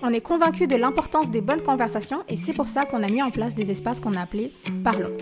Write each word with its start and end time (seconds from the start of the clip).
On 0.00 0.12
est 0.12 0.20
convaincu 0.20 0.68
de 0.68 0.76
l'importance 0.76 1.28
des 1.28 1.40
bonnes 1.40 1.60
conversations 1.60 2.22
et 2.28 2.36
c'est 2.36 2.52
pour 2.52 2.68
ça 2.68 2.86
qu'on 2.86 3.02
a 3.02 3.08
mis 3.08 3.20
en 3.20 3.32
place 3.32 3.56
des 3.56 3.68
espaces 3.68 3.98
qu'on 3.98 4.14
a 4.14 4.20
appelés 4.20 4.52
Parlons. 4.84 5.16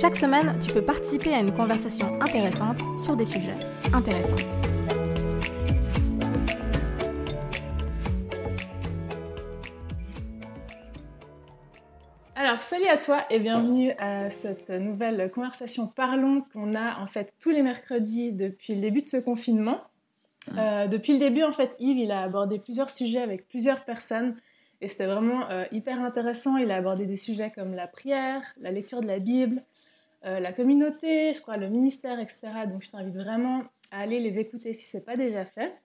Chaque 0.00 0.16
semaine, 0.16 0.58
tu 0.58 0.74
peux 0.74 0.82
participer 0.82 1.32
à 1.32 1.40
une 1.40 1.54
conversation 1.54 2.20
intéressante 2.20 2.80
sur 2.98 3.14
des 3.14 3.24
sujets 3.24 3.54
intéressants. 3.92 4.34
Alors, 12.34 12.60
salut 12.64 12.88
à 12.88 12.96
toi 12.96 13.24
et 13.30 13.38
bienvenue 13.38 13.92
à 13.98 14.28
cette 14.28 14.70
nouvelle 14.70 15.30
conversation 15.30 15.86
Parlons 15.86 16.44
qu'on 16.52 16.74
a 16.74 16.98
en 17.00 17.06
fait 17.06 17.36
tous 17.40 17.50
les 17.50 17.62
mercredis 17.62 18.32
depuis 18.32 18.74
le 18.74 18.80
début 18.80 19.02
de 19.02 19.06
ce 19.06 19.18
confinement. 19.18 19.78
Euh, 20.58 20.86
depuis 20.86 21.14
le 21.14 21.18
début, 21.18 21.42
en 21.42 21.52
fait, 21.52 21.74
Yves, 21.78 21.98
il 21.98 22.10
a 22.10 22.22
abordé 22.22 22.58
plusieurs 22.58 22.90
sujets 22.90 23.20
avec 23.20 23.48
plusieurs 23.48 23.84
personnes 23.84 24.34
et 24.80 24.88
c'était 24.88 25.06
vraiment 25.06 25.48
euh, 25.50 25.64
hyper 25.72 26.00
intéressant. 26.02 26.56
Il 26.56 26.70
a 26.70 26.76
abordé 26.76 27.06
des 27.06 27.16
sujets 27.16 27.50
comme 27.50 27.74
la 27.74 27.86
prière, 27.86 28.42
la 28.60 28.70
lecture 28.70 29.00
de 29.00 29.06
la 29.06 29.18
Bible, 29.18 29.62
euh, 30.24 30.40
la 30.40 30.52
communauté, 30.52 31.32
je 31.32 31.40
crois 31.40 31.56
le 31.56 31.68
ministère, 31.68 32.18
etc. 32.20 32.38
Donc, 32.66 32.82
je 32.82 32.90
t'invite 32.90 33.16
vraiment 33.16 33.62
à 33.90 34.00
aller 34.00 34.20
les 34.20 34.38
écouter 34.38 34.74
si 34.74 34.84
ce 34.86 34.96
n'est 34.96 35.02
pas 35.02 35.16
déjà 35.16 35.44
fait. 35.44 35.82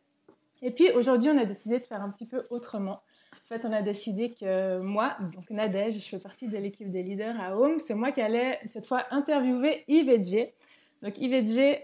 Et 0.62 0.72
puis, 0.72 0.92
aujourd'hui, 0.92 1.30
on 1.30 1.38
a 1.38 1.46
décidé 1.46 1.80
de 1.80 1.86
faire 1.86 2.02
un 2.02 2.10
petit 2.10 2.26
peu 2.26 2.44
autrement. 2.50 3.02
En 3.34 3.56
fait, 3.56 3.66
on 3.66 3.72
a 3.72 3.82
décidé 3.82 4.36
que 4.40 4.80
moi, 4.80 5.18
donc 5.34 5.50
Nadège, 5.50 6.00
je 6.00 6.08
fais 6.08 6.20
partie 6.20 6.48
de 6.48 6.58
l'équipe 6.58 6.92
des 6.92 7.02
leaders 7.02 7.40
à 7.40 7.58
Home, 7.58 7.80
c'est 7.80 7.96
moi 7.96 8.12
qui 8.12 8.22
allais 8.22 8.60
cette 8.72 8.86
fois 8.86 9.06
interviewer 9.10 9.86
Yves 9.88 10.10
et 10.10 10.24
Jay. 10.24 10.54
Donc 11.02 11.18
Yves 11.18 11.34
et 11.34 11.48
Jay, 11.48 11.84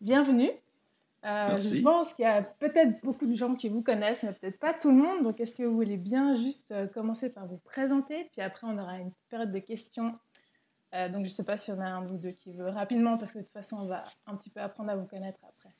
bienvenue. 0.00 0.50
Euh, 1.26 1.58
je 1.58 1.82
pense 1.82 2.14
qu'il 2.14 2.22
y 2.22 2.28
a 2.28 2.42
peut-être 2.42 3.04
beaucoup 3.04 3.26
de 3.26 3.34
gens 3.34 3.54
qui 3.54 3.68
vous 3.68 3.82
connaissent, 3.82 4.22
mais 4.22 4.32
peut-être 4.32 4.60
pas 4.60 4.72
tout 4.72 4.90
le 4.90 4.96
monde. 4.96 5.24
Donc, 5.24 5.40
est-ce 5.40 5.56
que 5.56 5.64
vous 5.64 5.74
voulez 5.74 5.96
bien 5.96 6.36
juste 6.36 6.70
euh, 6.70 6.86
commencer 6.86 7.30
par 7.30 7.46
vous 7.46 7.58
présenter 7.58 8.28
Puis 8.32 8.42
après, 8.42 8.66
on 8.68 8.78
aura 8.78 8.98
une 8.98 9.10
période 9.28 9.50
de 9.50 9.58
questions. 9.58 10.12
Euh, 10.94 11.08
donc, 11.08 11.24
je 11.24 11.30
ne 11.30 11.34
sais 11.34 11.44
pas 11.44 11.56
si 11.56 11.72
on 11.72 11.80
a 11.80 11.86
un 11.86 12.06
ou 12.06 12.16
deux 12.16 12.30
qui 12.30 12.52
veut 12.52 12.68
rapidement, 12.68 13.18
parce 13.18 13.32
que 13.32 13.38
de 13.38 13.42
toute 13.42 13.52
façon, 13.52 13.78
on 13.80 13.86
va 13.86 14.04
un 14.26 14.36
petit 14.36 14.50
peu 14.50 14.60
apprendre 14.60 14.90
à 14.90 14.96
vous 14.96 15.06
connaître 15.06 15.40
après. 15.42 15.70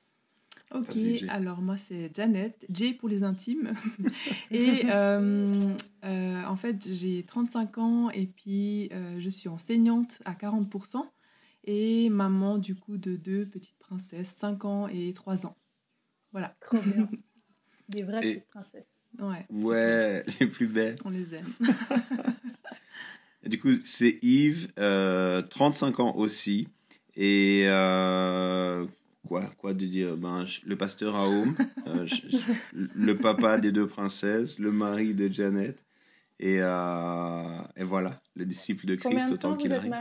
Ok, 0.75 0.97
alors 1.29 1.61
moi 1.61 1.77
c'est 1.77 2.11
Janet, 2.13 2.67
J 2.69 2.95
pour 2.95 3.09
les 3.09 3.23
intimes. 3.23 3.75
et 4.51 4.85
en 4.91 6.57
fait, 6.57 6.89
j'ai 6.93 7.23
35 7.23 7.79
ans 7.79 8.11
et 8.11 8.27
puis 8.27 8.91
je 9.19 9.29
suis 9.29 9.49
enseignante 9.49 10.21
à 10.25 10.33
40% 10.33 11.05
et 11.67 12.09
maman 12.09 12.59
du 12.59 12.75
coup 12.75 12.97
de 12.97 13.17
deux 13.17 13.47
petites 13.47 13.79
princesses, 13.79 14.35
5 14.39 14.65
ans 14.65 14.89
et 14.89 15.13
3 15.13 15.47
ans. 15.47 15.57
Voilà. 16.33 16.55
Trop 16.61 16.79
bien. 16.79 17.09
Des 17.89 18.03
vraies 18.03 18.21
petites 18.21 18.49
princesses. 18.49 18.97
Ouais. 19.19 19.47
Ouais, 19.51 20.25
les 20.41 20.47
plus 20.47 20.67
belles. 20.67 20.97
On 21.05 21.11
les 21.11 21.35
aime. 21.35 21.47
du 23.47 23.59
coup, 23.59 23.75
c'est 23.85 24.19
Yves, 24.23 24.69
35 24.75 24.79
euh, 24.79 26.03
ans 26.03 26.17
aussi. 26.17 26.69
Et 27.15 27.63
euh, 27.67 28.85
quoi, 29.27 29.47
quoi 29.57 29.73
de 29.73 29.87
dire? 29.87 30.17
Ben, 30.17 30.45
Le 30.65 30.77
pasteur 30.77 31.17
à 31.17 31.29
Home, 31.29 31.57
euh, 31.87 32.07
le 32.73 33.17
papa 33.17 33.59
des 33.59 33.73
deux 33.73 33.87
princesses, 33.87 34.59
le 34.59 34.73
mari 34.73 35.15
de 35.15 35.33
Janet. 35.33 35.79
Et, 36.39 36.57
et 36.57 37.85
voilà, 37.85 38.21
le 38.35 38.45
disciple 38.45 38.85
de 38.85 38.97
Christ 38.97 39.31
autant 39.31 39.57
qu'il 39.57 39.73
arrive. 39.73 39.95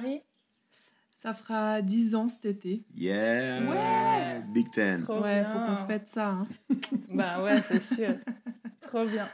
Ça 1.25 1.33
fera 1.33 1.81
10 1.81 2.13
ans 2.13 2.29
cet 2.29 2.45
été. 2.45 2.83
Yeah! 2.93 3.59
Ouais! 3.61 4.43
Big 4.53 4.69
Ten. 4.69 5.01
Trop 5.01 5.23
ouais, 5.23 5.43
faut 5.43 5.57
qu'on 5.57 5.87
fête 5.87 6.07
ça. 6.13 6.27
Hein. 6.27 6.47
bah 7.09 7.43
ouais, 7.43 7.63
c'est 7.63 7.81
sûr. 7.81 8.13
Trop 8.81 9.05
bien. 9.05 9.27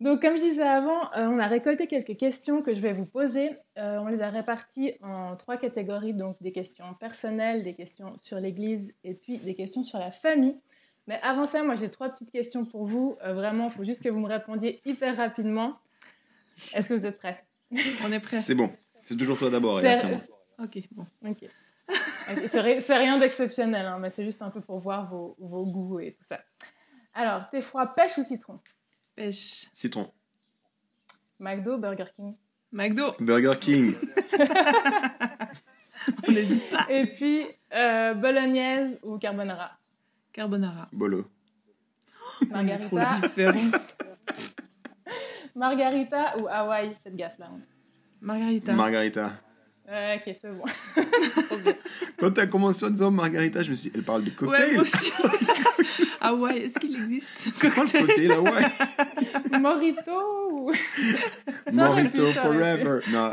Donc, 0.00 0.20
comme 0.20 0.36
je 0.36 0.42
disais 0.42 0.62
avant, 0.62 1.00
euh, 1.16 1.28
on 1.28 1.38
a 1.38 1.46
récolté 1.46 1.86
quelques 1.86 2.16
questions 2.16 2.60
que 2.60 2.74
je 2.74 2.80
vais 2.80 2.92
vous 2.92 3.06
poser. 3.06 3.50
Euh, 3.78 3.98
on 3.98 4.08
les 4.08 4.20
a 4.20 4.30
réparties 4.30 4.94
en 5.00 5.36
trois 5.36 5.58
catégories, 5.58 6.12
donc 6.12 6.42
des 6.42 6.50
questions 6.50 6.92
personnelles, 6.98 7.62
des 7.62 7.74
questions 7.74 8.16
sur 8.16 8.40
l'Église 8.40 8.92
et 9.04 9.14
puis 9.14 9.38
des 9.38 9.54
questions 9.54 9.84
sur 9.84 10.00
la 10.00 10.10
famille. 10.10 10.60
Mais 11.06 11.20
avant 11.22 11.46
ça, 11.46 11.62
moi 11.62 11.76
j'ai 11.76 11.88
trois 11.88 12.08
petites 12.08 12.32
questions 12.32 12.64
pour 12.64 12.84
vous. 12.84 13.16
Euh, 13.24 13.32
vraiment, 13.32 13.66
il 13.66 13.70
faut 13.70 13.84
juste 13.84 14.02
que 14.02 14.08
vous 14.08 14.18
me 14.18 14.28
répondiez 14.28 14.80
hyper 14.84 15.16
rapidement. 15.16 15.78
Est-ce 16.74 16.88
que 16.88 16.94
vous 16.94 17.06
êtes 17.06 17.18
prêts? 17.18 17.44
On 18.04 18.10
est 18.10 18.18
prêts. 18.18 18.40
C'est 18.40 18.56
bon. 18.56 18.72
C'est 19.04 19.16
toujours 19.16 19.38
toi 19.38 19.50
d'abord. 19.50 19.80
Ok, 20.58 20.78
bon. 20.92 21.06
Ok. 21.24 21.44
c'est 22.48 22.96
rien 22.96 23.18
d'exceptionnel, 23.18 23.86
hein, 23.86 23.98
mais 23.98 24.10
c'est 24.10 24.24
juste 24.24 24.42
un 24.42 24.50
peu 24.50 24.60
pour 24.60 24.78
voir 24.78 25.06
vos, 25.08 25.34
vos, 25.38 25.64
goûts 25.66 26.00
et 26.00 26.12
tout 26.12 26.24
ça. 26.24 26.40
Alors, 27.14 27.48
t'es 27.50 27.60
froid 27.60 27.86
pêche 27.94 28.16
ou 28.18 28.22
citron? 28.22 28.60
Pêche. 29.14 29.68
Citron. 29.74 30.10
McDo, 31.38 31.78
Burger 31.78 32.06
King? 32.16 32.34
McDo. 32.72 33.14
Burger 33.20 33.58
King. 33.60 33.94
On 36.26 36.32
n'hésite 36.32 36.70
pas. 36.70 36.86
Et 36.88 37.06
puis, 37.06 37.46
euh, 37.74 38.14
bolognaise 38.14 38.98
ou 39.02 39.18
carbonara? 39.18 39.68
Carbonara. 40.32 40.88
Bolo. 40.92 41.26
Margarita. 42.48 42.86
Trop 42.86 42.98
différent. 43.20 43.70
Margarita 45.54 46.38
ou 46.38 46.48
Hawaï? 46.48 46.96
Faites 47.04 47.14
gaffe 47.14 47.38
là. 47.38 47.50
Margarita. 48.20 48.72
Margarita 48.72 49.32
ok, 49.92 50.36
c'est 50.40 50.50
bon. 50.50 50.64
Quand 52.18 52.30
tu 52.32 52.40
as 52.40 52.46
commencé 52.46 52.84
en 52.84 52.90
disant 52.90 53.10
Margarita, 53.10 53.62
je 53.62 53.70
me 53.70 53.74
suis 53.74 53.90
dit, 53.90 53.96
elle 53.96 54.04
parle 54.04 54.24
de 54.24 54.30
cocktail. 54.30 54.72
Ouais, 54.72 54.78
aussi. 54.78 55.12
ah 56.20 56.34
ouais, 56.34 56.60
est-ce 56.62 56.78
qu'il 56.78 56.94
existe 56.94 57.28
C'est 57.32 57.70
quoi 57.70 57.84
le 57.84 57.90
cocktail, 57.90 58.32
ah 58.32 58.40
ouais 58.40 59.58
Morito. 59.58 60.72
Morito 61.72 62.32
forever. 62.32 63.00
Non. 63.10 63.32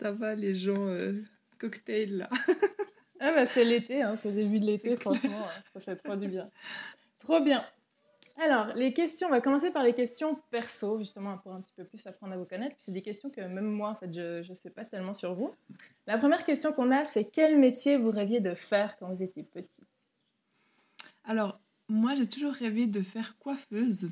Ça 0.00 0.12
va, 0.12 0.34
les 0.34 0.54
gens 0.54 0.86
euh, 0.86 1.22
cocktail, 1.58 2.18
là. 2.18 2.28
ah 3.20 3.32
bah, 3.32 3.46
c'est 3.46 3.64
l'été, 3.64 4.02
hein, 4.02 4.14
c'est 4.22 4.32
début 4.32 4.60
de 4.60 4.66
l'été, 4.66 4.96
franchement, 4.96 5.46
ça 5.72 5.80
fait 5.80 5.96
trop 5.96 6.16
du 6.16 6.28
bien. 6.28 6.48
Trop 7.18 7.40
bien. 7.40 7.64
Alors, 8.38 8.68
les 8.74 8.92
questions, 8.92 9.28
on 9.28 9.30
va 9.30 9.40
commencer 9.40 9.70
par 9.70 9.82
les 9.82 9.94
questions 9.94 10.38
perso, 10.50 10.98
justement, 10.98 11.38
pour 11.38 11.52
un 11.52 11.60
petit 11.60 11.72
peu 11.76 11.84
plus 11.84 12.06
apprendre 12.06 12.32
à 12.32 12.36
vous 12.36 12.44
connaître. 12.44 12.74
Puis 12.76 12.84
c'est 12.86 12.92
des 12.92 13.02
questions 13.02 13.30
que 13.30 13.40
même 13.40 13.66
moi, 13.66 13.90
en 13.90 13.94
fait, 13.94 14.12
je 14.12 14.48
ne 14.48 14.54
sais 14.54 14.70
pas 14.70 14.84
tellement 14.84 15.14
sur 15.14 15.34
vous. 15.34 15.54
La 16.06 16.18
première 16.18 16.44
question 16.44 16.72
qu'on 16.72 16.90
a, 16.90 17.04
c'est 17.04 17.24
quel 17.24 17.58
métier 17.58 17.96
vous 17.96 18.10
rêviez 18.10 18.40
de 18.40 18.54
faire 18.54 18.96
quand 18.98 19.08
vous 19.08 19.22
étiez 19.22 19.42
petit? 19.42 19.84
Alors, 21.24 21.60
moi, 21.88 22.14
j'ai 22.16 22.26
toujours 22.26 22.52
rêvé 22.52 22.86
de 22.86 23.02
faire 23.02 23.36
coiffeuse. 23.38 24.08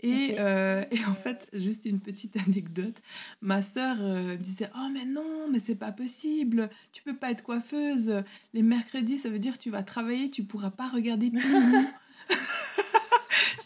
Et, 0.00 0.36
euh, 0.38 0.84
et, 0.90 1.04
en 1.06 1.14
fait, 1.14 1.48
juste 1.52 1.86
une 1.86 2.00
petite 2.00 2.36
anecdote, 2.36 3.00
ma 3.40 3.62
sœur 3.62 3.96
euh, 4.00 4.36
disait 4.36 4.68
Oh, 4.76 4.88
mais 4.92 5.06
non, 5.06 5.48
mais 5.50 5.60
c'est 5.60 5.76
pas 5.76 5.92
possible, 5.92 6.68
tu 6.92 7.02
peux 7.02 7.16
pas 7.16 7.30
être 7.30 7.42
coiffeuse. 7.42 8.22
Les 8.52 8.62
mercredis, 8.62 9.18
ça 9.18 9.30
veut 9.30 9.38
dire 9.38 9.54
que 9.54 9.62
tu 9.62 9.70
vas 9.70 9.82
travailler, 9.82 10.30
tu 10.30 10.44
pourras 10.44 10.70
pas 10.70 10.88
regarder 10.88 11.32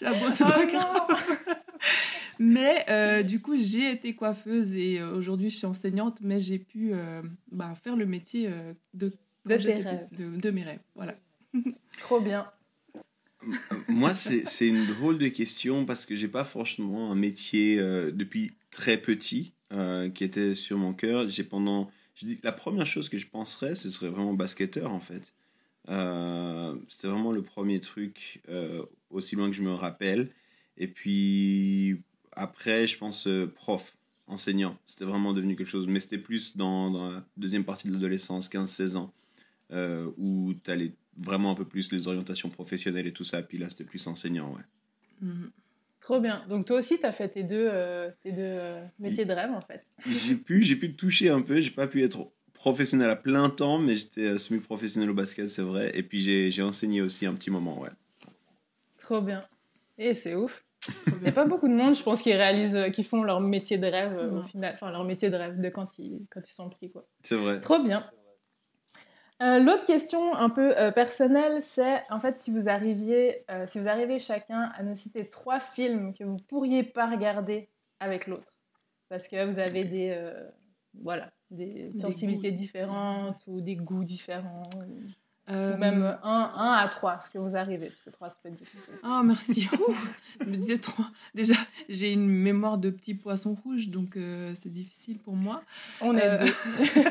Oh 0.40 1.54
mais 2.40 2.84
euh, 2.88 3.22
du 3.22 3.40
coup, 3.40 3.56
j'ai 3.56 3.90
été 3.90 4.14
coiffeuse 4.14 4.72
et 4.74 5.00
euh, 5.00 5.12
aujourd'hui, 5.12 5.50
je 5.50 5.56
suis 5.56 5.66
enseignante, 5.66 6.18
mais 6.20 6.38
j'ai 6.38 6.58
pu 6.58 6.92
euh, 6.92 7.22
bah, 7.50 7.74
faire 7.82 7.96
le 7.96 8.06
métier 8.06 8.50
de, 8.94 9.12
de, 9.44 10.50
mes 10.50 10.62
rêves. 10.62 10.80
Voilà. 10.94 11.14
Trop 12.00 12.20
bien. 12.20 12.46
Moi, 13.88 14.14
c'est 14.14 14.66
une 14.66 14.86
drôle 14.86 15.18
de 15.18 15.28
question 15.28 15.84
parce 15.84 16.06
que 16.06 16.16
j'ai 16.16 16.28
pas 16.28 16.44
franchement 16.44 17.10
un 17.10 17.14
métier 17.14 17.76
depuis 17.76 18.52
très 18.70 18.98
petit 18.98 19.52
qui 20.14 20.24
était 20.24 20.54
sur 20.54 20.78
mon 20.78 20.92
cœur. 20.92 21.28
J'ai 21.28 21.44
pendant, 21.44 21.90
je 22.14 22.26
dis, 22.26 22.40
la 22.42 22.52
première 22.52 22.86
chose 22.86 23.08
que 23.08 23.18
je 23.18 23.26
penserais, 23.26 23.74
ce 23.74 23.90
serait 23.90 24.10
vraiment 24.10 24.34
basketteur 24.34 24.92
en 24.92 25.00
fait. 25.00 25.32
C'était 26.88 27.08
vraiment 27.08 27.32
le 27.32 27.42
premier 27.42 27.80
truc 27.80 28.42
aussi 29.10 29.36
loin 29.36 29.48
que 29.50 29.56
je 29.56 29.62
me 29.62 29.72
rappelle. 29.72 30.28
Et 30.76 30.88
puis 30.88 32.00
après, 32.32 32.86
je 32.86 32.98
pense 32.98 33.26
euh, 33.26 33.46
prof, 33.46 33.96
enseignant. 34.26 34.78
C'était 34.86 35.04
vraiment 35.04 35.32
devenu 35.32 35.56
quelque 35.56 35.66
chose. 35.66 35.88
Mais 35.88 36.00
c'était 36.00 36.18
plus 36.18 36.56
dans, 36.56 36.90
la 36.90 37.24
deuxième 37.36 37.64
partie 37.64 37.88
de 37.88 37.92
l'adolescence, 37.92 38.48
15-16 38.48 38.96
ans, 38.96 39.12
euh, 39.72 40.10
où 40.16 40.54
tu 40.62 40.70
allais 40.70 40.92
vraiment 41.16 41.50
un 41.50 41.54
peu 41.54 41.64
plus 41.64 41.90
les 41.92 42.06
orientations 42.06 42.48
professionnelles 42.48 43.06
et 43.06 43.12
tout 43.12 43.24
ça. 43.24 43.42
Puis 43.42 43.58
là, 43.58 43.68
c'était 43.68 43.84
plus 43.84 44.06
enseignant, 44.06 44.54
ouais. 44.54 44.62
Mhm. 45.20 45.50
Trop 46.00 46.20
bien. 46.20 46.44
Donc 46.48 46.64
toi 46.64 46.78
aussi, 46.78 46.98
tu 46.98 47.04
as 47.04 47.12
fait 47.12 47.28
tes 47.28 47.42
deux, 47.42 47.68
euh, 47.70 48.10
tes 48.22 48.32
deux 48.32 48.56
métiers 48.98 49.24
de 49.24 49.32
rêve, 49.32 49.50
en 49.50 49.60
fait. 49.60 49.84
j'ai 50.06 50.36
pu, 50.36 50.62
j'ai 50.62 50.76
pu 50.76 50.94
toucher 50.94 51.28
un 51.28 51.42
peu. 51.42 51.60
J'ai 51.60 51.70
pas 51.70 51.88
pu 51.88 52.02
être 52.02 52.30
professionnel 52.54 53.10
à 53.10 53.16
plein 53.16 53.50
temps, 53.50 53.78
mais 53.78 53.96
j'étais 53.96 54.38
semi-professionnel 54.38 55.10
au 55.10 55.14
basket, 55.14 55.50
c'est 55.50 55.62
vrai. 55.62 55.90
Et 55.94 56.02
puis 56.02 56.20
j'ai 56.50 56.62
enseigné 56.62 57.02
aussi 57.02 57.26
un 57.26 57.34
petit 57.34 57.50
moment, 57.50 57.80
ouais. 57.80 57.90
Trop 59.08 59.22
bien. 59.22 59.42
Et 59.96 60.12
c'est 60.12 60.34
ouf. 60.34 60.62
Il 61.06 61.22
n'y 61.22 61.28
a 61.28 61.32
pas 61.32 61.46
beaucoup 61.46 61.66
de 61.66 61.72
monde, 61.72 61.94
je 61.94 62.02
pense, 62.02 62.20
qui 62.20 62.34
réalisent, 62.34 62.76
euh, 62.76 62.90
qui 62.90 63.04
font 63.04 63.22
leur 63.22 63.40
métier 63.40 63.78
de 63.78 63.86
rêve 63.86 64.14
euh, 64.18 64.40
au 64.40 64.42
final, 64.42 64.74
enfin 64.74 64.90
leur 64.90 65.02
métier 65.02 65.30
de 65.30 65.36
rêve 65.36 65.58
de 65.58 65.70
quand 65.70 65.98
ils, 65.98 66.26
quand 66.30 66.42
ils 66.46 66.52
sont 66.52 66.68
petits, 66.68 66.90
quoi. 66.90 67.06
C'est 67.22 67.36
vrai. 67.36 67.58
Trop 67.58 67.78
bien. 67.78 68.04
L'autre 69.40 69.86
question 69.86 70.34
un 70.34 70.50
peu 70.50 70.74
personnelle, 70.94 71.62
c'est 71.62 72.02
en 72.10 72.18
fait 72.18 72.36
si 72.38 72.50
vous 72.50 72.68
arriviez, 72.68 73.46
si 73.66 73.78
vous 73.78 73.86
arrivez 73.86 74.18
chacun 74.18 74.72
à 74.76 74.82
nous 74.82 74.96
citer 74.96 75.24
trois 75.26 75.60
films 75.60 76.12
que 76.12 76.24
vous 76.24 76.38
pourriez 76.48 76.82
pas 76.82 77.08
regarder 77.08 77.68
avec 78.00 78.26
l'autre, 78.26 78.52
parce 79.08 79.28
que 79.28 79.46
vous 79.46 79.60
avez 79.60 79.84
des, 79.84 80.20
voilà, 81.00 81.30
des, 81.52 81.92
sensibilités 82.00 82.50
différentes 82.50 83.40
ou 83.46 83.60
des 83.60 83.76
goûts 83.76 84.04
différents. 84.04 84.68
Euh, 85.50 85.76
même 85.78 86.02
1 86.22 86.50
un, 86.54 86.72
à 86.72 86.88
3, 86.88 87.20
ce 87.20 87.30
que 87.30 87.38
vous 87.38 87.56
arrivez, 87.56 87.88
parce 87.88 88.02
que 88.02 88.10
3, 88.10 88.28
ça 88.28 88.36
peut 88.42 88.48
être 88.50 88.58
difficile. 88.58 88.94
Ah, 89.02 89.22
merci. 89.24 89.68
je 90.40 90.44
me 90.44 90.56
disais 90.56 90.78
3. 90.78 91.06
Déjà, 91.34 91.54
j'ai 91.88 92.12
une 92.12 92.28
mémoire 92.28 92.78
de 92.78 92.90
petit 92.90 93.14
poisson 93.14 93.56
rouge, 93.64 93.88
donc 93.88 94.16
euh, 94.16 94.54
c'est 94.62 94.72
difficile 94.72 95.18
pour 95.18 95.36
moi. 95.36 95.62
On 96.00 96.16
est 96.16 96.22
euh, 96.22 96.44
deux. 96.44 97.02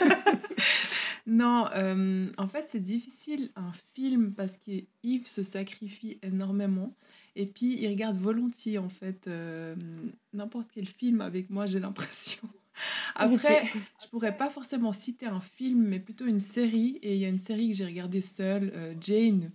non, 1.27 1.65
en 2.37 2.47
fait, 2.47 2.67
c'est 2.71 2.79
difficile 2.79 3.49
un 3.55 3.71
film 3.95 4.33
parce 4.35 4.55
qu'Yves 4.57 5.27
se 5.27 5.41
sacrifie 5.41 6.19
énormément. 6.21 6.93
Et 7.35 7.45
puis, 7.45 7.77
il 7.79 7.87
regarde 7.87 8.17
volontiers, 8.17 8.77
en 8.77 8.89
fait, 8.89 9.27
n'importe 10.33 10.69
quel 10.73 10.87
film 10.87 11.21
avec 11.21 11.49
moi, 11.49 11.65
j'ai 11.65 11.79
l'impression. 11.79 12.47
Après, 13.15 13.67
je 14.01 14.07
pourrais 14.09 14.35
pas 14.35 14.49
forcément 14.49 14.91
citer 14.91 15.25
un 15.25 15.39
film, 15.39 15.87
mais 15.87 15.99
plutôt 15.99 16.25
une 16.25 16.39
série. 16.39 16.99
Et 17.01 17.15
il 17.15 17.19
y 17.19 17.25
a 17.25 17.29
une 17.29 17.37
série 17.37 17.69
que 17.69 17.75
j'ai 17.75 17.85
regardée 17.85 18.21
seule, 18.21 18.71
euh, 18.75 18.93
Jane. 18.99 19.51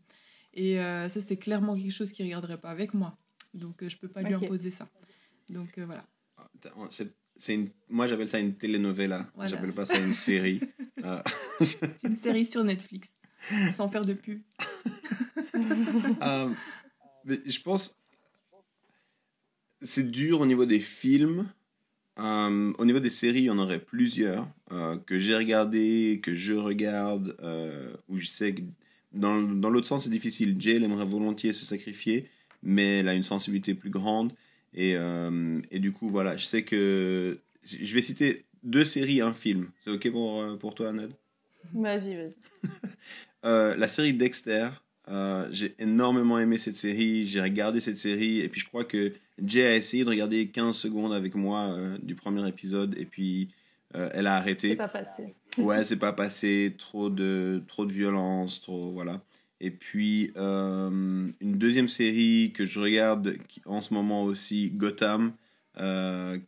Et 0.55 0.79
euh, 0.81 1.09
ça, 1.09 1.21
c'est 1.21 1.37
clairement 1.37 1.77
quelque 1.77 1.93
chose 1.93 2.13
qu'il 2.13 2.25
regarderait 2.27 2.59
pas 2.59 2.71
avec 2.71 2.95
moi. 2.95 3.17
Donc, 3.55 3.83
euh, 3.83 3.89
je 3.89 3.97
peux 3.97 4.09
pas 4.09 4.23
lui 4.23 4.35
imposer 4.35 4.71
ça. 4.71 4.89
Donc, 5.49 5.79
voilà. 5.79 6.05
Ah, 6.37 6.49
c'est 6.91 7.55
une... 7.55 7.71
Moi, 7.89 8.07
j'appelle 8.07 8.29
ça 8.29 8.39
une 8.39 8.55
telenovela. 8.55 9.31
Voilà. 9.35 9.51
J'appelle 9.51 9.73
pas 9.73 9.87
ça 9.87 9.99
une 9.99 10.15
série. 10.15 10.61
c'est 11.61 12.05
une 12.05 12.17
série 12.17 12.47
sur 12.47 12.63
Netflix, 12.65 13.09
sans 13.75 13.89
faire 13.89 14.05
de 14.05 14.15
pub. 14.15 14.43
je 17.25 17.61
pense 17.61 17.97
c'est 19.85 20.11
dur 20.11 20.41
au 20.41 20.47
niveau 20.47 20.65
des 20.65 20.81
films 20.81 21.49
euh, 22.19 22.73
au 22.79 22.85
niveau 22.85 23.01
des 23.01 23.11
séries, 23.11 23.41
il 23.41 23.45
y 23.45 23.51
en 23.51 23.59
aurait 23.59 23.79
plusieurs 23.79 24.47
euh, 24.71 24.97
que 24.99 25.19
j'ai 25.19 25.35
regardé, 25.35 26.21
que 26.23 26.35
je 26.35 26.53
regarde, 26.53 27.37
euh, 27.43 27.93
où 28.09 28.19
je 28.19 28.27
sais 28.27 28.55
que 28.55 28.61
dans, 29.13 29.41
dans 29.41 29.71
l'autre 29.71 29.87
sens, 29.87 30.05
c'est 30.05 30.11
difficile. 30.11 30.57
Jay, 30.59 30.77
aimerait 30.77 31.05
volontiers 31.05 31.53
se 31.53 31.65
sacrifier, 31.65 32.29
mais 32.63 32.99
elle 32.99 33.09
a 33.09 33.15
une 33.15 33.23
sensibilité 33.23 33.75
plus 33.75 33.91
grande. 33.91 34.33
Et, 34.75 34.97
et 35.71 35.79
du 35.81 35.93
coup, 35.93 36.09
voilà, 36.09 36.39
je 36.39 36.47
sais 36.47 36.63
que. 36.63 37.39
Je 37.63 37.95
vais 37.95 38.01
citer 38.01 38.47
deux 38.63 38.87
séries, 38.87 39.21
un 39.21 39.35
film. 39.35 39.69
C'est 39.81 39.91
OK 39.91 40.11
pour, 40.11 40.59
pour 40.59 40.75
toi, 40.75 40.93
Ned 40.93 41.11
Vas-y, 41.75 42.17
vas-y. 42.17 42.35
la 43.79 43.89
série 43.89 44.15
Dexter, 44.15 44.71
j'ai 45.51 45.75
énormément 45.79 46.39
aimé 46.39 46.59
cette 46.59 46.77
série. 46.77 47.27
J'ai 47.27 47.41
regardé 47.41 47.81
cette 47.81 47.99
série, 47.99 48.41
et 48.41 48.49
puis 48.49 48.61
je 48.61 48.67
crois 48.67 48.85
que 48.85 49.13
Jay 49.45 49.67
a 49.67 49.77
essayé 49.77 50.05
de 50.05 50.09
regarder 50.09 50.49
15 50.49 50.77
secondes 50.77 51.13
avec 51.13 51.35
moi 51.35 51.73
euh, 51.73 51.99
du 52.03 52.15
premier 52.15 52.47
épisode 52.47 52.97
et 52.99 53.05
puis 53.05 53.49
euh, 53.95 54.09
elle 54.13 54.27
a 54.27 54.37
arrêté. 54.37 54.71
C'est 54.71 54.77
pas 54.77 54.89
passé. 54.89 55.25
ouais, 55.59 55.85
c'est 55.85 55.97
pas 55.97 56.13
passé. 56.13 56.75
Trop 56.79 57.11
de, 57.11 57.63
trop 57.67 57.85
de 57.85 57.93
violence, 57.93 58.63
trop. 58.63 58.91
Voilà. 58.91 59.21
Et 59.61 59.71
puis, 59.71 60.33
euh, 60.37 60.91
une 61.41 61.59
deuxième 61.59 61.89
série 61.89 62.53
que 62.55 62.67
je 62.67 62.81
regarde 62.81 63.37
en 63.65 63.81
ce 63.81 63.95
moment 63.95 64.25
aussi, 64.25 64.71
Gotham, 64.71 65.33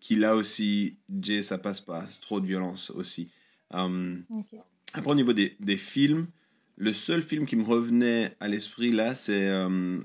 qui 0.01 0.17
là 0.17 0.37
aussi, 0.37 0.97
Jay, 1.21 1.43
ça 1.43 1.59
passe 1.59 1.81
pas. 1.81 2.07
C'est 2.09 2.21
trop 2.21 2.41
de 2.41 2.47
violence 2.47 2.91
aussi. 2.91 3.29
Après, 3.71 5.11
au 5.11 5.15
niveau 5.15 5.33
des, 5.33 5.57
des, 5.61 5.77
films, 5.77 6.27
le 6.77 6.93
seul 6.93 7.23
film 7.23 7.47
qui 7.47 7.57
me 7.57 7.65
revenait 7.65 8.37
à 8.41 8.49
l'esprit 8.49 8.91
là, 8.91 9.15
c'est 9.15 9.51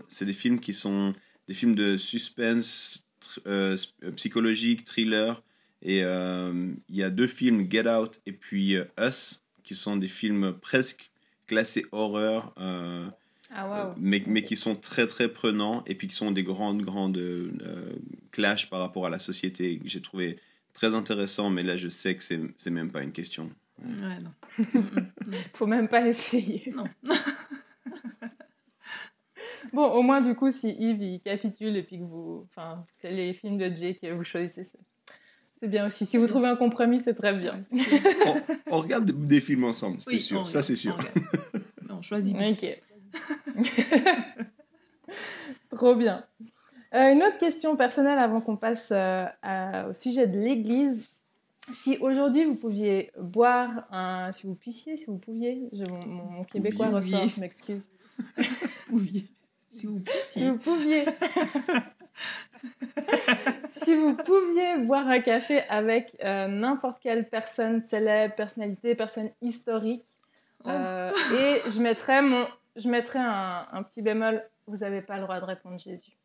c'est 0.08 0.26
des 0.26 0.34
films 0.34 0.60
qui 0.60 0.74
sont 0.74 1.14
des 1.50 1.56
films 1.56 1.74
de 1.74 1.98
suspense, 1.98 3.08
euh, 3.48 3.76
euh, 4.04 4.12
psychologique, 4.12 4.86
thriller. 4.86 5.42
Et 5.82 6.04
euh, 6.04 6.74
il 6.90 6.96
y 6.96 7.04
a 7.04 7.10
deux 7.10 7.28
films, 7.28 7.70
Get 7.70 7.90
Out 7.90 8.22
et 8.28 8.34
puis 8.34 8.78
Us, 9.00 9.44
qui 9.64 9.74
sont 9.74 9.98
des 9.98 10.08
films 10.08 10.54
presque 10.62 11.10
classés 11.48 11.86
horreur. 11.92 12.54
Ah, 13.52 13.96
mais, 13.98 14.22
mais, 14.28 14.44
qui 14.44 14.56
sont 14.56 14.76
très 14.76 15.08
très 15.08 15.28
prenants 15.28 15.84
et 15.88 15.96
puis 15.96 16.08
qui 16.08 16.16
sont 16.16 16.30
des 16.30 16.44
grandes 16.44 16.84
grandes 16.84 17.20
clashs 18.32 18.70
par 18.70 18.80
rapport 18.80 19.08
à 19.08 19.10
la 19.10 19.18
société 19.18 19.80
que 19.80 19.90
j'ai 19.90 20.04
trouvé 20.04 20.38
très 20.74 20.94
intéressant 20.94 21.50
mais 21.50 21.64
là 21.64 21.76
je 21.76 21.90
sais 21.90 22.16
que 22.16 22.24
c'est 22.24 22.70
même 22.70 22.92
pas 22.92 23.02
une 23.02 23.12
question 23.12 23.50
ouais 23.84 24.20
non 24.20 24.34
faut 25.54 25.68
même 25.68 25.88
pas 25.88 26.08
essayer 26.08 26.74
non 26.76 26.86
Bon, 29.74 29.86
au 29.92 30.02
moins, 30.02 30.22
du 30.22 30.36
coup, 30.36 30.52
si 30.52 30.70
Yves 30.70 31.02
il 31.02 31.20
capitule 31.22 31.76
et 31.76 31.84
puis 31.84 32.00
que 32.00 32.04
vous. 32.04 32.48
Enfin, 32.50 32.86
c'est 33.02 33.12
les 33.12 33.34
films 33.34 33.58
de 33.58 33.74
Jay 33.74 33.94
que 33.94 34.12
vous 34.12 34.24
choisissez. 34.24 34.68
C'est 35.60 35.68
bien 35.68 35.88
aussi. 35.88 36.06
Si 36.06 36.18
vous 36.18 36.28
trouvez 36.28 36.48
un 36.48 36.56
compromis, 36.56 37.02
c'est 37.04 37.14
très 37.14 37.34
bien. 37.34 37.62
on, 38.72 38.80
regarde 38.80 39.06
des, 39.06 39.42
films 39.42 39.66
ensemble, 39.66 40.00
c'est 40.02 40.18
sûr. 40.18 40.48
Ça, 40.48 40.64
c'est 40.64 40.78
sûr. 40.78 40.98
On, 41.90 41.96
on 41.98 42.02
choisit. 42.02 42.36
Ok. 42.36 42.82
Trop 45.70 45.96
bien. 45.96 46.24
Euh, 46.96 47.12
une 47.14 47.22
autre 47.22 47.38
question 47.38 47.76
personnelle 47.76 48.18
avant 48.18 48.42
qu'on 48.42 48.56
passe 48.56 48.92
euh, 48.92 49.28
au 49.90 49.94
sujet 49.94 50.28
de 50.28 50.40
l'Église. 50.40 51.04
Si 51.74 51.98
aujourd'hui 52.00 52.46
vous 52.46 52.56
pouviez 52.56 53.12
boire 53.20 53.88
un, 53.92 54.32
si 54.32 54.48
vous 54.48 54.56
puissiez, 54.56 54.98
si 54.98 55.06
vous 55.06 55.18
pouviez, 55.18 55.70
je, 55.72 55.86
mon, 55.86 56.44
québécois 56.44 56.90
ressort, 56.90 57.28
je 57.28 57.40
m'excuse. 57.40 57.90
pouviez. 58.88 59.26
Si 59.72 59.86
vous 59.86 60.58
pouviez. 60.58 61.06
Si 63.68 63.96
vous 63.96 64.16
pouviez. 64.16 64.78
boire 64.80 65.08
un 65.08 65.22
café 65.22 65.62
avec 65.70 66.18
euh, 66.24 66.48
n'importe 66.48 67.00
quelle 67.02 67.30
personne 67.30 67.82
célèbre, 67.82 68.36
personnalité, 68.36 68.96
personne 68.96 69.30
historique, 69.42 70.04
oh. 70.66 70.70
euh, 70.70 71.12
et 71.34 71.70
je 71.72 71.80
mettrais, 71.80 72.22
mon, 72.22 72.46
je 72.76 72.90
mettrais 72.90 73.20
un, 73.20 73.66
un 73.72 73.84
petit 73.84 74.02
bémol, 74.02 74.42
vous 74.68 74.78
n'avez 74.78 75.02
pas 75.02 75.16
le 75.16 75.22
droit 75.22 75.40
de 75.40 75.46
répondre 75.46 75.80
Jésus. 75.80 76.19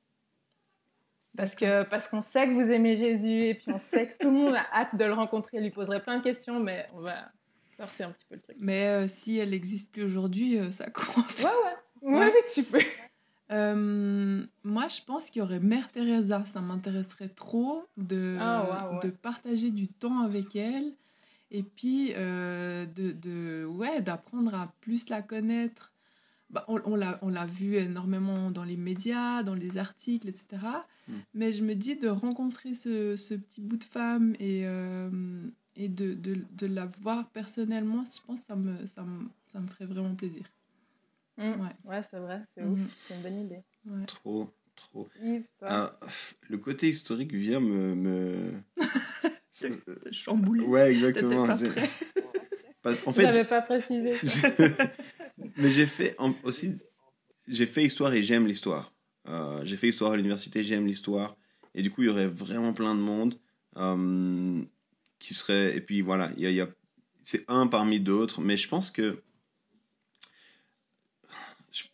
Parce 1.37 1.55
que 1.55 1.83
parce 1.85 2.07
qu'on 2.09 2.21
sait 2.21 2.47
que 2.47 2.53
vous 2.53 2.71
aimez 2.71 2.97
Jésus 2.97 3.47
et 3.47 3.55
puis 3.55 3.73
on 3.73 3.79
sait 3.79 4.09
que 4.09 4.19
tout 4.19 4.31
le 4.31 4.37
monde 4.37 4.55
a 4.55 4.65
hâte 4.73 4.97
de 4.97 5.05
le 5.05 5.13
rencontrer, 5.13 5.61
lui 5.61 5.71
poserait 5.71 6.03
plein 6.03 6.19
de 6.19 6.23
questions, 6.23 6.61
mais 6.61 6.87
on 6.95 7.01
va 7.01 7.31
forcer 7.77 8.05
un 8.05 8.11
petit 8.11 8.25
peu 8.29 8.37
le 8.37 8.41
truc. 8.41 8.57
Mais 8.61 8.87
euh, 8.87 9.09
si 9.09 9.39
elle 9.39 9.51
n'existe 9.51 9.91
plus 9.91 10.05
aujourd'hui, 10.05 10.59
ça 10.73 10.91
compte. 10.91 11.39
Ouais, 11.39 11.45
ouais. 11.45 11.51
Ouais, 12.05 12.27
mais 12.27 12.45
tu 12.53 12.63
peux. 12.63 12.81
Euh, 13.51 14.45
moi, 14.63 14.89
je 14.89 15.01
pense 15.07 15.31
qu'il 15.31 15.41
y 15.41 15.43
aurait 15.43 15.61
Mère 15.61 15.91
Teresa. 15.91 16.45
Ça 16.53 16.61
m'intéresserait 16.61 17.31
trop 17.31 17.85
de, 17.97 18.37
ah, 18.39 19.01
de 19.03 19.09
partager 19.09 19.71
du 19.71 19.89
temps 19.89 20.21
avec 20.21 20.55
elle 20.55 20.93
et 21.51 21.63
puis 21.63 22.13
euh, 22.17 22.85
de, 22.87 23.13
de, 23.13 23.65
ouais, 23.65 24.01
d'apprendre 24.01 24.55
à 24.55 24.73
plus 24.81 25.09
la 25.09 25.23
connaître. 25.23 25.93
Bah, 26.55 26.65
on, 26.69 26.81
on 26.85 27.29
l'a 27.31 27.47
vu 27.47 27.75
énormément 27.75 28.53
dans 28.53 28.63
les 28.63 28.77
médias, 28.77 29.43
dans 29.43 29.57
les 29.57 29.77
articles, 29.77 30.29
etc. 30.29 30.47
Hmm. 31.09 31.15
Mais 31.35 31.51
je 31.51 31.65
me 31.65 31.75
dis 31.75 31.97
de 31.97 32.09
rencontrer 32.09 32.75
ce, 32.75 33.17
ce 33.17 33.35
petit 33.35 33.61
bout 33.61 33.77
de 33.77 33.83
femme 33.83 34.37
et, 34.39 34.63
euh, 34.65 35.11
et 35.75 35.89
de, 35.89 36.15
de, 36.15 36.37
de, 36.53 36.67
la 36.69 36.87
voir 37.01 37.29
personnellement, 37.31 38.05
je 38.05 38.21
pense 38.25 38.39
que 38.39 38.47
ça 38.47 38.55
me, 38.55 38.87
ça 38.87 39.03
me, 39.03 39.27
ça 39.47 39.59
me 39.59 39.67
ferait 39.67 39.87
vraiment 39.87 40.15
plaisir. 40.15 40.45
Mmh. 41.39 41.43
Ouais, 41.43 41.77
ouais 41.87 42.03
c'est 42.09 42.21
vrai, 42.21 42.43
c'est 42.55 42.63
ouf, 42.63 42.79
mmh. 42.79 42.89
c'est 43.09 43.15
une 43.17 43.23
bonne 43.23 43.41
idée. 43.41 43.63
Trop, 44.07 44.49
trop. 44.77 45.09
Ah, 45.63 45.99
le 46.49 46.59
côté 46.59 46.89
historique 46.89 47.35
vient 47.35 47.59
me. 47.59 47.97
me... 47.97 48.53
Chamboulé. 50.13 50.65
Ouais, 50.65 50.93
exactement. 50.93 51.49
en 53.07 53.13
fait, 53.13 53.23
j'avais 53.23 53.45
pas 53.45 53.63
précisé. 53.63 54.21
Mais 55.57 55.71
j'ai 55.71 55.87
fait 55.87 56.17
aussi. 56.43 56.79
J'ai 57.47 57.67
fait 57.67 57.85
histoire 57.85 58.13
et 58.15 58.23
j'aime 58.23 58.47
l'histoire. 58.47 58.93
Euh, 59.29 59.61
j'ai 59.65 59.77
fait 59.77 59.89
histoire 59.89 60.13
à 60.13 60.17
l'université, 60.17 60.63
j'aime 60.63 60.87
l'histoire. 60.87 61.37
Et 61.75 61.83
du 61.83 61.91
coup, 61.91 62.03
il 62.03 62.07
y 62.07 62.09
aurait 62.09 62.29
vraiment 62.29 62.73
plein 62.73 62.95
de 62.95 63.01
monde 63.01 63.35
euh, 63.77 64.63
qui 65.19 65.35
serait. 65.35 65.77
Et 65.77 65.81
puis 65.81 66.01
voilà, 66.01 66.31
il 66.37 66.43
y 66.43 66.47
a, 66.47 66.51
y 66.51 66.61
a... 66.61 66.69
c'est 67.23 67.45
un 67.49 67.67
parmi 67.67 68.01
d'autres. 68.01 68.41
Mais 68.41 68.57
je 68.57 68.69
pense 68.69 68.91
que 68.91 69.23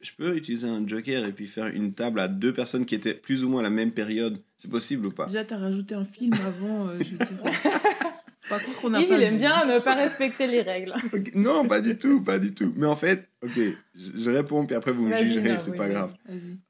je, 0.00 0.12
peux 0.16 0.36
utiliser 0.36 0.68
un 0.68 0.86
joker 0.86 1.24
et 1.24 1.32
puis 1.32 1.46
faire 1.46 1.68
une 1.68 1.94
table 1.94 2.20
à 2.20 2.28
deux 2.28 2.52
personnes 2.52 2.84
qui 2.84 2.94
étaient 2.94 3.14
plus 3.14 3.44
ou 3.44 3.48
moins 3.48 3.60
à 3.60 3.62
la 3.62 3.70
même 3.70 3.92
période. 3.92 4.42
C'est 4.58 4.70
possible 4.70 5.06
ou 5.06 5.10
pas? 5.10 5.26
Déjà, 5.26 5.44
tu 5.44 5.54
as 5.54 5.58
rajouté 5.58 5.94
un 5.94 6.04
film 6.04 6.34
avant, 6.34 6.88
euh, 6.88 6.98
je 7.00 7.16
qu'on 8.58 8.94
a 8.94 9.00
il 9.00 9.22
aime 9.22 9.38
bien 9.38 9.64
ne 9.66 9.78
pas 9.78 9.94
respecter 9.94 10.46
les 10.46 10.62
règles. 10.62 10.94
Non, 11.34 11.66
pas 11.66 11.80
du 11.80 11.96
tout, 11.96 12.22
pas 12.22 12.38
du 12.38 12.54
tout. 12.54 12.72
Mais 12.76 12.86
en 12.86 12.96
fait, 12.96 13.28
ok, 13.42 13.58
je, 13.94 14.30
réponds, 14.30 14.66
puis 14.66 14.74
après 14.74 14.92
vous 14.92 15.06
me 15.06 15.16
jugerez, 15.16 15.58
c'est 15.60 15.76
pas 15.76 15.88
grave. 15.88 16.14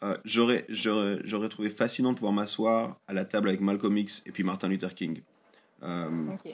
Euh, 0.02 0.16
j'aurais, 0.24 0.66
j'aurais, 0.68 1.48
trouvé 1.48 1.70
fascinant 1.70 2.10
de 2.10 2.16
pouvoir 2.16 2.32
m'asseoir 2.32 3.00
à 3.06 3.12
la 3.12 3.24
table 3.24 3.48
avec 3.48 3.60
Malcolm 3.60 3.96
X 3.96 4.22
et 4.26 4.32
puis 4.32 4.44
Martin 4.44 4.68
Luther 4.68 4.94
King, 4.94 5.20
euh, 5.82 6.08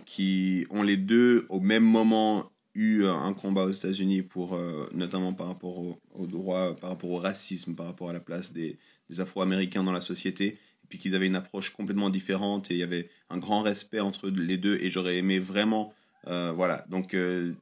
qui 0.04 0.66
ont 0.70 0.82
les 0.82 0.96
deux 0.96 1.46
au 1.48 1.60
même 1.60 1.84
moment 1.84 2.50
eu 2.74 3.06
un 3.06 3.32
combat 3.32 3.62
aux 3.62 3.70
États-Unis 3.70 4.22
pour, 4.22 4.54
euh, 4.54 4.88
notamment 4.92 5.32
par 5.32 5.48
rapport 5.48 5.78
au, 5.78 6.26
droit, 6.26 6.76
par 6.76 6.90
rapport 6.90 7.10
au 7.10 7.16
racisme, 7.16 7.74
par 7.74 7.86
rapport 7.86 8.10
à 8.10 8.12
la 8.12 8.20
place 8.20 8.52
des, 8.52 8.76
des 9.08 9.20
Afro-Américains 9.20 9.82
dans 9.82 9.92
la 9.92 10.02
société, 10.02 10.58
puis 10.88 10.98
qu'ils 10.98 11.14
avaient 11.14 11.26
une 11.26 11.36
approche 11.36 11.70
complètement 11.70 12.10
différente 12.10 12.70
et 12.70 12.74
il 12.74 12.78
y 12.78 12.82
avait 12.82 13.08
un 13.30 13.38
grand 13.38 13.62
respect 13.62 14.00
entre 14.00 14.28
les 14.28 14.56
deux 14.56 14.76
et 14.80 14.90
j'aurais 14.90 15.16
aimé 15.16 15.38
vraiment, 15.38 15.92
euh, 16.26 16.52
voilà. 16.54 16.84
Donc, 16.88 17.14
euh, 17.14 17.52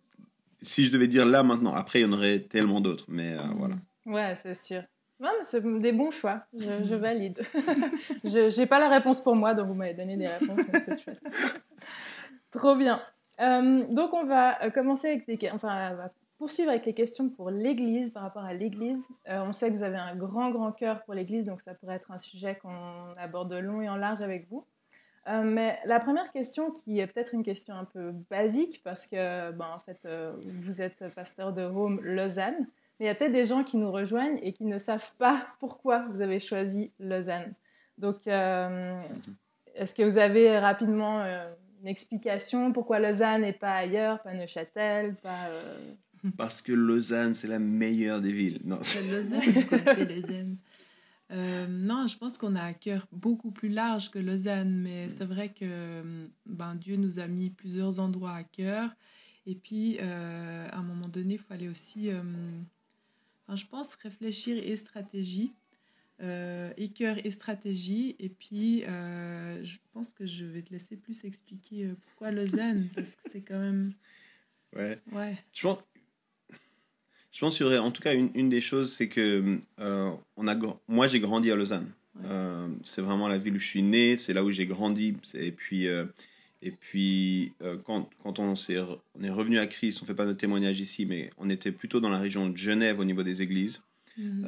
si 0.62 0.84
je 0.84 0.92
devais 0.92 1.08
dire 1.08 1.26
là 1.26 1.42
maintenant, 1.42 1.74
après 1.74 2.00
il 2.00 2.02
y 2.02 2.04
en 2.06 2.12
aurait 2.12 2.40
tellement 2.40 2.80
d'autres, 2.80 3.04
mais 3.08 3.36
voilà. 3.56 3.76
Ouais, 4.06 4.34
c'est 4.42 4.54
sûr. 4.54 4.82
Non, 5.20 5.30
mais 5.38 5.44
c'est 5.44 5.62
des 5.78 5.92
bons 5.92 6.10
choix, 6.10 6.44
je, 6.58 6.84
je 6.84 6.94
valide. 6.94 7.40
je 8.24 8.58
n'ai 8.58 8.66
pas 8.66 8.78
la 8.78 8.88
réponse 8.88 9.22
pour 9.22 9.36
moi, 9.36 9.54
donc 9.54 9.68
vous 9.68 9.74
m'avez 9.74 9.94
donné 9.94 10.16
des 10.16 10.26
réponses, 10.26 10.60
c'est 10.72 11.02
chouette. 11.02 11.20
Trop 12.50 12.76
bien. 12.76 13.00
Euh, 13.40 13.84
donc 13.88 14.12
on 14.14 14.24
va 14.24 14.62
euh, 14.62 14.70
commencer 14.70 15.08
avec 15.08 15.26
des, 15.26 15.50
enfin, 15.50 15.92
on 15.92 15.96
va 15.96 16.12
poursuivre 16.44 16.68
avec 16.68 16.84
les 16.84 16.92
questions 16.92 17.30
pour 17.30 17.48
l'Église 17.48 18.10
par 18.10 18.22
rapport 18.22 18.44
à 18.44 18.52
l'Église. 18.52 19.08
Euh, 19.30 19.42
on 19.46 19.54
sait 19.54 19.70
que 19.70 19.76
vous 19.76 19.82
avez 19.82 19.96
un 19.96 20.14
grand 20.14 20.50
grand 20.50 20.72
cœur 20.72 21.02
pour 21.04 21.14
l'Église, 21.14 21.46
donc 21.46 21.62
ça 21.62 21.72
pourrait 21.72 21.94
être 21.94 22.10
un 22.10 22.18
sujet 22.18 22.58
qu'on 22.60 23.14
aborde 23.16 23.54
long 23.54 23.80
et 23.80 23.88
en 23.88 23.96
large 23.96 24.20
avec 24.20 24.46
vous. 24.50 24.66
mais 25.26 25.78
la 25.86 26.00
première 26.00 26.30
question, 26.32 26.70
qui 26.70 27.00
est 27.00 27.06
peut-être 27.06 27.32
une 27.32 27.44
question 27.44 27.74
un 27.74 27.86
peu 27.86 28.12
basique, 28.28 28.82
parce 28.84 29.06
que 29.06 29.52
ben, 29.52 29.68
en 29.74 29.78
fait, 29.78 30.06
vous 30.44 30.82
êtes 30.82 31.08
pasteur 31.14 31.54
de 31.54 31.62
Rome, 31.62 31.98
Lausanne, 32.02 32.66
mais 33.00 33.06
il 33.06 33.08
y 33.08 33.08
a 33.08 33.14
peut-être 33.14 33.32
des 33.32 33.46
gens 33.46 33.64
qui 33.64 33.78
nous 33.78 33.90
rejoignent 33.90 34.38
et 34.42 34.52
qui 34.52 34.66
ne 34.66 34.76
savent 34.76 35.12
pas 35.16 35.46
pourquoi 35.60 36.04
vous 36.10 36.20
avez 36.20 36.40
choisi 36.40 36.92
Lausanne. 36.98 37.54
Donc, 37.96 38.26
est-ce 38.26 39.94
que 39.94 40.02
vous 40.02 40.18
avez 40.18 40.58
rapidement 40.58 41.24
une 41.80 41.88
explication 41.88 42.70
pourquoi 42.74 42.98
Lausanne 42.98 43.40
n'est 43.40 43.54
pas 43.54 43.72
ailleurs, 43.72 44.20
pas 44.20 44.34
Neuchâtel, 44.34 45.14
pas. 45.22 45.48
Euh, 46.24 46.30
Parce 46.36 46.62
que 46.62 46.72
Lausanne, 46.72 47.34
c'est 47.34 47.48
la 47.48 47.58
meilleure 47.58 48.20
des 48.20 48.32
villes. 48.32 48.60
Non. 48.64 48.78
C'est 48.82 49.02
Lausanne, 49.02 49.42
c'est 49.70 50.20
Lausanne. 50.20 50.56
Euh, 51.30 51.66
non, 51.66 52.06
je 52.06 52.16
pense 52.18 52.38
qu'on 52.38 52.54
a 52.54 52.62
un 52.62 52.72
cœur 52.72 53.06
beaucoup 53.10 53.50
plus 53.50 53.70
large 53.70 54.10
que 54.10 54.18
Lausanne, 54.18 54.74
mais 54.82 55.08
c'est 55.10 55.24
vrai 55.24 55.52
que 55.52 56.28
ben, 56.46 56.74
Dieu 56.74 56.96
nous 56.96 57.18
a 57.18 57.26
mis 57.26 57.50
plusieurs 57.50 57.98
endroits 57.98 58.34
à 58.34 58.44
cœur. 58.44 58.90
Et 59.46 59.54
puis, 59.54 59.98
euh, 60.00 60.68
à 60.70 60.78
un 60.78 60.82
moment 60.82 61.08
donné, 61.08 61.34
il 61.34 61.40
fallait 61.40 61.68
aussi, 61.68 62.10
je 62.10 63.66
pense, 63.66 63.94
réfléchir 63.96 64.56
et 64.56 64.76
stratégie 64.76 65.52
euh, 66.22 66.72
cœur 66.94 67.16
et 67.24 67.30
stratégie. 67.30 68.16
Et 68.18 68.28
puis, 68.28 68.84
euh, 68.84 69.62
je 69.64 69.76
pense 69.92 70.12
que 70.12 70.26
je 70.26 70.44
vais 70.44 70.62
te 70.62 70.72
laisser 70.72 70.96
plus 70.96 71.24
expliquer 71.24 71.86
euh, 71.86 71.94
pourquoi 72.02 72.30
Lausanne, 72.30 72.88
parce 72.94 73.10
que 73.10 73.30
c'est 73.30 73.42
quand 73.42 73.58
même. 73.58 73.92
Ouais. 74.74 74.98
ouais. 75.12 75.36
Je 75.52 75.62
pense. 75.62 75.78
Je 77.34 77.40
pense 77.40 77.56
qu'il 77.56 77.66
y 77.66 77.68
aurait, 77.68 77.78
en 77.78 77.90
tout 77.90 78.00
cas, 78.00 78.14
une, 78.14 78.30
une 78.34 78.48
des 78.48 78.60
choses, 78.60 78.92
c'est 78.92 79.08
que 79.08 79.58
euh, 79.80 80.10
on 80.36 80.46
a, 80.46 80.56
moi, 80.86 81.08
j'ai 81.08 81.18
grandi 81.18 81.50
à 81.50 81.56
Lausanne. 81.56 81.90
c'est 82.84 83.02
vraiment 83.02 83.26
la 83.26 83.38
ville 83.38 83.56
où 83.56 83.58
je 83.58 83.66
suis 83.66 83.82
né, 83.82 84.16
c'est 84.16 84.32
là 84.32 84.44
où 84.44 84.52
j'ai 84.52 84.66
grandi. 84.66 85.16
Et 85.34 85.50
puis, 85.50 85.86
et 86.62 86.70
puis 86.70 87.52
quand, 87.84 88.08
quand 88.22 88.38
on, 88.38 88.54
est, 88.54 88.78
on 89.18 89.24
est 89.24 89.30
revenu 89.30 89.58
à 89.58 89.66
Christ, 89.66 89.98
on 90.00 90.04
ne 90.04 90.06
fait 90.06 90.14
pas 90.14 90.26
notre 90.26 90.38
témoignage 90.38 90.78
ici, 90.78 91.06
mais 91.06 91.30
on 91.36 91.50
était 91.50 91.72
plutôt 91.72 91.98
dans 91.98 92.08
la 92.08 92.18
région 92.18 92.48
de 92.48 92.56
Genève 92.56 93.00
au 93.00 93.04
niveau 93.04 93.24
des 93.24 93.42
églises. 93.42 93.82
Mhm. 94.16 94.46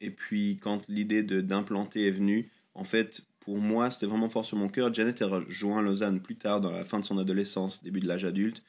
Et 0.00 0.10
puis, 0.10 0.58
quand 0.60 0.82
l'idée 0.88 1.22
d'implanter 1.22 2.08
est 2.08 2.10
venue, 2.10 2.50
en 2.74 2.82
fait, 2.82 3.24
pour 3.38 3.58
moi, 3.58 3.90
c'était 3.90 4.06
vraiment 4.06 4.28
fort 4.28 4.44
sur 4.44 4.56
mon 4.56 4.68
cœur. 4.68 4.92
Janet 4.92 5.22
a 5.22 5.26
rejoint 5.26 5.82
Lausanne 5.82 6.20
plus 6.20 6.36
tard, 6.36 6.60
dans 6.60 6.72
la 6.72 6.84
fin 6.84 6.98
de 6.98 7.04
son 7.04 7.18
adolescence, 7.18 7.82
début 7.82 8.00
de 8.00 8.08
l'âge 8.08 8.24
adulte. 8.24 8.62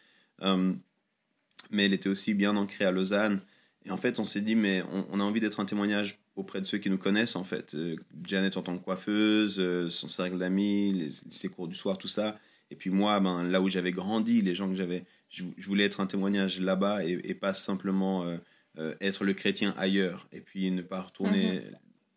Mais 1.72 1.86
elle 1.86 1.94
était 1.94 2.10
aussi 2.10 2.34
bien 2.34 2.56
ancrée 2.56 2.86
à 2.86 2.92
Lausanne. 2.92 3.42
Et 3.86 3.92
en 3.92 3.98
fait, 3.98 4.20
on 4.20 4.24
s'est 4.24 4.42
dit, 4.42 4.56
mais 4.56 4.84
on, 5.12 5.20
a 5.20 5.24
envie 5.24 5.40
d'être 5.40 5.60
un 5.60 5.66
témoignage 5.66 6.20
auprès 6.36 6.62
de 6.62 6.66
ceux 6.66 6.78
qui 6.78 6.90
nous 6.90 6.98
connaissent, 6.98 7.36
en 7.36 7.44
fait. 7.44 7.76
Euh, 7.76 7.96
Janet 8.26 8.56
en 8.56 8.62
tant 8.62 8.78
que 8.78 8.84
coiffeuse, 8.84 9.60
euh, 9.60 9.90
son 9.90 10.08
cercle 10.08 10.38
d'amis, 10.38 11.22
ses 11.30 11.50
cours 11.50 11.68
du 11.68 11.76
soir, 11.76 11.98
tout 11.98 12.08
ça. 12.08 12.40
Et 12.72 12.76
puis 12.76 12.90
moi, 12.90 13.20
ben, 13.20 13.44
là 13.44 13.62
où 13.62 13.70
j'avais 13.70 13.92
grandi, 13.92 14.42
les 14.42 14.56
gens 14.56 14.70
que 14.70 14.76
j'avais, 14.76 15.04
je, 15.30 15.44
voulais 15.60 15.84
être 15.84 16.00
un 16.00 16.08
témoignage 16.08 16.60
là-bas 16.60 17.04
et, 17.06 17.34
pas 17.34 17.54
simplement 17.54 18.26
euh, 18.78 18.96
être 19.02 19.26
le 19.26 19.34
chrétien 19.34 19.76
ailleurs 19.78 20.28
et 20.32 20.42
puis 20.42 20.72
ne 20.72 20.82
pas 20.82 21.02
retourner 21.02 21.62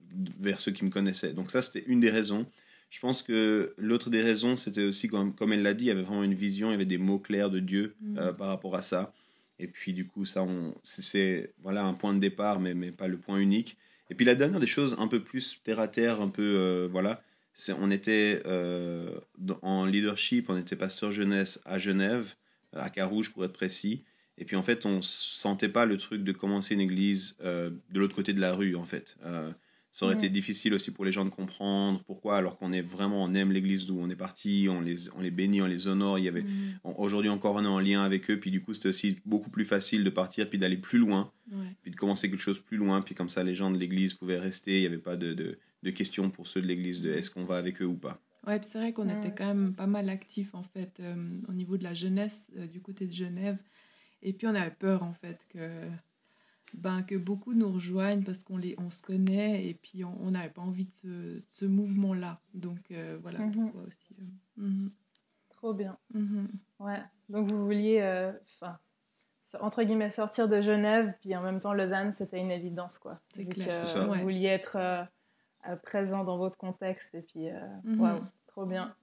mhm. 0.01 0.27
vers 0.39 0.61
ceux 0.61 0.73
qui 0.73 0.85
me 0.85 0.91
connaissaient. 0.91 1.35
Donc 1.35 1.51
ça, 1.51 1.61
c'était 1.61 1.85
une 1.87 2.01
des 2.01 2.11
raisons. 2.11 2.47
Je 2.89 3.01
pense 3.01 3.23
que 3.23 3.75
l'autre 3.77 4.09
des 4.09 4.23
raisons, 4.23 4.57
c'était 4.57 4.85
aussi, 4.85 5.09
comme, 5.09 5.35
comme 5.35 5.53
elle 5.53 5.63
l'a 5.63 5.75
dit, 5.75 5.85
il 5.85 5.89
y 5.89 5.91
avait 5.91 6.03
vraiment 6.03 6.23
une 6.23 6.33
vision, 6.33 6.69
il 6.69 6.73
y 6.73 6.75
avait 6.75 6.85
des 6.85 6.99
mots 6.99 7.19
clairs 7.19 7.51
de 7.51 7.59
Dieu 7.59 7.97
mhm. 8.01 8.35
par 8.39 8.49
rapport 8.49 8.77
à 8.77 8.83
ça. 8.83 9.13
Et 9.59 9.69
puis 9.69 9.93
du 9.93 10.07
coup, 10.07 10.25
ça, 10.25 10.47
c'est 10.83 11.55
voilà 11.63 11.85
un 11.85 11.95
point 11.95 12.15
de 12.15 12.19
départ, 12.19 12.61
mais, 12.61 12.75
mais 12.75 12.91
pas 12.91 13.09
le 13.09 13.19
point 13.19 13.39
unique. 13.39 13.77
Et 14.11 14.15
puis 14.15 14.25
la 14.25 14.35
dernière 14.35 14.61
des 14.61 14.67
choses, 14.67 14.97
un 14.99 15.09
peu 15.09 15.23
plus 15.23 15.61
terre 15.65 15.81
à 15.81 15.89
terre, 15.89 16.21
un 16.21 16.29
peu 16.29 16.43
euh, 16.43 16.89
voilà, 16.91 17.23
c'est 17.55 17.73
on 17.73 17.91
était 17.91 18.43
en 19.63 19.87
leadership, 19.87 20.51
on 20.51 20.59
était 20.59 20.77
pasteur 20.77 21.11
jeunesse 21.11 21.61
à 21.65 21.79
Genève, 21.79 22.35
à 22.73 22.91
Carouge 22.91 23.33
pour 23.33 23.45
être 23.45 23.53
précis. 23.53 24.05
Et 24.39 24.45
puis 24.45 24.57
en 24.57 24.63
fait, 24.63 24.85
on 24.85 25.01
sentait 25.03 25.69
pas 25.69 25.87
le 25.87 25.97
truc 25.97 26.23
de 26.23 26.33
commencer 26.33 26.75
une 26.75 26.81
église 26.81 27.37
euh, 27.43 27.71
de 27.91 28.01
l'autre 28.01 28.15
côté 28.15 28.33
de 28.33 28.41
la 28.41 28.53
rue, 28.53 28.77
en 28.77 28.85
fait. 28.85 29.17
Euh, 29.97 29.99
ça 29.99 30.07
aurait 30.07 30.15
été 30.15 30.29
difficile 30.29 30.75
aussi 30.75 30.91
pour 30.91 31.05
les 31.05 31.13
gens 31.13 31.25
de 31.25 31.31
comprendre 31.31 32.03
pourquoi, 32.05 32.37
alors 32.37 32.59
qu'on 32.59 32.73
est 32.73 32.83
vraiment, 32.83 33.23
on 33.25 33.35
aime 33.35 33.51
l'église 33.51 33.87
d'où 33.87 33.99
on 33.99 34.11
est 34.11 34.17
parti, 34.17 34.67
on 34.69 34.81
les, 34.81 35.11
on 35.15 35.21
les 35.21 35.31
bénit, 35.31 35.63
on 35.63 35.67
les 35.67 35.89
honore. 35.89 36.19
Il 36.19 36.25
y 36.25 36.29
avait, 36.29 36.45
aujourd'hui 36.85 37.31
encore, 37.31 37.55
on 37.57 37.65
est 37.65 37.69
en 37.69 37.81
lien 37.81 38.03
avec 38.03 38.31
eux. 38.31 38.39
Puis 38.39 38.51
du 38.51 38.63
coup, 38.63 38.75
c'était 38.75 38.91
aussi 38.91 39.17
beaucoup 39.25 39.51
plus 39.51 39.65
facile 39.65 40.05
de 40.05 40.11
partir, 40.11 40.49
puis 40.49 40.59
d'aller 40.59 40.77
plus 40.77 40.99
loin, 40.99 41.33
puis 41.83 41.91
de 41.91 41.97
commencer 41.97 42.29
quelque 42.29 42.41
chose 42.41 42.61
plus 42.61 42.77
loin. 42.77 43.01
Puis 43.01 43.15
comme 43.15 43.31
ça, 43.31 43.43
les 43.43 43.55
gens 43.55 43.71
de 43.71 43.79
l'église 43.79 44.15
pouvaient 44.15 44.39
rester. 44.39 44.77
Il 44.77 44.81
n'y 44.81 44.87
avait 44.87 44.99
pas 44.99 45.17
de, 45.17 45.33
de, 45.33 45.59
de, 45.83 45.91
questions 45.91 46.31
pour 46.31 46.47
ceux 46.47 46.61
de 46.61 46.67
l'église 46.67 47.01
de 47.01 47.13
est-ce 47.13 47.31
qu'on 47.31 47.45
va 47.45 47.57
avec 47.57 47.81
eux 47.81 47.87
ou 47.87 47.97
pas. 47.97 48.21
Ouais, 48.47 48.61
c'est 48.63 48.79
vrai 48.79 48.93
qu'on 48.93 49.09
était 49.09 49.35
quand 49.35 49.47
même 49.47 49.75
pas 49.75 49.89
mal 49.89 50.09
actifs 50.09 50.55
en 50.55 50.63
fait 50.63 51.01
euh, 51.01 51.17
au 51.49 51.53
niveau 51.53 51.77
de 51.77 51.83
la 51.83 51.95
jeunesse 51.95 52.49
du 52.71 52.81
côté 52.81 53.07
de 53.07 53.13
Genève. 53.13 53.57
Et 54.23 54.33
puis 54.33 54.47
on 54.47 54.55
avait 54.55 54.71
peur 54.71 55.03
en 55.03 55.13
fait 55.13 55.39
que, 55.49 55.59
ben, 56.77 57.03
que 57.03 57.15
beaucoup 57.15 57.55
nous 57.55 57.73
rejoignent 57.73 58.23
parce 58.23 58.43
qu'on 58.43 58.61
on 58.79 58.91
se 58.91 59.03
connaît 59.03 59.65
et 59.67 59.75
puis 59.75 60.05
on 60.05 60.31
n'avait 60.31 60.51
pas 60.51 60.61
envie 60.61 60.89
de 61.05 61.43
ce, 61.49 61.65
mouvement-là. 61.65 62.41
Donc 62.53 62.79
euh, 62.91 63.19
voilà 63.23 63.39
mhm. 63.39 63.53
pourquoi 63.53 63.83
aussi. 63.87 64.15
Euh, 64.21 64.63
mhm. 64.63 64.91
Trop 65.49 65.73
bien. 65.73 65.97
Mhm. 66.13 66.49
Ouais. 66.79 67.03
Donc 67.31 67.51
vous 67.51 67.65
vouliez, 67.65 68.01
euh, 68.03 68.31
enfin, 68.45 68.79
entre 69.61 69.83
guillemets, 69.85 70.11
sortir 70.11 70.49
de 70.49 70.61
Genève, 70.61 71.15
puis 71.23 71.35
en 71.35 71.43
même 71.43 71.61
temps 71.61 71.73
Lausanne, 71.73 72.13
c'était 72.13 72.39
une 72.39 72.51
évidence 72.51 72.99
quoi. 72.99 73.21
C'est 73.35 73.47
clair. 73.47 73.73
ça. 73.73 74.05
Vous 74.05 74.15
vouliez 74.21 74.49
être 74.49 75.09
présent 75.83 76.25
dans 76.25 76.37
votre 76.37 76.59
contexte 76.59 77.15
et 77.15 77.23
puis, 77.23 77.49
waouh, 77.99 78.21
trop 78.47 78.67
bien. 78.67 78.95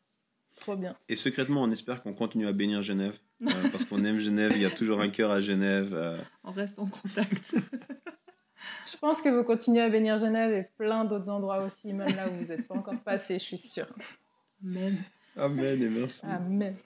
Trop 0.57 0.75
bien. 0.75 0.95
Et 1.09 1.15
secrètement, 1.15 1.63
on 1.63 1.71
espère 1.71 2.03
qu'on 2.03 2.13
continue 2.13 2.45
à 2.45 2.53
bénir 2.53 2.83
Genève, 2.83 3.19
parce 3.71 3.85
qu'on 3.85 4.03
aime 4.03 4.19
Genève, 4.19 4.51
il 4.55 4.61
y 4.61 4.65
a 4.65 4.71
toujours 4.71 5.01
un 5.01 5.09
cœur 5.09 5.31
à 5.31 5.41
Genève. 5.41 5.93
Euh. 5.93 6.17
On 6.43 6.51
reste 6.51 6.79
en 6.79 6.87
contact. 6.87 7.55
je 8.91 8.97
pense 8.97 9.21
que 9.21 9.29
vous 9.29 9.43
continuez 9.43 9.81
à 9.81 9.89
bénir 9.89 10.17
Genève 10.17 10.53
et 10.53 10.69
plein 10.77 11.05
d'autres 11.05 11.29
endroits 11.29 11.63
aussi, 11.63 11.93
même 11.93 12.15
là 12.15 12.27
où 12.27 12.43
vous 12.43 12.51
n'êtes 12.51 12.67
pas 12.67 12.75
encore 12.75 12.99
passé, 12.99 13.39
je 13.39 13.43
suis 13.43 13.57
sûre. 13.57 13.89
Amen. 14.63 14.97
Amen 15.35 15.81
et 15.81 15.89
merci. 15.89 16.25
Amen. 16.25 16.75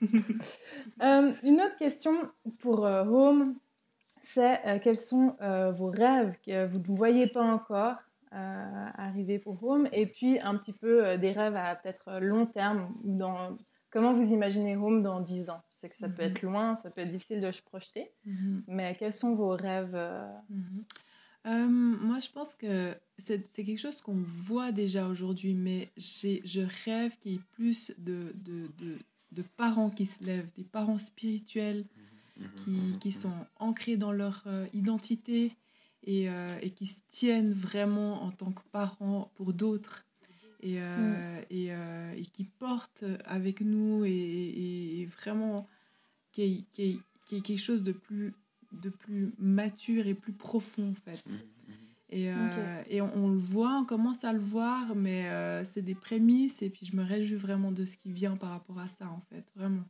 Euh, 1.02 1.32
une 1.44 1.60
autre 1.60 1.76
question 1.78 2.12
pour 2.60 2.80
Home, 2.80 3.54
c'est 4.22 4.80
quels 4.82 4.96
sont 4.96 5.36
vos 5.76 5.90
rêves 5.90 6.36
que 6.44 6.66
vous 6.66 6.78
ne 6.78 6.96
voyez 6.96 7.28
pas 7.28 7.42
encore 7.42 7.98
euh, 8.34 8.86
arriver 8.98 9.38
pour 9.38 9.62
Home 9.64 9.88
Et 9.90 10.04
puis 10.04 10.38
un 10.40 10.56
petit 10.56 10.74
peu 10.74 11.06
euh, 11.06 11.16
des 11.16 11.32
rêves 11.32 11.56
à 11.56 11.74
peut-être 11.76 12.20
long 12.20 12.44
terme. 12.44 12.92
Dans, 13.02 13.56
comment 13.90 14.12
vous 14.12 14.32
imaginez 14.34 14.76
Home 14.76 15.02
dans 15.02 15.20
10 15.20 15.48
ans? 15.48 15.62
Sais 15.80 15.88
que 15.88 15.96
ça 15.96 16.08
peut 16.08 16.24
mhm. 16.24 16.30
être 16.30 16.42
loin, 16.42 16.74
ça 16.74 16.90
peut 16.90 17.02
être 17.02 17.10
difficile 17.10 17.40
de 17.40 17.50
se 17.52 17.62
projeter. 17.62 18.10
Mhm. 18.24 18.64
Mais 18.66 18.96
quels 18.98 19.12
sont 19.12 19.34
vos 19.34 19.50
rêves 19.50 19.94
euh? 19.94 20.26
mhm. 20.50 20.84
Moi, 22.00 22.18
je 22.20 22.30
pense 22.30 22.54
que 22.54 22.94
c'est 23.18 23.40
quelque 23.54 23.78
chose 23.78 24.02
qu'on 24.02 24.22
voit 24.22 24.72
déjà 24.72 25.08
aujourd'hui, 25.08 25.54
mais 25.54 25.90
je 25.96 26.84
rêve 26.84 27.16
qu'il 27.18 27.32
y 27.32 27.34
ait 27.36 27.40
plus 27.52 27.94
de, 27.96 28.34
de, 28.34 28.68
de, 28.76 28.98
de, 29.32 29.42
parents 29.56 29.88
qui 29.88 30.04
se 30.04 30.22
lèvent, 30.22 30.50
des 30.56 30.64
parents 30.64 30.98
spirituels 30.98 31.86
qui, 32.56 32.98
qui 33.00 33.12
sont 33.12 33.32
ancrés 33.56 33.96
dans 33.96 34.12
leur 34.12 34.46
identité, 34.74 35.56
et, 36.04 36.28
euh, 36.28 36.58
et, 36.62 36.70
qui 36.70 36.86
se 36.86 36.98
tiennent 37.10 37.52
vraiment 37.52 38.22
en 38.22 38.30
tant 38.30 38.52
que 38.52 38.62
parents 38.72 39.30
pour 39.34 39.52
d'autres 39.52 40.04
et, 40.60 40.80
euh, 40.80 41.40
mm. 41.40 41.44
et, 41.50 41.66
euh, 41.70 42.12
et, 42.16 42.24
qui 42.26 42.44
portent 42.44 43.04
avec 43.24 43.60
nous 43.60 44.04
et, 44.04 45.08
vraiment 45.20 45.66
qui 46.32 46.42
est, 46.42 46.64
qui, 46.72 47.02
est, 47.30 47.40
quelque 47.40 47.58
chose 47.58 47.82
de 47.82 47.92
plus, 47.92 48.34
de 48.72 48.90
plus 48.90 49.32
mature 49.38 50.06
et 50.06 50.14
plus 50.14 50.32
profond 50.32 50.90
en 50.90 50.94
fait. 50.94 51.24
Mm, 51.26 51.32
mm. 51.32 51.40
Et, 52.10 52.32
et 52.88 53.02
on, 53.02 53.28
le 53.28 53.38
voit, 53.38 53.80
on 53.80 53.84
commence 53.84 54.24
à 54.24 54.32
le 54.32 54.38
voir, 54.38 54.94
mais 54.94 55.30
c'est 55.72 55.82
des 55.82 55.94
prémices 55.94 56.62
et 56.62 56.70
puis 56.70 56.86
je 56.86 56.96
me 56.96 57.02
réjouis 57.02 57.36
vraiment 57.36 57.70
de 57.70 57.84
ce 57.84 57.96
qui 57.96 58.12
vient 58.12 58.36
par 58.36 58.50
rapport 58.50 58.78
à 58.78 58.88
ça 58.88 59.06
en 59.08 59.20
fait, 59.28 59.44
vraiment. 59.54 59.84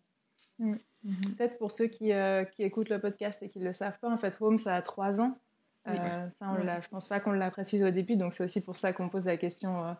Mm. 0.59 0.75
Mhm. 1.05 1.35
Peut-être 1.37 1.59
pour 1.59 1.71
ceux 1.71 1.87
qui, 1.87 2.13
euh, 2.13 2.45
qui, 2.45 2.63
écoutent 2.63 2.89
le 2.89 3.01
podcast 3.01 3.43
et 3.43 3.49
qui 3.49 3.61
ne 3.61 3.65
le 3.65 3.73
savent 3.73 3.99
pas, 3.99 4.11
en 4.11 4.17
fait, 4.17 4.37
Home, 4.41 4.59
ça 4.59 4.75
a 4.75 4.83
trois 4.83 5.21
ans. 5.21 5.39
Euh, 5.87 6.29
ça, 6.31 6.51
on 6.51 6.63
ne 6.63 6.81
je 6.83 6.89
pense 6.89 7.09
pas 7.09 7.19
qu'on 7.19 7.33
l'a 7.33 7.51
précisé 7.51 7.83
au 7.83 7.91
début, 7.91 8.17
donc 8.17 8.35
c'est 8.35 8.45
aussi 8.45 8.63
pour 8.63 8.77
ça 8.77 8.93
qu'on 8.93 9.09
pose 9.09 9.25
la 9.25 9.39
question 9.39 9.97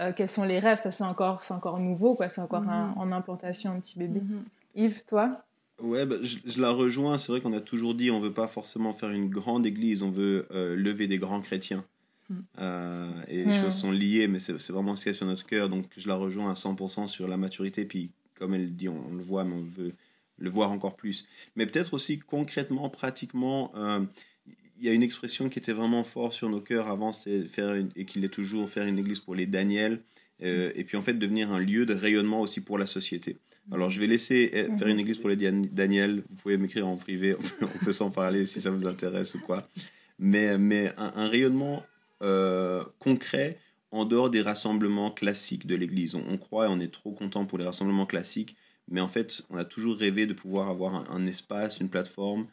euh, 0.00 0.12
quels 0.16 0.28
sont 0.28 0.44
les 0.44 0.58
rêves, 0.58 0.80
parce 0.82 0.96
que 0.96 1.04
c'est 1.04 1.08
encore, 1.08 1.42
encore 1.50 1.78
nouveau, 1.78 2.14
quoi, 2.14 2.28
c'est 2.28 2.40
encore 2.40 2.62
mhm. 2.62 2.94
en 2.96 3.12
implantation 3.12 3.72
un 3.72 3.80
petit 3.80 3.98
bébé. 3.98 4.20
Mhm. 4.20 4.44
Yves, 4.74 5.04
toi? 5.06 5.44
Ouais, 5.82 6.04
bah, 6.06 6.16
je, 6.22 6.60
la 6.60 6.70
rejoins. 6.70 7.18
C'est 7.18 7.32
vrai 7.32 7.40
qu'on 7.40 7.52
a 7.52 7.60
toujours 7.60 7.94
dit 7.94 8.10
on 8.10 8.20
veut 8.20 8.32
pas 8.32 8.48
forcément 8.48 8.92
faire 8.92 9.10
une 9.10 9.30
grande 9.30 9.66
église, 9.66 10.02
on 10.02 10.10
veut 10.10 10.46
lever 10.50 11.06
des 11.06 11.18
grands 11.18 11.40
chrétiens. 11.40 11.84
et 12.58 13.44
les 13.44 13.54
choses 13.54 13.74
sont 13.74 13.90
liées, 13.90 14.28
mais 14.28 14.40
c'est 14.40 14.70
vraiment 14.70 14.94
ce 14.94 15.04
qu'il 15.04 15.12
y 15.12 15.14
a 15.14 15.16
sur 15.16 15.26
notre 15.26 15.46
cœur. 15.46 15.70
Donc 15.70 15.86
je 15.96 16.06
la 16.06 16.16
rejoins 16.16 16.50
à 16.50 16.54
100% 16.54 17.06
sur 17.06 17.26
la 17.28 17.38
maturité. 17.38 17.86
Puis 17.86 18.10
comme 18.40 18.54
elle 18.54 18.74
dit, 18.74 18.88
on, 18.88 19.14
le 19.14 19.22
voit, 19.22 19.44
mais 19.44 19.54
on 19.54 19.62
veut 19.62 19.92
le 20.38 20.50
voir 20.50 20.72
encore 20.72 20.96
plus. 20.96 21.28
Mais 21.54 21.66
peut-être 21.66 21.94
aussi 21.94 22.18
concrètement, 22.18 22.88
pratiquement, 22.88 23.70
euh, 23.76 24.00
il 24.80 24.86
y 24.86 24.88
a 24.88 24.92
une 24.92 25.02
expression 25.02 25.48
qui 25.48 25.58
était 25.58 25.72
vraiment 25.72 26.04
forte 26.04 26.32
sur 26.32 26.48
nos 26.48 26.60
cœurs 26.60 26.88
avant, 26.88 27.12
c'était 27.12 27.44
faire 27.44 27.76
et 27.96 28.04
qu'il 28.06 28.24
est 28.24 28.30
toujours 28.30 28.68
faire 28.68 28.86
une 28.86 28.98
église 28.98 29.20
pour 29.20 29.34
les 29.34 29.46
Daniel, 29.46 30.00
euh, 30.42 30.72
et 30.74 30.84
puis 30.84 30.96
en 30.96 31.02
fait 31.02 31.12
devenir 31.12 31.52
un 31.52 31.60
lieu 31.60 31.84
de 31.84 31.94
rayonnement 31.94 32.40
aussi 32.40 32.60
pour 32.60 32.78
la 32.78 32.86
société. 32.86 33.36
Alors 33.70 33.90
je 33.90 34.00
vais 34.00 34.06
laisser 34.06 34.50
euh, 34.54 34.76
faire 34.78 34.88
une 34.88 34.98
église 34.98 35.18
pour 35.18 35.28
les 35.28 35.36
Daniel, 35.36 36.24
vous 36.28 36.36
pouvez 36.36 36.56
m'écrire 36.56 36.88
en 36.88 36.96
privé, 36.96 37.36
on 37.60 37.84
peut 37.84 37.92
s'en 37.92 38.10
parler 38.10 38.46
si 38.46 38.62
ça 38.62 38.70
vous 38.70 38.86
intéresse 38.86 39.34
ou 39.34 39.40
quoi. 39.40 39.68
Mais, 40.18 40.58
mais 40.58 40.92
un, 40.96 41.28
rayonnement 41.28 41.82
concret 42.98 43.58
en 43.90 44.04
dehors 44.04 44.30
des 44.30 44.42
rassemblements 44.42 45.10
classiques 45.10 45.66
de 45.66 45.74
l'église. 45.74 46.14
On, 46.14 46.36
croit 46.36 46.66
et 46.66 46.68
on 46.68 46.78
est 46.78 46.92
trop 46.92 47.12
content 47.12 47.46
pour 47.46 47.58
les 47.58 47.64
rassemblements 47.64 48.06
classiques, 48.06 48.56
mais 48.88 49.00
en 49.00 49.08
fait, 49.08 49.42
on 49.50 49.56
a 49.56 49.64
toujours 49.64 49.96
rêvé 49.96 50.26
de 50.26 50.34
pouvoir 50.34 50.68
avoir 50.68 51.10
un, 51.10 51.26
espace, 51.26 51.80
une 51.80 51.88
plateforme 51.88 52.42
euh, 52.42 52.46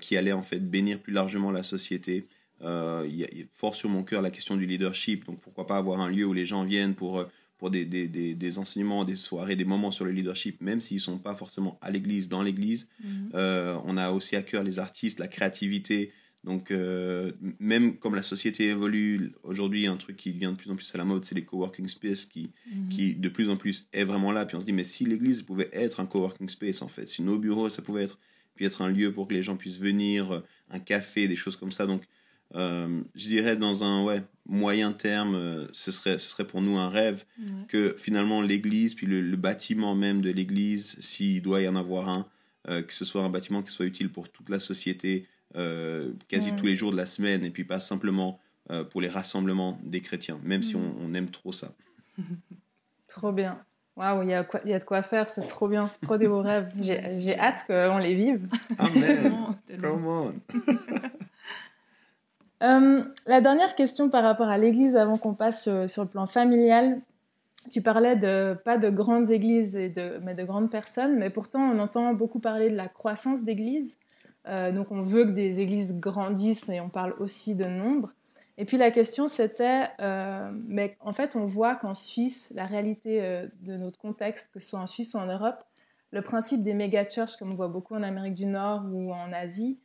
qui 0.00 0.16
allait 0.16 0.32
en 0.32 0.42
fait 0.42 0.58
bénir 0.58 0.98
plus 0.98 1.12
largement 1.12 1.50
la 1.50 1.62
société. 1.62 2.26
Euh, 2.62 3.04
il 3.08 3.16
y, 3.16 3.24
a 3.24 3.28
fort 3.54 3.74
sur 3.74 3.88
mon 3.88 4.02
cœur 4.04 4.22
la 4.22 4.30
question 4.30 4.56
du 4.56 4.66
leadership. 4.66 5.24
Donc 5.26 5.40
pourquoi 5.40 5.66
pas 5.66 5.76
avoir 5.76 6.00
un 6.00 6.08
lieu 6.08 6.24
où 6.26 6.32
les 6.32 6.46
gens 6.46 6.64
viennent 6.64 6.94
pour, 6.94 7.18
euh, 7.18 7.24
pour 7.58 7.70
des, 7.70 7.84
des, 7.84 8.06
des, 8.06 8.58
enseignements, 8.58 9.04
des 9.04 9.16
soirées, 9.16 9.56
des 9.56 9.64
moments 9.64 9.90
sur 9.90 10.04
le 10.04 10.12
leadership, 10.12 10.60
même 10.60 10.80
s'ils 10.80 10.96
ne 10.96 11.00
sont 11.00 11.18
pas 11.18 11.34
forcément 11.34 11.78
à 11.80 11.90
l'église, 11.90 12.28
dans 12.28 12.42
l'église. 12.42 12.88
Mhm. 13.02 13.30
on 13.34 13.96
a 13.96 14.10
aussi 14.10 14.36
à 14.36 14.42
cœur 14.42 14.62
les 14.62 14.78
artistes, 14.78 15.18
la 15.18 15.28
créativité, 15.28 16.12
donc, 16.44 16.72
euh, 16.72 17.32
même 17.60 17.96
comme 17.98 18.16
la 18.16 18.22
société 18.22 18.68
évolue, 18.68 19.32
aujourd'hui, 19.44 19.86
un 19.86 19.96
truc 19.96 20.16
qui 20.16 20.32
vient 20.32 20.52
de 20.52 20.56
plus 20.56 20.70
en 20.70 20.76
plus 20.76 20.92
à 20.92 20.98
la 20.98 21.04
mode, 21.04 21.24
c'est 21.24 21.36
les 21.36 21.44
coworking 21.44 21.86
space 21.86 22.26
qui, 22.26 22.50
mhm. 22.66 22.88
qui, 22.88 23.14
de 23.14 23.28
plus 23.28 23.48
en 23.48 23.56
plus, 23.56 23.88
est 23.92 24.04
vraiment 24.04 24.32
là. 24.32 24.44
Puis 24.44 24.56
on 24.56 24.60
se 24.60 24.64
dit, 24.64 24.72
mais 24.72 24.84
si 24.84 25.04
l'église 25.04 25.42
pouvait 25.42 25.70
être 25.72 26.00
un 26.00 26.06
coworking 26.06 26.48
space, 26.48 26.82
en 26.82 26.88
fait, 26.88 27.08
si 27.08 27.22
nos 27.22 27.38
bureaux, 27.38 27.70
ça 27.70 27.80
pouvait 27.80 28.02
être, 28.04 28.18
puis 28.54 28.64
être 28.64 28.82
un 28.82 28.88
lieu 28.88 29.12
pour 29.12 29.28
que 29.28 29.34
les 29.34 29.42
gens 29.42 29.56
puissent 29.56 29.78
venir, 29.78 30.32
euh, 30.32 30.40
un 30.70 30.78
café, 30.78 31.28
des 31.28 31.36
choses 31.36 31.56
comme 31.56 31.70
ça. 31.70 31.86
Donc, 31.86 32.02
euh, 32.54 33.02
je 33.14 33.28
dirais, 33.28 33.56
dans 33.56 33.82
un 33.82 34.04
ouais, 34.04 34.22
moyen 34.46 34.92
terme, 34.92 35.68
ce, 35.72 35.90
serait, 35.90 36.18
ce 36.18 36.28
serait 36.28 36.46
pour 36.46 36.60
nous 36.60 36.76
un 36.76 36.88
rêve 36.88 37.24
que 37.68 37.94
finalement 37.98 38.42
l'église, 38.42 38.94
puis 38.94 39.06
le, 39.06 39.36
bâtiment 39.36 39.94
même 39.94 40.20
de 40.20 40.30
l'église, 40.30 40.96
s'il 41.00 41.40
doit 41.40 41.62
y 41.62 41.68
en 41.68 41.76
avoir 41.76 42.08
un, 42.08 42.82
que 42.82 42.92
ce 42.92 43.06
soit 43.06 43.22
un 43.22 43.30
bâtiment 43.30 43.62
qui 43.62 43.72
soit 43.72 43.86
utile 43.86 44.10
pour 44.10 44.28
toute 44.28 44.50
la 44.50 44.60
société, 44.60 45.26
euh, 45.56 46.12
quasi 46.28 46.52
tous 46.56 46.64
les 46.64 46.76
jours 46.76 46.92
de 46.92 46.96
la 46.96 47.04
semaine, 47.04 47.44
et 47.44 47.50
puis 47.50 47.64
pas 47.64 47.80
simplement 47.80 48.40
euh, 48.70 48.84
pour 48.84 49.02
les 49.02 49.08
rassemblements 49.08 49.78
des 49.82 50.00
chrétiens, 50.00 50.40
même 50.42 50.62
si 50.62 50.76
on, 50.76 50.96
on, 50.98 51.12
aime 51.12 51.30
trop 51.30 51.52
ça. 51.52 51.74
trop 53.08 53.32
bien. 53.32 53.62
Waouh, 53.96 54.22
il 54.22 54.30
y, 54.30 54.34
a 54.34 54.46
y 54.64 54.72
a 54.72 54.78
de 54.78 54.84
quoi 54.84 55.02
faire, 55.02 55.28
c'est 55.28 55.46
trop 55.46 55.68
bien, 55.68 55.86
c'est 55.86 56.00
trop 56.06 56.16
des 56.16 56.26
beaux 56.26 56.40
rêves. 56.40 56.72
J'ai 56.80 57.38
hâte 57.38 57.64
qu'on 57.66 57.98
les 57.98 58.14
vive. 58.14 58.48
Amen. 58.78 59.34
Come 59.80 60.06
on. 60.06 60.32
Euh, 62.62 63.02
la 63.26 63.40
dernière 63.40 63.74
question 63.74 64.08
par 64.08 64.22
rapport 64.22 64.46
à 64.46 64.56
l'Église, 64.56 64.94
avant 64.94 65.18
qu'on 65.18 65.34
passe 65.34 65.68
sur, 65.88 66.02
le 66.02 66.08
plan 66.08 66.28
familial, 66.28 67.00
tu 67.72 67.82
parlais 67.82 68.14
de 68.14 68.54
pas 68.64 68.78
de 68.78 68.88
grandes 68.88 69.32
églises 69.32 69.74
et 69.74 69.88
de, 69.88 70.20
mais 70.22 70.36
de 70.36 70.44
grandes 70.44 70.70
personnes, 70.70 71.18
mais 71.18 71.28
pourtant 71.28 71.60
on 71.60 71.80
entend 71.80 72.14
beaucoup 72.14 72.38
parler 72.38 72.70
de 72.70 72.76
la 72.76 72.86
croissance 72.86 73.42
d'église. 73.42 73.96
Euh, 74.46 74.70
donc 74.70 74.92
on 74.92 75.02
veut 75.02 75.24
que 75.24 75.30
des 75.30 75.60
églises 75.60 75.94
grandissent 75.96 76.68
et 76.68 76.80
on 76.80 76.88
parle 76.88 77.14
aussi 77.18 77.56
de 77.56 77.64
nombre. 77.64 78.12
Et 78.58 78.64
puis 78.64 78.76
la 78.76 78.90
question 78.90 79.28
c'était, 79.28 79.88
euh, 80.00 80.50
mais 80.66 80.96
en 81.00 81.12
fait 81.12 81.36
on 81.36 81.46
voit 81.46 81.74
qu'en 81.74 81.94
Suisse, 81.94 82.52
la 82.54 82.66
réalité 82.66 83.22
euh, 83.22 83.46
de 83.60 83.76
notre 83.76 83.98
contexte, 83.98 84.50
que 84.52 84.60
ce 84.60 84.68
soit 84.68 84.78
en 84.78 84.86
Suisse 84.86 85.14
ou 85.14 85.18
en 85.18 85.26
Europe, 85.26 85.64
le 86.10 86.22
principe 86.22 86.62
des 86.62 86.74
méga-churches, 86.74 87.36
comme 87.36 87.52
on 87.52 87.54
voit 87.54 87.68
beaucoup 87.68 87.94
en 87.94 88.02
Amérique 88.02 88.34
du 88.34 88.46
Nord 88.46 88.82
ou 88.92 89.12
en 89.12 89.32
Asie, 89.32 89.78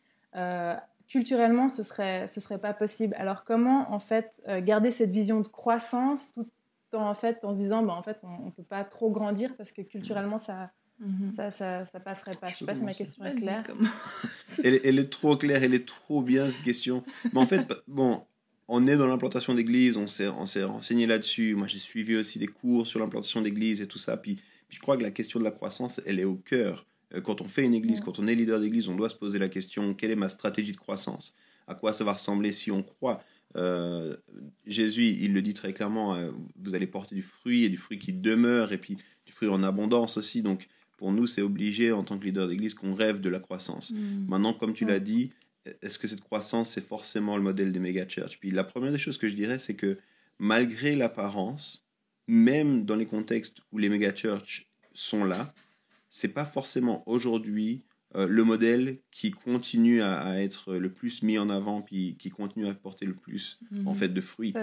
culturellement 1.08 1.70
ce 1.70 1.84
serait, 1.84 2.28
ce 2.28 2.42
serait 2.42 2.58
pas 2.58 2.74
possible. 2.74 3.16
Alors 3.18 3.46
comment 3.46 3.92
en 3.94 4.00
fait 4.00 4.42
garder 4.60 4.92
cette 4.92 5.12
vision 5.12 5.40
de 5.40 5.48
croissance 5.48 6.34
tout 6.34 6.46
en, 6.94 7.14
fait, 7.14 7.44
en 7.44 7.54
se 7.54 7.60
disant, 7.60 7.82
bah, 7.84 7.94
en 7.94 8.02
fait 8.02 8.20
on 8.24 8.46
ne 8.48 8.52
peut 8.52 8.64
pas 8.64 8.84
trop 8.84 9.10
grandir 9.10 9.56
parce 9.58 9.72
que 9.72 9.82
culturellement 9.82 10.38
ça 10.38 10.72
Mhm. 11.00 11.34
Ça, 11.36 11.52
ça, 11.52 11.86
ça, 11.86 12.00
passerait 12.00 12.36
pas. 12.36 12.48
Je 12.48 12.58
sais 12.58 12.66
pas 12.66 12.76
si 12.76 12.84
ma 12.84 12.94
question 12.94 13.24
est 13.26 13.36
claire. 13.36 13.64
elle, 14.64 14.80
elle, 14.84 15.00
est 15.00 15.12
trop 15.12 15.38
claire, 15.38 15.64
elle 15.64 15.74
est 15.74 15.88
trop 15.88 16.22
bien 16.22 16.50
cette 16.50 16.64
question. 16.64 17.04
Mais 17.32 17.40
en 17.40 17.46
fait, 17.46 17.72
bon, 17.88 18.24
on 18.68 18.86
est 18.86 18.98
dans 18.98 19.08
l'implantation 19.08 19.54
d'église, 19.54 19.98
on 19.98 20.08
s'est, 20.08 20.28
on 20.28 20.46
s'est 20.46 20.64
renseigné 20.64 21.06
là-dessus. 21.06 21.56
Moi, 21.56 21.68
j'ai 21.68 21.80
suivi 21.80 22.16
aussi 22.18 22.38
des 22.40 22.48
cours 22.48 22.86
sur 22.86 23.00
l'implantation 23.00 23.42
d'église 23.42 23.82
et 23.82 23.88
tout 23.88 23.98
ça. 23.98 24.18
Puis, 24.18 24.40
je 24.70 24.80
crois 24.80 24.98
que 24.98 25.04
la 25.04 25.12
question 25.12 25.40
de 25.40 25.46
la 25.46 25.52
croissance, 25.52 26.02
elle 26.06 26.20
est 26.20 26.26
au 26.26 26.36
cœur. 26.36 26.86
Euh, 27.14 27.22
quand 27.22 27.42
on 27.42 27.48
fait 27.48 27.64
une 27.64 27.74
église, 27.74 28.02
quand 28.02 28.20
on 28.20 28.28
est 28.28 28.36
leader 28.36 28.60
d'église, 28.60 28.90
on 28.90 28.96
doit 28.96 29.10
se 29.10 29.16
poser 29.16 29.40
la 29.40 29.50
question 29.50 29.94
quelle 29.94 30.12
est 30.12 30.16
ma 30.16 30.30
stratégie 30.30 30.74
de 30.74 30.78
croissance? 30.78 31.34
À 31.68 31.76
quoi 31.76 31.94
ça 31.94 32.04
va 32.04 32.14
ressembler 32.14 32.52
si 32.52 32.72
on 32.72 32.84
croit? 32.84 33.24
Euh, 33.56 34.16
Jésus, 34.66 35.06
il 35.06 35.34
le 35.34 35.42
dit 35.42 35.54
très 35.54 35.74
clairement 35.74 36.16
euh, 36.16 36.32
vous 36.60 36.76
allez 36.76 36.88
porter 36.88 37.16
du 37.16 37.22
fruit 37.22 37.64
et 37.64 37.70
du 37.70 37.78
fruit 37.78 37.98
qui 37.98 38.12
demeure, 38.12 38.74
et 38.74 38.78
puis 38.78 38.98
du 39.26 39.32
fruit 39.32 39.48
en 39.48 39.64
abondance 39.64 40.18
aussi. 40.18 40.42
Donc, 40.42 40.68
pour 40.98 41.14
nous, 41.14 41.28
c'est 41.28 41.42
obligé 41.42 41.92
en 41.92 42.04
tant 42.04 42.18
que 42.18 42.26
leader 42.26 42.48
d'église 42.48 42.74
qu'on 42.74 42.94
rêve 42.94 43.22
de 43.22 43.30
la 43.30 43.40
croissance. 43.40 43.92
Mm. 43.92 44.26
Maintenant, 44.28 44.54
comme 44.54 44.74
tu 44.74 44.84
l'as 44.84 45.00
dit, 45.00 45.32
est-ce 45.82 46.00
que 46.00 46.08
cette 46.08 46.22
croissance, 46.22 46.72
c'est 46.72 46.86
forcément 46.86 47.38
le 47.38 47.44
modèle 47.44 47.72
des 47.72 47.80
méga 47.80 48.08
church 48.08 48.40
Puis 48.40 48.52
la 48.52 48.64
première 48.64 48.92
des 48.92 48.98
choses 48.98 49.18
que 49.18 49.28
je 49.28 49.36
dirais, 49.36 49.58
c'est 49.58 49.76
que 49.76 49.98
malgré 50.40 50.96
l'apparence, 50.96 51.86
même 52.28 52.86
dans 52.86 52.96
les 52.96 53.06
contextes 53.06 53.60
où 53.72 53.78
les 53.78 53.90
méga 53.90 54.14
church 54.14 54.68
sont 54.94 55.24
là, 55.24 55.54
c'est 56.10 56.30
pas 56.30 56.46
forcément 56.46 57.04
aujourd'hui 57.08 57.84
euh, 58.16 58.26
le 58.28 58.44
modèle 58.44 59.00
qui 59.12 59.32
continue 59.32 60.02
à, 60.02 60.42
être 60.42 60.76
le 60.76 60.92
plus 60.92 61.22
mis 61.24 61.38
en 61.38 61.50
avant, 61.50 61.82
puis 61.82 62.16
qui 62.18 62.30
continue 62.30 62.68
à 62.68 62.74
porter 62.74 63.06
le 63.06 63.14
plus 63.14 63.60
en 63.86 63.92
mm-hmm. 63.92 63.96
fait 63.96 64.08
de 64.10 64.22
fruits. 64.22 64.54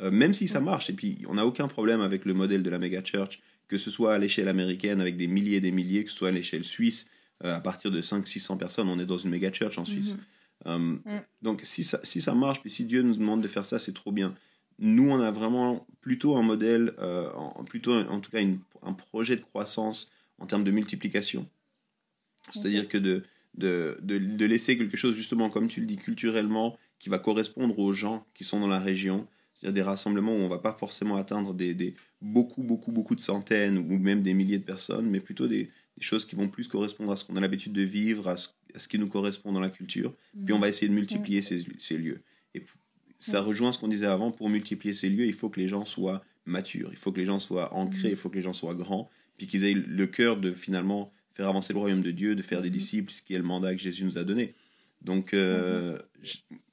Euh, 0.00 0.10
même 0.10 0.34
si 0.34 0.48
ça 0.48 0.60
marche, 0.60 0.90
et 0.90 0.92
puis 0.92 1.18
on 1.28 1.34
n'a 1.34 1.46
aucun 1.46 1.68
problème 1.68 2.00
avec 2.00 2.24
le 2.24 2.34
modèle 2.34 2.62
de 2.62 2.70
la 2.70 2.78
méga 2.78 3.02
church 3.02 3.40
que 3.68 3.76
ce 3.76 3.90
soit 3.90 4.14
à 4.14 4.18
l'échelle 4.18 4.48
américaine 4.48 5.00
avec 5.00 5.16
des 5.16 5.26
milliers 5.26 5.58
et 5.58 5.60
des 5.60 5.70
milliers, 5.70 6.04
que 6.04 6.10
ce 6.10 6.16
soit 6.16 6.28
à 6.28 6.32
l'échelle 6.32 6.64
suisse, 6.64 7.08
euh, 7.44 7.54
à 7.54 7.60
partir 7.60 7.90
de 7.90 8.00
500-600 8.00 8.56
personnes, 8.58 8.88
on 8.88 8.98
est 8.98 9.06
dans 9.06 9.18
une 9.18 9.30
méga 9.30 9.52
church 9.52 9.78
en 9.78 9.84
Suisse. 9.84 10.14
Mhm. 10.14 10.20
Euh, 10.66 10.78
mm. 10.78 11.00
Donc 11.42 11.60
si 11.64 11.84
ça, 11.84 12.00
si 12.02 12.20
ça 12.20 12.34
marche, 12.34 12.60
puis 12.60 12.70
si 12.70 12.84
Dieu 12.84 13.02
nous 13.02 13.16
demande 13.16 13.42
de 13.42 13.48
faire 13.48 13.66
ça, 13.66 13.78
c'est 13.78 13.94
trop 13.94 14.12
bien. 14.12 14.34
Nous, 14.78 15.10
on 15.10 15.20
a 15.20 15.30
vraiment 15.30 15.86
plutôt 16.00 16.36
un 16.36 16.42
modèle, 16.42 16.92
euh, 16.98 17.32
en, 17.32 17.64
plutôt 17.64 17.94
en 17.94 18.20
tout 18.20 18.30
cas 18.30 18.38
un 18.82 18.92
projet 18.92 19.36
de 19.36 19.42
croissance 19.42 20.10
en 20.38 20.46
termes 20.46 20.64
de 20.64 20.70
multiplication. 20.70 21.48
C'est-à-dire 22.50 22.88
que 22.88 22.98
de, 22.98 23.24
de, 23.54 23.98
de, 24.00 24.44
laisser 24.46 24.78
quelque 24.78 24.96
chose, 24.96 25.14
justement, 25.14 25.50
comme 25.50 25.66
tu 25.66 25.80
le 25.80 25.86
dis, 25.86 25.96
culturellement, 25.96 26.78
qui 26.98 27.08
va 27.08 27.18
correspondre 27.18 27.78
aux 27.78 27.92
gens 27.92 28.26
qui 28.34 28.44
sont 28.44 28.60
dans 28.60 28.68
la 28.68 28.78
région. 28.78 29.26
C'est-à-dire 29.54 29.74
des 29.74 29.88
rassemblements 29.88 30.32
où 30.32 30.38
on 30.38 30.44
ne 30.44 30.48
va 30.48 30.58
pas 30.58 30.72
forcément 30.72 31.16
atteindre 31.16 31.52
des, 31.54 31.74
des, 31.74 31.94
beaucoup, 32.22 32.62
beaucoup, 32.62 32.92
beaucoup 32.92 33.16
de 33.16 33.20
centaines 33.20 33.78
ou 33.78 33.98
même 33.98 34.22
des 34.22 34.34
milliers 34.34 34.58
de 34.58 34.64
personnes, 34.64 35.06
mais 35.10 35.20
plutôt 35.20 35.48
des, 35.48 35.70
choses 36.00 36.24
qui 36.24 36.36
vont 36.36 36.46
plus 36.46 36.68
correspondre 36.68 37.10
à 37.10 37.16
ce 37.16 37.24
qu'on 37.24 37.34
a 37.34 37.40
l'habitude 37.40 37.72
de 37.72 37.82
vivre, 37.82 38.28
à 38.28 38.36
ce, 38.36 38.50
qui 38.88 38.98
nous 38.98 39.08
correspond 39.08 39.52
dans 39.52 39.60
la 39.60 39.70
culture. 39.70 40.14
Puis 40.44 40.52
on 40.52 40.58
va 40.58 40.68
essayer 40.68 40.88
de 40.88 40.94
multiplier 40.94 41.42
ces, 41.42 41.64
ces, 41.78 41.96
lieux. 41.96 42.22
Et 42.54 42.62
ça 43.18 43.40
rejoint 43.40 43.72
ce 43.72 43.78
qu'on 43.78 43.88
disait 43.88 44.06
avant, 44.06 44.30
pour 44.30 44.48
multiplier 44.48 44.94
ces 44.94 45.08
lieux, 45.08 45.26
il 45.26 45.32
faut 45.32 45.48
que 45.48 45.60
les 45.60 45.68
gens 45.68 45.84
soient 45.84 46.22
matures, 46.44 46.88
il 46.90 46.96
faut 46.96 47.12
que 47.12 47.18
les 47.18 47.26
gens 47.26 47.38
soient 47.38 47.74
ancrés, 47.74 48.10
il 48.10 48.16
faut 48.16 48.28
que 48.28 48.36
les 48.36 48.42
gens 48.42 48.52
soient 48.52 48.74
grands, 48.74 49.10
puis 49.36 49.46
qu'ils 49.46 49.64
aient 49.64 49.74
le 49.74 50.06
cœur 50.06 50.38
de 50.38 50.52
finalement 50.52 51.12
faire 51.34 51.48
avancer 51.48 51.72
le 51.72 51.78
royaume 51.78 52.02
de 52.02 52.10
Dieu, 52.10 52.34
de 52.34 52.42
faire 52.42 52.62
des 52.62 52.70
disciples, 52.70 53.12
ce 53.12 53.22
qui 53.22 53.34
est 53.34 53.38
le 53.38 53.44
mandat 53.44 53.74
que 53.74 53.80
Jésus 53.80 54.04
nous 54.04 54.18
a 54.18 54.24
donné. 54.24 54.54
Donc, 55.02 55.32
euh, 55.34 55.98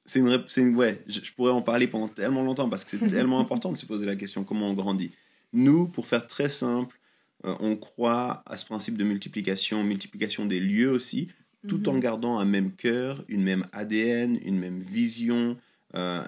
c'est 0.04 0.18
une, 0.18 0.44
une, 0.56 0.76
ouais, 0.76 1.02
je, 1.06 1.20
pourrais 1.36 1.52
en 1.52 1.62
parler 1.62 1.86
pendant 1.86 2.08
tellement 2.08 2.42
longtemps 2.42 2.68
parce 2.68 2.84
que 2.84 2.98
c'est 2.98 3.06
tellement 3.06 3.40
important 3.40 3.70
de 3.70 3.76
se 3.76 3.86
poser 3.86 4.06
la 4.06 4.16
question 4.16 4.44
comment 4.44 4.68
on 4.68 4.74
grandit. 4.74 5.12
Nous, 5.52 5.86
pour 5.86 6.06
faire 6.06 6.26
très 6.26 6.48
simple, 6.48 6.98
euh, 7.44 7.54
on 7.60 7.76
croit 7.76 8.42
à 8.46 8.58
ce 8.58 8.66
principe 8.66 8.96
de 8.96 9.04
multiplication, 9.04 9.84
multiplication 9.84 10.46
des 10.46 10.58
lieux 10.58 10.90
aussi, 10.90 11.28
tout 11.66 11.88
en 11.88 11.94
mhm. 11.94 12.00
gardant 12.00 12.38
un 12.38 12.44
même 12.44 12.72
cœur, 12.72 13.22
une 13.28 13.42
même 13.42 13.64
ADN, 13.72 14.38
une 14.44 14.58
même 14.58 14.78
vision, 14.78 15.56
euh, 15.94 16.22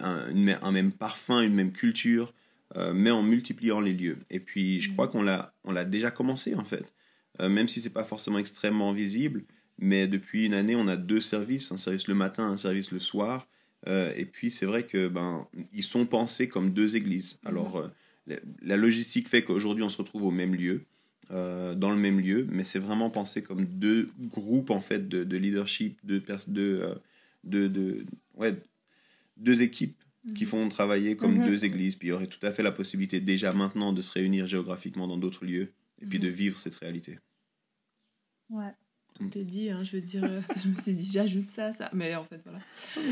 un, 0.63 0.73
même 0.73 0.93
parfum, 0.93 1.43
une 1.43 1.55
même 1.55 1.73
culture, 1.73 2.33
euh, 2.77 2.93
mais 2.95 3.11
en 3.11 3.23
multipliant 3.23 3.81
les 3.81 3.93
lieux. 3.93 4.19
Et 4.31 4.41
puis, 4.41 4.81
je 4.81 4.93
crois 4.93 5.07
mhm. 5.07 5.13
qu'on 5.13 5.23
l'a, 5.23 5.55
on 5.65 5.73
l'a 5.73 5.85
déjà 5.85 6.11
commencé 6.11 6.55
en 6.55 6.65
fait. 6.65 6.93
même 7.41 7.69
si 7.69 7.81
c'est 7.81 7.91
pas 7.91 8.05
forcément 8.05 8.39
extrêmement 8.39 8.93
visible. 8.93 9.45
Mais 9.81 10.09
depuis 10.09 10.47
une 10.47 10.55
année, 10.55 10.75
on 10.75 10.89
a 10.89 10.97
deux 10.97 11.21
services, 11.21 11.71
un 11.71 11.77
service 11.77 12.09
le 12.09 12.15
matin, 12.15 12.45
un 12.45 12.57
service 12.57 12.91
le 12.91 12.99
soir. 12.99 13.47
et 13.87 14.25
puis 14.25 14.51
c'est 14.51 14.67
vrai 14.67 14.83
que 14.83 15.07
ben 15.07 15.47
ils 15.73 15.85
sont 15.85 16.05
pensés 16.05 16.49
comme 16.49 16.73
deux 16.73 16.97
églises. 16.97 17.39
Mhm. 17.43 17.49
Alors 17.49 17.91
la 18.63 18.77
logistique 18.77 19.29
fait 19.29 19.45
qu'aujourd'hui 19.45 19.85
on 19.85 19.89
se 19.89 19.99
retrouve 19.99 20.25
au 20.25 20.31
même 20.31 20.55
lieu. 20.55 20.85
Euh, 21.31 21.75
dans 21.75 21.91
le 21.91 21.97
même 21.97 22.21
lieu, 22.21 22.47
mais 22.51 22.65
c'est 22.65 22.79
vraiment 22.79 23.11
pensé 23.11 23.43
comme 23.43 23.67
deux 23.67 24.11
groupes 24.19 24.71
en 24.71 24.81
fait 24.81 25.11
de, 25.11 25.37
leadership, 25.37 25.99
de, 26.03 26.23
euh, 26.57 26.95
de, 27.45 27.69
de, 27.69 28.07
ouais, 28.37 28.57
deux 29.37 29.61
équipes 29.61 30.03
qui 30.35 30.45
mhm. 30.45 30.51
font 30.51 30.69
travailler 30.71 31.17
comme 31.17 31.37
mhm. 31.37 31.47
deux 31.47 31.67
églises. 31.67 31.97
Puis 31.97 32.09
il 32.09 32.11
y 32.13 32.15
aurait 32.15 32.29
tout 32.29 32.45
à 32.47 32.51
fait 32.51 32.63
la 32.63 32.73
possibilité 32.73 33.21
déjà 33.21 33.53
maintenant 33.53 33.93
de 33.93 34.01
se 34.01 34.11
réunir 34.11 34.47
géographiquement 34.47 35.07
dans 35.07 35.19
d'autres 35.19 35.45
lieux 35.45 35.75
et 36.01 36.07
puis 36.07 36.19
de 36.19 36.29
mhm. 36.29 36.35
vivre 36.35 36.59
cette 36.59 36.77
réalité. 36.77 37.19
Ouais. 38.49 38.73
On 39.21 39.29
t'est 39.29 39.45
dit, 39.45 39.69
hein, 39.69 39.85
je 39.85 39.97
veux 39.97 40.03
dire, 40.03 40.25
euh, 40.25 40.41
je 40.63 40.69
me 40.69 40.75
suis 40.77 40.95
dit, 40.95 41.11
j'ajoute 41.11 41.49
ça, 41.49 41.75
ça. 41.75 41.91
Mais 41.93 42.15
en 42.15 42.25
fait, 42.25 42.41
voilà. 42.43 42.61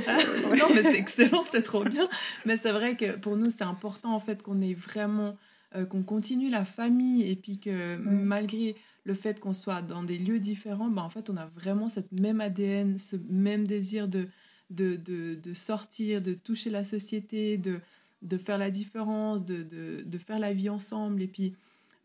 Ah, 0.07 0.19
non, 0.57 0.75
mais 0.75 0.83
c'est 0.83 0.99
excellent, 0.99 1.45
c'est 1.51 1.63
trop 1.63 1.85
bien. 1.85 2.09
Mais 2.47 2.57
c'est 2.57 2.73
vrai 2.73 2.97
que 2.97 3.17
pour 3.19 3.37
nous, 3.37 3.51
c'est 3.51 3.63
important 3.63 4.15
en 4.15 4.21
fait 4.21 4.43
qu'on 4.43 4.63
ait 4.63 4.73
vraiment 4.73 5.37
euh, 5.75 5.85
qu'on 5.85 6.05
continue 6.05 6.49
la 6.49 6.65
famille 6.65 7.29
et 7.29 7.35
puis 7.35 7.59
que 7.59 7.97
mm. 7.97 8.23
malgré 8.25 8.77
le 9.05 9.15
fait 9.15 9.41
qu'on 9.41 9.53
soit 9.53 9.83
dans 9.83 10.05
des 10.05 10.17
lieux 10.17 10.39
différents, 10.39 10.89
ben, 10.89 11.03
en 11.03 11.11
fait, 11.11 11.29
on 11.29 11.37
a 11.37 11.47
vraiment 11.47 11.89
cette 11.89 12.13
même 12.13 12.41
ADN, 12.41 12.99
ce 12.99 13.17
même 13.29 13.67
désir 13.67 14.07
de, 14.07 14.29
de, 14.71 14.97
de, 14.97 15.55
sortir, 15.55 16.23
de 16.23 16.35
toucher 16.35 16.71
la 16.71 16.85
société, 16.85 17.59
de, 17.59 17.81
de 18.23 18.39
faire 18.39 18.59
la 18.59 18.71
différence, 18.71 19.45
de, 19.45 19.63
de, 19.63 20.19
faire 20.19 20.39
la 20.39 20.53
vie 20.53 20.69
ensemble. 20.69 21.21
Et 21.23 21.29
puis, 21.29 21.55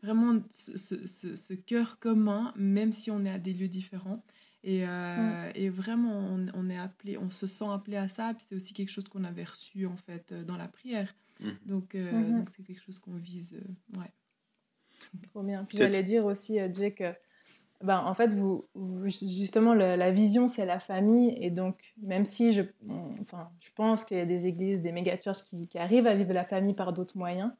vraiment, 0.02 0.40
ce, 0.50 1.06
ce, 1.06 1.36
ce, 1.36 1.54
cœur 1.54 2.00
commun, 2.00 2.52
même 2.56 2.90
si 2.90 3.12
on 3.12 3.24
est 3.24 3.30
à 3.30 3.38
des 3.38 3.52
lieux 3.52 3.68
différents. 3.68 4.24
Et, 4.64 4.86
euh, 4.86 5.48
mm. 5.48 5.52
et 5.54 5.68
vraiment, 5.68 6.18
on, 6.18 6.46
on, 6.54 6.68
est 6.68 6.78
appelé, 6.78 7.16
on 7.16 7.30
se 7.30 7.46
sent 7.46 7.66
appelé 7.68 7.96
à 7.96 8.08
ça. 8.08 8.34
Puis 8.34 8.44
c'est 8.48 8.56
aussi 8.56 8.72
quelque 8.74 8.90
chose 8.90 9.08
qu'on 9.08 9.24
avait 9.24 9.44
reçu, 9.44 9.86
en 9.86 9.96
fait, 9.96 10.34
dans 10.46 10.56
la 10.56 10.66
prière. 10.66 11.14
Mhm. 11.42 11.58
Donc, 11.66 11.94
euh, 11.94 12.12
mhm. 12.12 12.38
donc 12.38 12.48
c'est 12.56 12.62
quelque 12.62 12.82
chose 12.82 12.98
qu'on 12.98 13.16
vise. 13.16 13.52
Euh, 13.54 13.98
ouais. 13.98 14.10
Trop 15.30 15.42
bien. 15.42 15.64
Puis 15.64 15.78
j'allais 15.78 16.02
dire 16.02 16.24
aussi, 16.24 16.60
euh, 16.60 16.72
Jay, 16.72 16.92
que 16.92 17.12
ben, 17.82 17.98
en 17.98 18.14
fait, 18.14 18.28
vous, 18.28 18.68
justement, 19.18 19.74
la 19.74 20.10
vision, 20.12 20.46
c'est 20.46 20.64
la 20.64 20.78
famille. 20.78 21.34
Et 21.40 21.50
donc, 21.50 21.94
même 22.00 22.24
si 22.24 22.52
je, 22.52 22.62
enfin, 23.20 23.50
je 23.58 23.70
pense 23.74 24.04
qu'il 24.04 24.18
y 24.18 24.20
a 24.20 24.24
des 24.24 24.46
églises, 24.46 24.82
des 24.82 24.92
méga-churches 24.92 25.42
qui, 25.42 25.66
qui, 25.66 25.78
arrivent 25.78 26.06
à 26.06 26.14
vivre 26.14 26.32
la 26.32 26.44
famille 26.44 26.76
par 26.76 26.92
d'autres 26.92 27.18
moyens, 27.18 27.50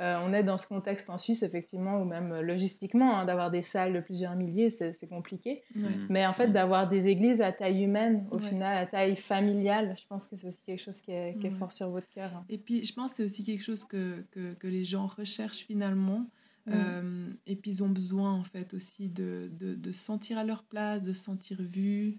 euh, 0.00 0.18
on 0.24 0.32
est 0.32 0.42
dans 0.42 0.58
ce 0.58 0.66
contexte 0.66 1.08
en 1.08 1.18
Suisse, 1.18 1.44
effectivement, 1.44 2.02
ou 2.02 2.04
même 2.04 2.32
euh, 2.32 2.42
logistiquement, 2.42 3.16
hein, 3.16 3.24
d'avoir 3.24 3.52
des 3.52 3.62
salles 3.62 3.92
de 3.92 4.00
plusieurs 4.00 4.34
milliers, 4.34 4.68
c'est 4.70 5.08
compliqué. 5.08 5.62
Mais 6.08 6.26
en 6.26 6.32
fait, 6.32 6.48
d'avoir 6.48 6.88
des 6.88 7.06
églises 7.06 7.40
à 7.40 7.52
taille 7.52 7.84
humaine, 7.84 8.26
au 8.30 8.38
final, 8.38 8.76
à 8.76 8.86
taille 8.86 9.14
familiale, 9.14 9.94
je 9.96 10.06
pense 10.08 10.26
que 10.26 10.36
c'est 10.36 10.48
aussi 10.48 10.60
quelque 10.66 10.82
chose 10.82 11.00
qui 11.00 11.12
est, 11.12 11.50
fort 11.50 11.70
sur 11.70 11.90
votre 11.90 12.08
cœur. 12.10 12.32
Hein. 12.34 12.44
Et 12.48 12.58
puis, 12.58 12.84
je 12.84 12.92
pense 12.92 13.12
que 13.12 13.18
c'est 13.18 13.24
aussi 13.24 13.44
quelque 13.44 13.62
chose 13.62 13.84
que, 13.84 14.24
que, 14.32 14.66
les 14.66 14.82
gens 14.82 15.06
recherchent 15.06 15.64
finalement. 15.64 16.26
Euh, 16.68 17.30
et 17.46 17.54
puis, 17.54 17.72
ils 17.72 17.84
ont 17.84 17.88
besoin, 17.88 18.32
en 18.32 18.42
fait, 18.42 18.74
aussi 18.74 19.08
de, 19.08 19.50
de, 19.60 19.74
de 19.74 19.92
sentir 19.92 20.38
à 20.38 20.44
leur 20.44 20.64
place, 20.64 21.02
de 21.02 21.12
se 21.12 21.22
sentir 21.22 21.58
vus, 21.60 22.18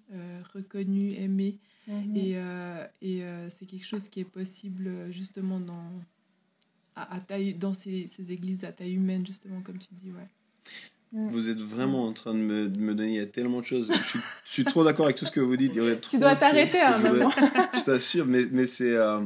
reconnus, 0.54 1.16
aimés. 1.18 1.58
Et, 2.16 2.38
et 3.02 3.24
c'est 3.50 3.66
quelque 3.66 3.86
chose 3.86 4.08
qui 4.08 4.22
est 4.22 4.24
possible, 4.24 5.12
justement, 5.12 5.60
dans 5.60 5.90
à, 6.96 7.20
taille, 7.20 7.54
dans 7.54 7.74
ces, 7.74 8.10
ces, 8.16 8.32
églises 8.32 8.64
à 8.64 8.72
taille 8.72 8.94
humaine, 8.94 9.26
justement, 9.26 9.62
comme 9.62 9.78
tu 9.78 9.90
dis. 9.92 10.12
Ouais. 10.12 10.28
Vous 11.12 11.50
êtes 11.50 11.60
vraiment 11.60 12.08
en 12.08 12.14
train 12.14 12.34
de 12.34 12.40
me, 12.40 12.68
de 12.68 12.80
me 12.80 12.94
donner 12.94 13.12
il 13.12 13.16
y 13.16 13.20
a 13.20 13.26
tellement 13.26 13.62
de 13.62 13.66
choses. 13.66 13.92
Je 14.46 14.52
suis, 14.52 14.66
trop 14.66 14.84
d'accord 14.84 15.06
avec 15.06 15.18
tout 15.18 15.26
ce 15.26 15.32
que 15.32 15.40
vous 15.40 15.56
dites. 15.56 15.72
Il 15.74 15.78
y 15.78 15.82
aurait 15.82 16.00
tu 16.00 16.18
dois 16.18 16.36
t'arrêter 16.36 16.80
à 16.80 16.96
un 16.96 17.00
moment. 17.00 17.30
je 17.74 17.84
t'assure, 17.86 18.26
mais, 18.26 18.46
mais 18.52 18.68
c'est. 18.68 18.96
Euh, 18.96 19.22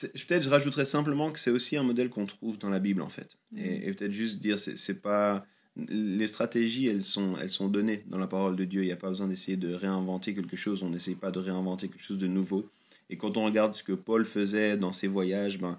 peut-être 0.00 0.42
je 0.42 0.48
rajouterais 0.48 0.86
simplement 0.86 1.32
que 1.32 1.38
c'est 1.38 1.50
aussi 1.50 1.76
un 1.76 1.82
modèle 1.82 2.10
qu'on 2.10 2.26
trouve 2.26 2.58
dans 2.58 2.70
la 2.70 2.78
Bible 2.78 3.02
en 3.02 3.08
fait. 3.08 3.36
Et, 3.56 3.92
peut-être 3.92 4.12
juste 4.12 4.38
dire, 4.38 4.58
c'est 4.58 5.02
pas. 5.02 5.44
Les 5.88 6.28
stratégies, 6.28 6.86
elles 6.86 7.02
sont, 7.02 7.36
elles 7.40 7.50
sont 7.50 7.66
données 7.66 8.04
dans 8.06 8.18
la 8.18 8.28
parole 8.28 8.54
de 8.54 8.64
Dieu. 8.64 8.82
Il 8.82 8.86
n'y 8.86 8.92
a 8.92 8.96
pas 8.96 9.08
besoin 9.08 9.26
d'essayer 9.26 9.56
de 9.56 9.74
réinventer 9.74 10.32
quelque 10.32 10.54
chose. 10.54 10.84
On 10.84 10.90
n'essaye 10.90 11.16
pas 11.16 11.32
de 11.32 11.40
réinventer 11.40 11.88
quelque 11.88 12.04
chose 12.04 12.18
de 12.18 12.28
nouveau. 12.28 12.70
Et 13.10 13.16
quand 13.16 13.36
on 13.36 13.44
regarde 13.44 13.74
ce 13.74 13.82
que 13.82 13.92
Paul 13.92 14.24
faisait 14.24 14.76
dans 14.76 14.92
ses 14.92 15.08
voyages, 15.08 15.58
ben, 15.58 15.76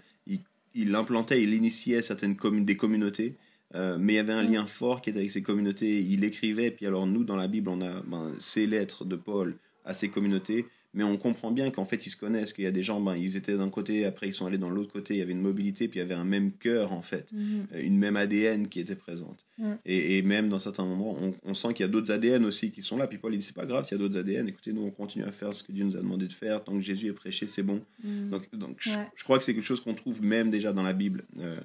il 0.75 0.93
implantait, 0.93 1.41
il 1.41 1.53
initiait 1.53 2.01
certaines 2.01 2.35
des 2.35 2.77
communautés, 2.77 3.35
euh, 3.73 3.97
mais 3.99 4.13
il 4.13 4.15
y 4.17 4.19
avait 4.19 4.33
un 4.33 4.43
mm. 4.43 4.51
lien 4.51 4.65
fort 4.65 5.01
qui 5.01 5.09
était 5.09 5.19
avec 5.19 5.31
ces 5.31 5.41
communautés. 5.41 5.99
Il 5.99 6.23
écrivait, 6.23 6.69
puis 6.69 6.85
alors 6.85 7.07
nous, 7.07 7.23
dans 7.23 7.35
la 7.35 7.47
Bible, 7.47 7.69
on 7.69 7.81
a 7.81 8.01
ben, 8.01 8.33
ces 8.39 8.67
lettres 8.67 9.05
de 9.05 9.15
Paul 9.15 9.57
à 9.85 9.93
ces 9.93 10.09
communautés, 10.09 10.65
mais 10.95 11.03
on 11.03 11.17
comprend 11.17 11.51
bien 11.51 11.71
qu'en 11.71 11.83
fait, 11.83 12.07
ils 12.07 12.09
se 12.09 12.15
connaissent, 12.15 12.53
qu'il 12.53 12.63
y 12.63 12.67
a 12.67 12.71
des 12.71 12.81
gens, 12.81 13.01
ben, 13.01 13.15
ils 13.15 13.35
étaient 13.35 13.57
d'un 13.57 13.69
côté, 13.69 14.05
après 14.05 14.29
ils 14.29 14.33
sont 14.33 14.45
allés 14.45 14.57
dans 14.57 14.69
l'autre 14.69 14.93
côté, 14.93 15.13
il 15.13 15.17
y 15.17 15.21
avait 15.21 15.33
une 15.33 15.41
mobilité, 15.41 15.89
puis 15.89 15.99
il 15.99 16.01
y 16.01 16.05
avait 16.05 16.15
un 16.15 16.23
même 16.23 16.53
cœur, 16.53 16.93
en 16.93 17.01
fait, 17.01 17.31
mm-hmm. 17.33 17.65
euh, 17.73 17.81
une 17.83 17.97
même 17.97 18.15
ADN 18.15 18.69
qui 18.69 18.79
était 18.79 18.95
présente. 18.95 19.45
Mm. 19.57 19.73
Et, 19.85 20.21
même 20.21 20.47
dans 20.47 20.57
certains 20.57 20.85
moments, 20.85 21.15
on, 21.43 21.53
sent 21.53 21.73
qu'il 21.73 21.85
y 21.85 21.89
a 21.89 21.91
d'autres 21.91 22.11
ADN 22.11 22.45
aussi 22.45 22.71
qui 22.71 22.81
sont 22.81 22.95
là, 22.95 23.07
puis 23.07 23.17
Paul, 23.17 23.33
il 23.33 23.39
dit, 23.39 23.43
c'est 23.43 23.55
pas 23.55 23.65
grave 23.65 23.83
s'il 23.83 23.97
y 23.97 24.01
a 24.01 24.03
d'autres 24.07 24.17
ADN, 24.17 24.47
écoutez, 24.47 24.71
nous, 24.71 24.83
on 24.83 24.91
continue 24.91 25.25
à 25.25 25.33
faire 25.33 25.53
ce 25.53 25.63
que 25.63 25.73
Dieu 25.73 25.83
nous 25.83 25.97
a 25.97 25.99
demandé 25.99 26.27
de 26.27 26.33
faire, 26.33 26.63
tant 26.63 26.73
que 26.73 26.81
Jésus 26.81 27.07
est 27.07 27.13
prêché, 27.13 27.47
c'est 27.47 27.63
bon. 27.63 27.81
Mm. 28.01 28.29
Donc, 28.29 28.55
donc 28.55 28.77
je, 28.79 29.23
crois 29.25 29.37
que 29.37 29.43
c'est 29.43 29.53
quelque 29.53 29.65
chose 29.65 29.81
qu'on 29.81 29.95
trouve 29.95 30.23
même 30.23 30.49
déjà 30.49 30.71
dans 30.71 30.83
la 30.83 30.93
Bible, 30.93 31.25
euh, 31.39 31.59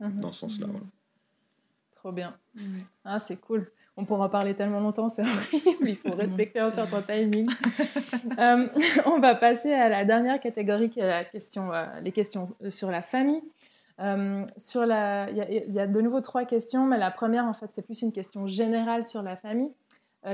mm-hmm. 0.00 0.20
dans 0.20 0.32
ce 0.32 0.40
sens-là. 0.40 0.66
Mm-hmm. 0.68 1.96
Trop 1.96 2.12
bien. 2.12 2.34
Ah, 3.04 3.20
c'est 3.20 3.36
cool 3.36 3.70
on 3.96 4.04
pourra 4.04 4.26
en 4.26 4.28
parler 4.28 4.54
tellement 4.54 4.80
longtemps, 4.80 5.08
c'est 5.08 5.22
horrible, 5.52 5.88
il 5.88 5.96
faut 5.96 6.12
respecter 6.12 6.60
un 6.60 6.70
certain 6.70 7.02
timing. 7.02 7.48
Euh, 8.38 8.68
on 9.04 9.18
va 9.18 9.34
passer 9.34 9.72
à 9.72 9.88
la 9.88 10.04
dernière 10.04 10.38
catégorie 10.38 10.88
qui 10.88 11.00
est 11.00 11.08
la 11.08 11.24
question, 11.24 11.72
euh, 11.72 11.84
les 12.02 12.12
questions 12.12 12.54
sur 12.68 12.90
la 12.90 13.02
famille. 13.02 13.42
Euh, 14.00 14.46
sur 14.56 14.86
la, 14.86 15.28
il 15.30 15.70
y, 15.70 15.78
a 15.80 15.86
de 15.86 16.00
nouveau 16.00 16.20
trois 16.20 16.44
questions, 16.44 16.86
mais 16.86 16.98
la 16.98 17.10
première, 17.10 17.44
en 17.44 17.52
fait, 17.52 17.70
c'est 17.74 17.82
plus 17.82 18.00
une 18.00 18.12
question 18.12 18.46
générale 18.46 19.06
sur 19.06 19.22
la 19.22 19.36
famille. 19.36 19.72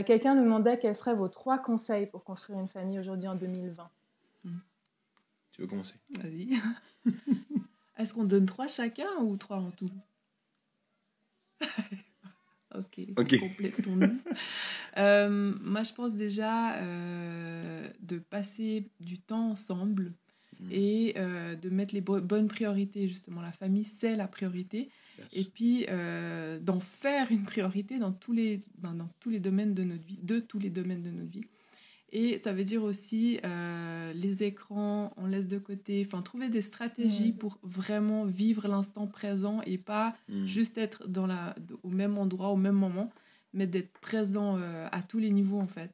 Quelqu'un 0.05 0.35
nous 0.35 0.44
demandait 0.44 0.77
quels 0.77 0.94
seraient 0.94 1.14
vos 1.14 1.29
trois 1.29 1.59
conseils 1.59 2.07
pour 2.07 2.25
construire 2.25 2.61
une 2.61 2.68
famille 2.68 3.01
aujourd'hui 3.01 3.27
en 3.27 3.35
2020. 3.35 3.88
Tu 5.53 5.62
veux 5.62 5.66
commencer? 5.66 5.94
Vas-y. 6.11 6.61
Est-ce 7.97 8.14
qu'on 8.14 8.25
donne 8.25 8.47
trois 8.47 8.68
chacun 8.68 9.09
ou 9.23 9.37
trois 9.37 9.57
en 9.57 9.71
tout? 9.71 9.90
Ok, 12.75 13.01
okay. 13.17 13.41
euh, 14.99 15.55
moi, 15.63 15.83
je 15.83 15.93
pense 15.95 16.13
déjà 16.15 16.77
euh, 16.77 17.89
de 18.01 18.19
passer 18.19 18.85
du 19.01 19.19
temps 19.19 19.51
ensemble 19.51 20.13
mm. 20.61 20.69
et 20.71 21.15
euh, 21.17 21.55
de 21.55 21.71
mettre 21.71 21.95
les 21.95 22.03
bonnes 22.03 22.49
priorités, 22.49 23.09
justement. 23.09 23.41
La 23.41 23.53
famille, 23.53 23.89
c'est 23.99 24.17
la 24.17 24.29
priorité. 24.29 24.91
Et 25.33 25.45
puis, 25.45 25.87
d'en 26.61 26.81
faire 26.81 27.33
une 27.33 27.43
priorité 27.43 27.99
dans 27.99 28.13
tous, 28.13 28.33
les, 28.33 28.61
ben, 28.79 28.95
dans 28.95 29.09
tous 29.19 29.31
les 29.31 29.41
domaines 29.41 29.75
de 29.75 29.83
notre 29.83 30.05
vie, 30.05 30.19
de 30.23 30.39
tous 30.39 30.59
les 30.59 30.71
domaines 30.71 31.03
de 31.03 31.11
notre 31.11 31.31
vie. 31.31 31.47
Et 32.11 32.38
ça 32.38 32.53
veut 32.53 32.64
dire 32.64 32.83
aussi 32.83 33.38
euh, 33.44 34.12
les 34.14 34.42
écrans, 34.42 35.12
on 35.18 35.27
laisse 35.27 35.47
de 35.47 35.59
côté, 35.59 36.03
enfin 36.07 36.23
trouver 36.23 36.49
des 36.49 36.62
stratégies 36.62 37.33
pour 37.33 37.59
vraiment 37.62 38.25
vivre 38.25 38.66
l'instant 38.66 39.07
présent 39.07 39.61
et 39.66 39.77
pas 39.77 40.16
mm. 40.29 40.47
juste 40.47 40.79
être 40.79 41.07
dans 41.07 41.27
la, 41.27 41.55
au 41.83 41.90
même 41.90 42.16
endroit, 42.16 42.49
au 42.49 42.57
même 42.57 42.77
moment, 42.77 43.12
mais 43.53 43.66
d'être 43.66 43.92
présent 44.01 44.57
euh, 44.57 44.88
à 44.90 45.03
tous 45.03 45.18
les 45.18 45.31
niveaux 45.31 45.61
en 45.61 45.66
fait. 45.66 45.90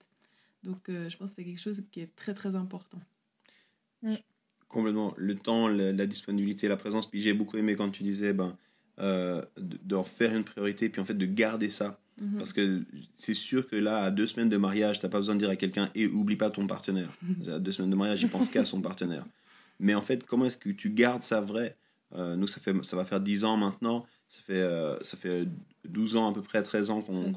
Donc 0.63 0.89
euh, 0.89 1.09
je 1.09 1.17
pense 1.17 1.31
que 1.31 1.37
c'est 1.37 1.45
quelque 1.45 1.61
chose 1.61 1.83
qui 1.91 2.01
est 2.01 2.15
très 2.15 2.33
très 2.33 2.55
important. 2.55 3.01
Mm. 4.03 4.15
Complètement. 4.69 5.15
Le 5.17 5.35
temps, 5.35 5.67
la, 5.69 6.07
disponibilité, 6.07 6.69
la 6.69 6.77
présence. 6.77 7.09
Puis 7.09 7.21
j'ai 7.21 7.33
beaucoup 7.33 7.57
aimé 7.57 7.77
quand 7.77 7.91
tu 7.91 8.03
disais 8.03 8.33
ben, 8.33 8.57
d'en 9.57 10.03
faire 10.03 10.35
une 10.35 10.43
priorité, 10.45 10.89
puis 10.89 11.01
en 11.01 11.05
fait 11.05 11.15
de 11.15 11.27
garder 11.27 11.71
ça 11.71 12.01
Mhm. 12.21 12.39
Parce 12.39 12.53
que 12.53 12.83
c'est 13.17 13.35
sûr 13.35 13.69
que 13.69 13.77
là, 13.77 14.05
à 14.05 14.11
deux 14.11 14.27
semaines 14.27 14.49
de 14.49 14.57
mariage, 14.57 15.01
tu 15.01 15.07
n'as 15.07 15.11
pas 15.11 15.19
besoin 15.19 15.35
de 15.35 15.41
dire 15.41 15.51
à 15.51 15.57
quelqu'un 15.57 15.91
et 15.95 16.07
oublie 16.07 16.37
pas 16.37 16.51
ton 16.51 16.67
partenaire. 16.67 17.11
Mhm. 17.23 17.49
À 17.55 17.59
deux 17.59 17.73
semaines 17.73 17.91
de 17.91 17.97
mariage, 17.97 18.23
il 18.23 18.29
pense 18.29 18.49
qu'à 18.49 18.65
son 18.65 18.81
partenaire. 18.81 19.25
Mais 19.81 19.95
en 19.95 20.03
fait, 20.03 20.25
comment 20.25 20.45
est-ce 20.45 20.59
que 20.59 20.71
tu 20.71 20.91
gardes 20.91 21.23
ça 21.23 21.41
vrai? 21.41 21.77
Euh, 22.15 22.37
Nous, 22.37 22.47
ça, 22.47 22.61
fait, 22.61 22.75
ça 22.85 22.97
va 22.97 23.05
faire 23.05 23.21
10 23.21 23.45
ans 23.45 23.57
maintenant. 23.57 24.07
Ça 24.29 24.41
fait, 24.47 24.55
euh, 24.55 25.03
ça 25.03 25.17
fait 25.17 25.47
12 25.85 26.17
ans 26.17 26.31
à 26.31 26.33
peu 26.33 26.43
près, 26.43 26.63
13 26.63 26.91
ans 26.91 27.03
qu'on 27.03 27.33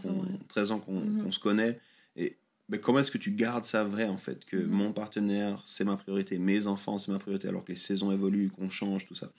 13 0.48 0.72
ans 0.72 0.84
mhm. 0.88 1.24
qu'on 1.24 1.32
se 1.32 1.40
connaît. 1.40 1.80
Et 2.16 2.38
mais 2.70 2.80
comment 2.80 3.00
est-ce 3.00 3.12
que 3.12 3.18
tu 3.18 3.32
gardes 3.32 3.66
ça 3.66 3.84
vrai 3.84 4.06
en 4.06 4.18
fait? 4.18 4.46
Que 4.46 4.58
mon 4.58 4.92
partenaire, 4.92 5.64
c'est 5.66 5.86
ma 5.86 5.96
priorité, 5.96 6.38
mes 6.38 6.68
enfants, 6.68 6.98
c'est 6.98 7.12
ma 7.12 7.20
priorité, 7.20 7.48
alors 7.48 7.64
que 7.64 7.72
les 7.72 7.78
saisons 7.78 8.12
évoluent, 8.12 8.50
qu'on 8.50 8.70
change, 8.70 9.08
tout 9.08 9.16
ça. 9.16 9.32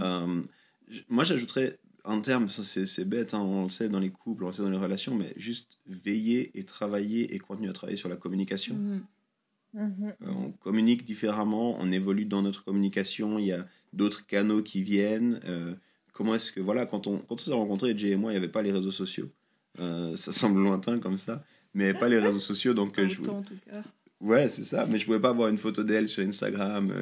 Euh, 0.00 0.42
moi, 1.08 1.24
j'ajouterais 1.24 1.78
en 2.04 2.20
termes, 2.20 2.48
c'est 2.48 3.04
bête, 3.04 3.34
hein, 3.34 3.40
on 3.40 3.64
le 3.64 3.68
sait 3.68 3.88
dans 3.88 4.00
les 4.00 4.10
couples, 4.10 4.44
on 4.44 4.48
le 4.48 4.52
sait 4.52 4.62
dans 4.62 4.70
les 4.70 4.78
relations, 4.78 5.14
mais 5.14 5.32
juste 5.36 5.78
veiller 5.86 6.50
et 6.58 6.64
travailler 6.64 7.34
et 7.34 7.38
continuer 7.38 7.70
à 7.70 7.72
travailler 7.72 7.96
sur 7.96 8.08
la 8.08 8.16
communication. 8.16 8.74
Mm-hmm. 8.74 9.80
Mm-hmm. 9.80 10.12
Euh, 10.22 10.30
on 10.30 10.50
communique 10.50 11.04
différemment, 11.04 11.76
on 11.80 11.92
évolue 11.92 12.24
dans 12.24 12.42
notre 12.42 12.64
communication, 12.64 13.38
il 13.38 13.46
y 13.46 13.52
a 13.52 13.66
d'autres 13.92 14.26
canaux 14.26 14.62
qui 14.62 14.82
viennent. 14.82 15.40
Euh, 15.44 15.74
comment 16.12 16.34
est-ce 16.34 16.50
que, 16.50 16.60
voilà, 16.60 16.86
quand 16.86 17.06
on, 17.06 17.18
quand 17.18 17.34
on 17.34 17.38
s'est 17.38 17.52
rencontrés, 17.52 17.96
Jay 17.96 18.10
et 18.10 18.16
moi, 18.16 18.32
il 18.32 18.34
n'y 18.34 18.38
avait 18.38 18.52
pas 18.52 18.62
les 18.62 18.72
réseaux 18.72 18.90
sociaux. 18.90 19.30
ça 19.78 20.32
semble 20.32 20.60
lointain 20.60 20.98
comme 20.98 21.16
ça, 21.16 21.44
mais 21.72 21.94
pas 21.94 22.08
les 22.08 22.18
réseaux 22.18 22.40
sociaux. 22.40 22.74
Donc, 22.74 23.00
je... 23.00 23.20
en 23.30 23.42
tout 23.42 23.54
cas. 23.66 23.82
Ouais, 24.20 24.48
c'est 24.48 24.64
ça. 24.64 24.86
Mais 24.86 24.98
je 24.98 25.04
pouvais 25.04 25.20
pas 25.20 25.30
avoir 25.30 25.48
une 25.48 25.58
photo 25.58 25.82
d'elle 25.82 26.08
sur 26.08 26.24
Instagram 26.24 26.92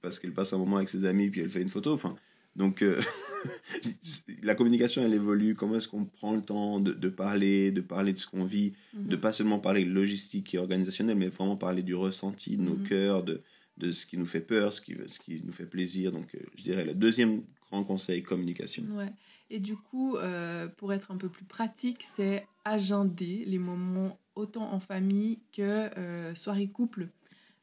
parce 0.00 0.18
qu'elle 0.18 0.32
passe 0.32 0.52
un 0.54 0.58
moment 0.58 0.76
avec 0.76 0.88
ses 0.88 1.04
amis 1.04 1.28
puis 1.28 1.42
elle 1.42 1.50
fait 1.50 1.60
une 1.60 1.68
photo. 1.68 1.92
Enfin, 1.92 2.16
donc, 2.56 2.84
la 4.42 4.54
communication, 4.54 5.02
elle 5.04 5.14
évolue. 5.14 5.54
Comment 5.54 5.76
est-ce 5.76 5.88
qu'on 5.88 6.04
prend 6.04 6.34
le 6.34 6.42
temps 6.42 6.80
de, 6.80 6.92
de, 6.92 7.08
parler, 7.08 7.70
de 7.70 7.80
parler 7.80 8.12
de 8.12 8.18
ce 8.18 8.26
qu'on 8.26 8.44
vit, 8.44 8.74
de 8.94 9.16
mhm. 9.16 9.20
pas 9.20 9.32
seulement 9.32 9.58
parler 9.58 9.84
logistique 9.84 10.54
et 10.54 10.58
organisationnel, 10.58 11.16
mais 11.16 11.28
vraiment 11.28 11.56
parler 11.56 11.82
du 11.82 11.94
ressenti, 11.94 12.56
de 12.56 12.62
nos 12.62 12.76
mhm. 12.76 12.88
cœurs, 12.88 13.22
de, 13.22 13.42
de 13.78 13.92
ce 13.92 14.06
qui 14.06 14.16
nous 14.16 14.26
fait 14.26 14.40
peur, 14.40 14.72
ce 14.72 14.80
qui, 14.80 14.96
ce 15.06 15.18
qui 15.18 15.40
nous 15.44 15.52
fait 15.52 15.66
plaisir. 15.66 16.12
Donc, 16.12 16.34
euh, 16.34 16.40
je 16.56 16.62
dirais 16.62 16.84
le 16.84 16.94
deuxième 16.94 17.42
grand 17.70 17.84
conseil, 17.84 18.22
communication. 18.22 18.84
Ouais. 18.94 19.12
Et 19.50 19.60
du 19.60 19.76
coup, 19.76 20.16
euh, 20.16 20.68
pour 20.68 20.92
être 20.92 21.10
un 21.10 21.16
peu 21.16 21.28
plus 21.28 21.44
pratique, 21.44 22.06
c'est 22.16 22.46
agender 22.64 23.44
les 23.46 23.58
moments 23.58 24.18
autant 24.34 24.72
en 24.72 24.80
famille 24.80 25.40
que 25.52 25.90
euh, 25.98 26.34
soirée 26.34 26.68
couple. 26.68 27.08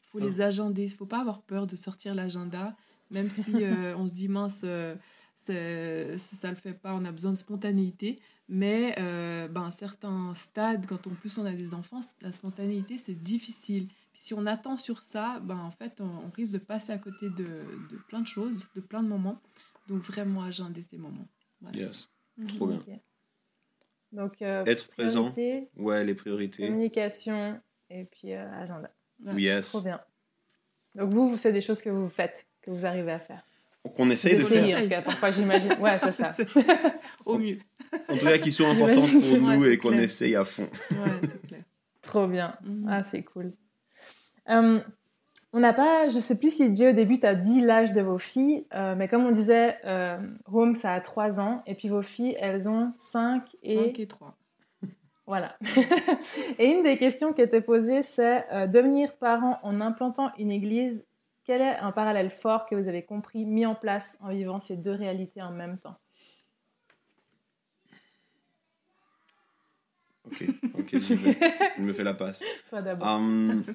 Il 0.04 0.08
faut 0.12 0.20
les 0.20 0.42
ah. 0.42 0.48
agender. 0.48 0.84
Il 0.84 0.92
ne 0.92 0.96
faut 0.96 1.06
pas 1.06 1.22
avoir 1.22 1.42
peur 1.42 1.68
de 1.68 1.76
sortir 1.76 2.16
l'agenda, 2.16 2.76
même 3.12 3.30
si 3.30 3.54
on 3.98 4.08
se 4.08 4.14
dit 4.14 4.28
mince 4.28 4.64
ça 5.48 6.50
le 6.50 6.56
fait 6.56 6.74
pas, 6.74 6.94
on 6.94 7.06
a 7.06 7.12
besoin 7.12 7.32
de 7.32 7.38
spontanéité. 7.38 8.20
Mais 8.48 8.96
euh, 8.98 9.48
ben, 9.48 9.66
à 9.66 9.72
certains 9.72 10.34
stades, 10.34 10.88
quand 10.88 11.06
en 11.06 11.12
plus 11.12 11.38
on 11.38 11.46
a 11.46 11.54
des 11.54 11.74
enfants, 11.74 12.02
la 12.22 12.32
spontanéité, 12.32 12.98
c'est 12.98 13.14
difficile. 13.14 13.88
si 14.14 14.34
on 14.34 14.46
attend 14.48 14.76
sur 14.76 15.04
ça, 15.04 15.40
ben, 15.40 15.58
en 15.58 15.72
fait, 15.72 16.02
on, 16.02 16.30
risque 16.36 16.54
de 16.54 16.58
passer 16.58 16.92
à 16.92 16.98
côté 16.98 17.30
de, 17.30 17.46
de, 17.92 17.98
plein 18.08 18.22
de 18.22 18.28
choses, 18.28 18.66
de 18.76 18.82
plein 18.82 19.04
de 19.04 19.08
moments. 19.08 19.40
Donc 19.88 20.02
vraiment 20.02 20.44
agender 20.44 20.84
ces 20.84 20.98
moments. 20.98 21.28
Yes, 21.74 22.10
mhm. 22.38 22.48
trop 22.48 22.68
bien. 22.68 23.00
Donc, 24.12 24.42
euh, 24.42 24.66
être 24.66 24.88
présent. 24.88 25.32
Ouais, 25.78 26.04
les 26.04 26.16
priorités. 26.16 26.68
Communication 26.68 27.62
et 27.92 28.06
puis 28.06 28.34
euh, 28.34 28.52
agenda. 28.52 28.92
Yes. 29.36 29.70
Trop 29.70 29.82
bien. 29.82 30.02
Donc 30.96 31.12
vous, 31.12 31.38
c'est 31.38 31.52
des 31.52 31.62
choses 31.62 31.82
que 31.82 31.90
vous 31.90 32.10
faites, 32.10 32.48
que 32.70 32.80
vous 32.80 32.86
arrivez 32.86 33.12
à 33.12 33.20
faire. 33.20 33.44
Qu'on 33.96 34.10
essaye 34.10 34.38
de 34.38 34.44
faire. 34.44 34.78
En 34.78 34.84
tout 34.84 34.90
cas, 34.90 35.02
parfois 35.02 35.32
j'imagine. 35.32 35.74
Ouais, 35.80 35.98
c'est 36.00 36.12
ça. 36.12 36.36
Au 37.26 37.38
mieux. 37.38 37.58
En 38.08 38.18
tout 38.18 38.26
cas, 38.26 38.38
qui 38.38 38.52
sont 38.52 38.70
importantes 38.70 39.12
pour 39.12 39.38
nous 39.38 39.66
et 39.66 39.78
qu'on 39.78 39.94
essaye 39.94 40.36
à 40.36 40.46
fond. 40.46 40.68
Ouais, 40.92 40.98
c'est 41.22 41.48
clair. 41.48 41.62
Trop 42.02 42.28
bien. 42.28 42.56
Mhm. 42.64 42.88
Ah, 42.90 43.04
c'est 43.04 43.24
cool. 43.24 43.54
Euh, 44.50 44.80
on 45.54 45.60
n'a 45.60 45.74
pas, 45.74 46.10
je 46.10 46.20
sais 46.20 46.38
plus 46.38 46.56
si 46.56 46.70
Dieu 46.72 46.90
au 46.90 46.94
début 46.94 47.20
t'a 47.20 47.36
dit 47.36 47.62
l'âge 47.62 47.94
de 47.94 48.02
vos 48.02 48.18
filles, 48.18 48.66
euh, 48.74 48.96
mais 48.96 49.08
comme 49.08 49.26
on 49.26 49.32
disait, 49.32 49.78
euh, 49.86 50.18
Rome 50.46 50.76
ça 50.76 50.94
a 50.94 51.02
3 51.02 51.40
ans, 51.40 51.64
et 51.66 51.76
puis 51.76 51.88
vos 51.88 52.02
filles 52.02 52.36
elles 52.40 52.70
ont 52.70 52.92
5 53.12 53.44
et... 53.64 53.76
5 53.76 54.00
et 54.00 54.08
3. 54.08 54.36
Voilà. 55.26 55.52
et 56.60 56.66
une 56.66 56.84
des 56.84 56.98
questions 56.98 57.34
qui 57.34 57.42
était 57.42 57.62
posée, 57.62 58.02
c'est 58.02 58.46
devenir 58.68 59.14
parent 59.14 59.60
en 59.62 59.80
implantant 59.82 60.32
une 60.40 60.52
église 60.52 61.06
quel 61.50 61.62
est 61.64 61.78
un 61.78 61.92
parallèle 61.92 62.30
fort 62.30 62.68
que 62.68 62.76
vous 62.76 62.88
avez 62.88 63.02
compris, 63.02 63.44
mis 63.44 63.66
en 63.66 63.74
place 63.74 64.20
en 64.22 64.30
vivant 64.30 64.60
ces 64.60 64.78
deux 64.78 64.92
réalités 64.92 65.42
en 65.42 65.52
même 65.52 65.80
temps? 65.80 65.98
Ok, 70.26 70.44
ok, 70.76 71.00
je, 71.00 71.82
me 71.82 71.92
fais 71.92 72.04
la 72.04 72.14
passe. 72.14 72.44
Toi 72.70 72.84
d'abord. 72.84 73.08
Hum, 73.08 73.66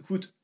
écoute, 0.00 0.34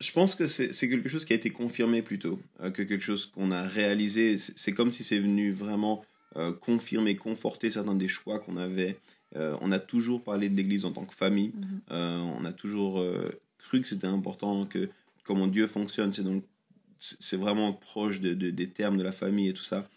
je 0.00 0.10
pense 0.10 0.34
que 0.34 0.48
c'est 0.48 0.88
quelque 0.88 1.08
chose 1.08 1.24
qui 1.24 1.32
a 1.32 1.36
été 1.36 1.50
confirmé 1.50 2.02
plutôt 2.02 2.40
euh, 2.58 2.72
que 2.72 2.82
quelque 2.82 3.04
chose 3.04 3.26
qu'on 3.26 3.52
a 3.52 3.62
réalisé. 3.62 4.36
C'est 4.36 4.72
comme 4.72 4.90
si 4.90 5.04
c'est 5.04 5.20
venu 5.20 5.52
vraiment 5.52 6.04
euh, 6.34 6.52
confirmer, 6.52 7.14
conforter 7.14 7.70
certains 7.70 7.94
des 7.94 8.08
choix 8.08 8.40
qu'on 8.40 8.56
avait. 8.56 8.98
Euh, 9.36 9.56
on 9.60 9.70
a 9.70 9.78
toujours 9.78 10.24
parlé 10.24 10.48
de 10.48 10.56
l'Église 10.56 10.84
en 10.84 10.90
tant 10.90 11.04
que 11.04 11.14
famille. 11.14 11.52
Mm-hmm. 11.88 12.18
on 12.36 12.44
a 12.44 12.52
toujours 12.52 13.00
cru 13.58 13.80
que 13.80 13.86
c'était 13.86 14.08
important 14.08 14.66
que 14.66 14.90
comment 15.30 15.46
Dieu 15.46 15.68
fonctionne. 15.68 16.12
C'est 16.12 16.24
donc 16.24 16.42
c'est 16.98 17.36
vraiment 17.36 17.72
proche 17.72 18.20
de, 18.20 18.34
des 18.34 18.70
termes 18.70 18.96
de 18.96 19.04
la 19.04 19.12
famille 19.12 19.48
et 19.48 19.54
tout 19.54 19.62
ça. 19.62 19.88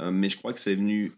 Euh, 0.00 0.10
mais 0.10 0.28
je 0.28 0.36
crois 0.36 0.52
que 0.52 0.58
c'est 0.58 0.74
venu 0.74 1.12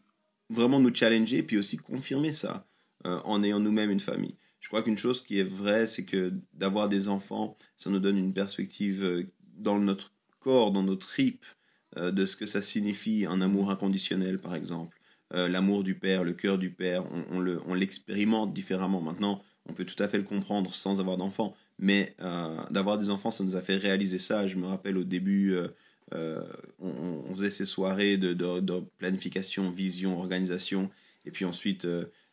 vraiment 0.51 0.79
nous 0.79 0.95
challenger 0.95 1.43
puis 1.43 1.57
aussi 1.57 1.79
confirmer 1.79 2.35
ça 2.35 2.67
euh, 3.07 3.19
en 3.25 3.43
ayant 3.43 3.61
nous-mêmes 3.61 3.91
une 3.91 3.99
famille. 3.99 4.37
Je 4.61 4.69
crois 4.69 4.83
qu'une 4.83 4.99
chose 4.99 5.25
qui 5.25 5.39
est 5.39 5.49
vraie, 5.63 5.87
c'est 5.87 6.05
que 6.05 6.35
d'avoir 6.53 6.91
des 6.91 7.09
enfants, 7.09 7.57
ça 7.79 7.89
nous 7.89 7.99
donne 7.99 8.19
une 8.19 8.35
perspective 8.35 9.03
euh, 9.03 9.25
dans 9.57 9.79
notre 9.79 10.13
corps, 10.39 10.71
dans 10.71 10.83
notre 10.83 11.09
tripes, 11.09 11.47
de 11.95 12.25
ce 12.25 12.37
que 12.37 12.47
ça 12.47 12.63
signifie 12.63 13.27
un 13.29 13.43
amour 13.43 13.71
inconditionnel, 13.71 14.39
par 14.39 14.55
exemple. 14.55 14.99
L'amour 15.31 15.85
du 15.85 15.95
père, 15.95 16.25
le 16.25 16.33
cœur 16.33 16.57
du 16.57 16.71
père, 16.71 17.05
on, 17.31 17.47
on 17.67 17.75
l'expérimente 17.75 18.55
différemment. 18.55 19.03
Maintenant, 19.03 19.43
on 19.67 19.75
peut 19.75 19.85
tout 19.85 20.03
à 20.03 20.09
fait 20.09 20.17
le 20.17 20.25
comprendre 20.25 20.75
sans 20.75 21.01
avoir 21.01 21.19
d'enfants. 21.19 21.55
Mais 21.83 22.15
euh, 22.21 22.63
d'avoir 22.71 22.97
des 22.97 23.11
enfants, 23.11 23.33
ça 23.33 23.43
nous 23.43 23.57
a 23.57 23.61
fait 23.61 23.77
réaliser 23.77 24.21
ça. 24.21 24.47
Je 24.47 24.55
me 24.55 24.67
rappelle 24.67 24.97
au 24.97 25.03
début, 25.03 25.53
euh, 25.53 25.67
euh, 26.15 26.47
on, 26.79 27.35
faisait 27.35 27.51
ces 27.51 27.67
soirées 27.67 28.17
de, 28.19 28.35
de, 28.35 28.81
planification, 28.99 29.69
vision, 29.69 30.17
organisation. 30.17 30.91
Et 31.25 31.33
puis 31.33 31.45
ensuite, 31.45 31.85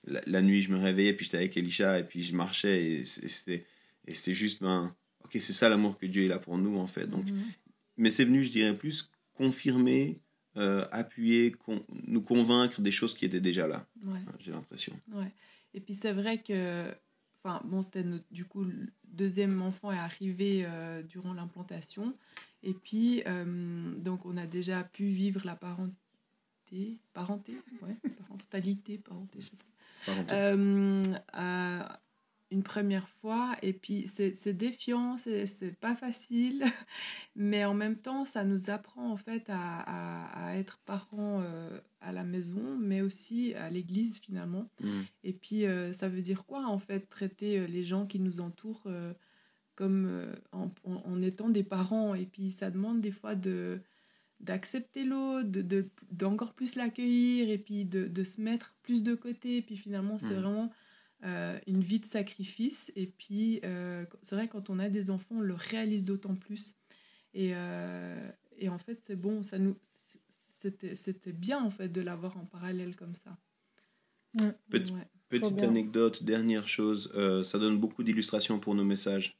la, 0.06 0.42
nuit, 0.44 0.62
je 0.62 0.72
me 0.72 0.78
réveillais, 0.78 1.14
puis 1.14 1.26
j'étais 1.26 1.38
avec 1.38 1.58
Elisha, 1.58 1.98
et 1.98 2.04
puis 2.04 2.22
je 2.22 2.36
marchais. 2.36 2.86
Et 2.86 3.06
c'était, 3.06 3.66
et 4.06 4.14
c'était 4.14 4.36
juste, 4.36 4.62
ben, 4.62 4.96
ok, 5.26 5.32
c'est 5.42 5.54
ça 5.54 5.68
l'amour 5.68 5.98
que 5.98 6.06
Dieu 6.06 6.26
est 6.26 6.28
là 6.28 6.38
pour 6.38 6.60
nous, 6.60 6.78
en 6.78 6.88
fait. 6.88 7.08
Donc, 7.08 7.26
mhm. 7.26 7.46
Mais 7.98 8.12
c'est 8.12 8.26
venu, 8.26 8.44
je 8.44 8.52
dirais, 8.52 8.76
plus 8.76 9.10
confirmer, 9.34 10.20
appuyer, 10.92 11.56
nous 12.06 12.22
convaincre 12.22 12.82
des 12.82 12.92
choses 12.92 13.16
qui 13.16 13.26
étaient 13.26 13.42
déjà 13.42 13.66
là. 13.66 13.88
J'ai 14.38 14.52
l'impression. 14.52 14.94
Ouais. 15.12 15.32
Et 15.74 15.80
puis 15.80 15.98
c'est 16.00 16.14
vrai 16.14 16.42
que 16.42 16.94
Enfin, 17.44 17.62
bon, 17.66 17.82
c'était 17.82 18.04
du 18.32 18.46
coup 18.46 18.64
le 18.64 18.88
deuxième 19.06 19.62
enfant 19.62 19.92
est 19.92 19.98
arrivé 19.98 20.66
euh, 20.66 21.02
durant 21.04 21.34
l'implantation. 21.34 22.14
Et 22.64 22.74
puis, 22.74 23.24
euh, 23.26 23.94
donc, 23.96 24.26
on 24.26 24.36
a 24.36 24.46
déjà 24.46 24.84
pu 24.84 25.06
vivre 25.06 25.42
la 25.46 25.56
parenté, 25.56 27.00
parenté, 27.14 27.54
ouais, 27.82 27.96
parentalité, 28.28 28.98
parenté, 28.98 29.40
je 29.42 29.50
sais 29.50 29.56
pas. 29.56 29.66
Euh, 30.34 31.04
une 32.52 32.64
première 32.64 33.08
fois 33.08 33.56
et 33.62 33.74
puis 33.74 34.10
c'est 34.16 34.54
défiant, 34.54 35.18
c'est 35.18 35.76
pas 35.80 35.96
facile, 35.96 36.64
mais 37.36 37.64
en 37.66 37.74
même 37.74 37.96
temps 37.96 38.26
ça 38.26 38.44
nous 38.44 38.70
apprend 38.70 39.12
en 39.12 39.18
fait 39.18 39.44
à, 39.50 40.48
à, 40.48 40.58
être 40.58 40.80
parents 40.86 41.42
euh, 41.42 41.80
à 42.02 42.12
la 42.12 42.24
maison, 42.24 42.78
mais 42.80 43.02
aussi 43.02 43.54
à 43.54 43.70
l'église 43.70 44.18
finalement. 44.20 44.68
Mmh. 44.82 45.02
Et 45.24 45.34
puis 45.34 45.66
euh, 45.66 45.94
ça 45.94 46.10
veut 46.10 46.22
dire 46.22 46.46
quoi 46.46 46.66
en 46.66 46.80
fait 46.80 47.02
traiter 47.10 47.60
euh, 47.60 47.68
les 47.68 47.84
gens 47.84 48.08
qui 48.08 48.20
nous 48.20 48.42
entourent 48.42 48.88
comme 49.76 50.28
en, 50.52 50.70
en, 50.84 51.22
étant 51.22 51.50
des 51.50 51.64
parents? 51.64 52.16
Et 52.16 52.26
puis 52.26 52.52
ça 52.52 52.72
demande 52.72 53.00
des 53.00 53.12
fois 53.12 53.36
de 53.36 53.80
d'accepter 54.40 55.04
l'autre, 55.04 55.50
d'encore 56.12 56.50
de, 56.50 56.54
plus 56.54 56.76
l'accueillir 56.76 57.50
et 57.50 57.58
puis 57.58 57.84
de, 57.84 58.08
de, 58.08 58.24
se 58.24 58.40
mettre 58.40 58.74
plus 58.84 59.04
de 59.04 59.14
côté. 59.14 59.58
Et 59.58 59.62
puis 59.62 59.76
finalement, 59.76 60.18
c'est 60.18 60.28
mmh. 60.28 60.42
vraiment 60.42 60.72
euh, 61.26 61.60
une 61.68 61.82
vie 61.82 62.00
de 62.00 62.06
sacrifice. 62.06 62.94
Et 62.96 63.06
puis, 63.06 63.60
euh, 63.66 64.06
c'est 64.22 64.36
vrai, 64.36 64.48
quand 64.48 64.70
on 64.70 64.80
a 64.80 64.88
des 64.88 65.10
enfants, 65.10 65.36
on 65.40 65.42
le 65.42 65.54
réalise 65.54 66.06
d'autant 66.06 66.36
plus. 66.36 66.76
Et, 67.34 67.52
euh, 67.54 68.30
et, 68.58 68.70
en 68.70 68.78
fait, 68.78 69.02
c'est 69.06 69.18
bon, 69.18 69.44
ça 69.44 69.60
nous, 69.60 69.76
c'était 70.62 71.32
bien 71.34 71.62
en 71.62 71.72
fait 71.72 71.90
de 71.90 72.02
l'avoir 72.02 72.38
en 72.38 72.46
parallèle 72.46 72.96
comme 72.96 73.16
ça. 73.16 73.38
petite 75.30 75.62
anecdote, 75.62 76.24
dernière 76.24 76.68
chose, 76.68 77.12
ça 77.44 77.60
donne 77.60 77.78
beaucoup 77.78 78.04
d'illustrations 78.04 78.60
pour 78.60 78.76
nos 78.76 78.86
messages. 78.86 79.38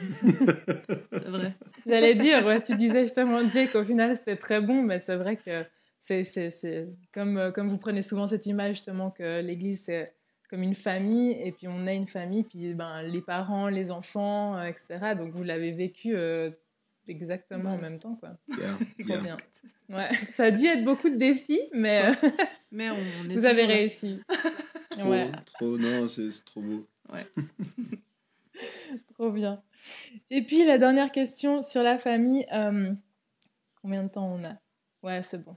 c'est 0.00 1.28
vrai. 1.28 1.56
J'allais 1.86 2.16
dire, 2.16 2.44
ouais, 2.44 2.60
tu 2.62 2.74
disais 2.74 3.04
justement, 3.04 3.46
Jake, 3.48 3.72
qu'au 3.72 3.84
final 3.84 4.14
c'était 4.14 4.36
très 4.36 4.60
bon, 4.60 4.82
mais 4.82 4.98
c'est 4.98 5.16
vrai 5.16 5.36
que 5.36 5.64
c'est 5.98 6.88
comme, 7.12 7.52
comme 7.52 7.68
vous 7.68 7.78
prenez 7.78 8.02
souvent 8.02 8.26
cette 8.28 8.46
image 8.46 8.76
justement 8.76 9.10
que 9.10 9.40
l'Église 9.40 9.82
c'est 9.84 10.15
comme 10.48 10.62
une 10.62 10.74
famille, 10.74 11.32
et 11.32 11.52
puis 11.52 11.68
on 11.68 11.86
a 11.86 11.92
une 11.92 12.06
famille, 12.06 12.44
puis 12.44 12.74
ben, 12.74 13.02
les 13.02 13.20
parents, 13.20 13.68
les 13.68 13.90
enfants, 13.90 14.56
euh, 14.56 14.64
etc. 14.64 15.14
Donc 15.16 15.32
vous 15.32 15.42
l'avez 15.42 15.72
vécu 15.72 16.14
euh, 16.14 16.50
exactement 17.08 17.74
en 17.74 17.78
même 17.78 17.98
temps, 17.98 18.16
quoi. 18.16 18.36
Trop 18.50 19.18
bien. 19.18 19.36
Ouais, 19.88 20.08
ça 20.34 20.44
a 20.44 20.50
dû 20.50 20.66
être 20.66 20.84
beaucoup 20.84 21.10
de 21.10 21.16
défis, 21.16 21.60
mais, 21.72 22.10
mais 22.72 22.90
on, 22.90 22.96
vous 23.30 23.44
avez 23.44 23.64
réussi. 23.64 24.20
trop, 24.90 25.14
trop, 25.44 25.78
non, 25.78 26.08
c'est 26.08 26.44
trop 26.44 26.60
beau. 26.60 26.86
Ouais. 27.12 27.26
trop 29.14 29.30
bien. 29.30 29.62
Et 30.30 30.42
puis 30.42 30.64
la 30.64 30.78
dernière 30.78 31.12
question 31.12 31.62
sur 31.62 31.82
la 31.82 31.98
famille, 31.98 32.46
euh, 32.52 32.92
combien 33.80 34.02
de 34.02 34.08
temps 34.08 34.32
on 34.32 34.44
a? 34.44 34.56
Ouais, 35.02 35.22
c'est 35.22 35.42
bon. 35.42 35.56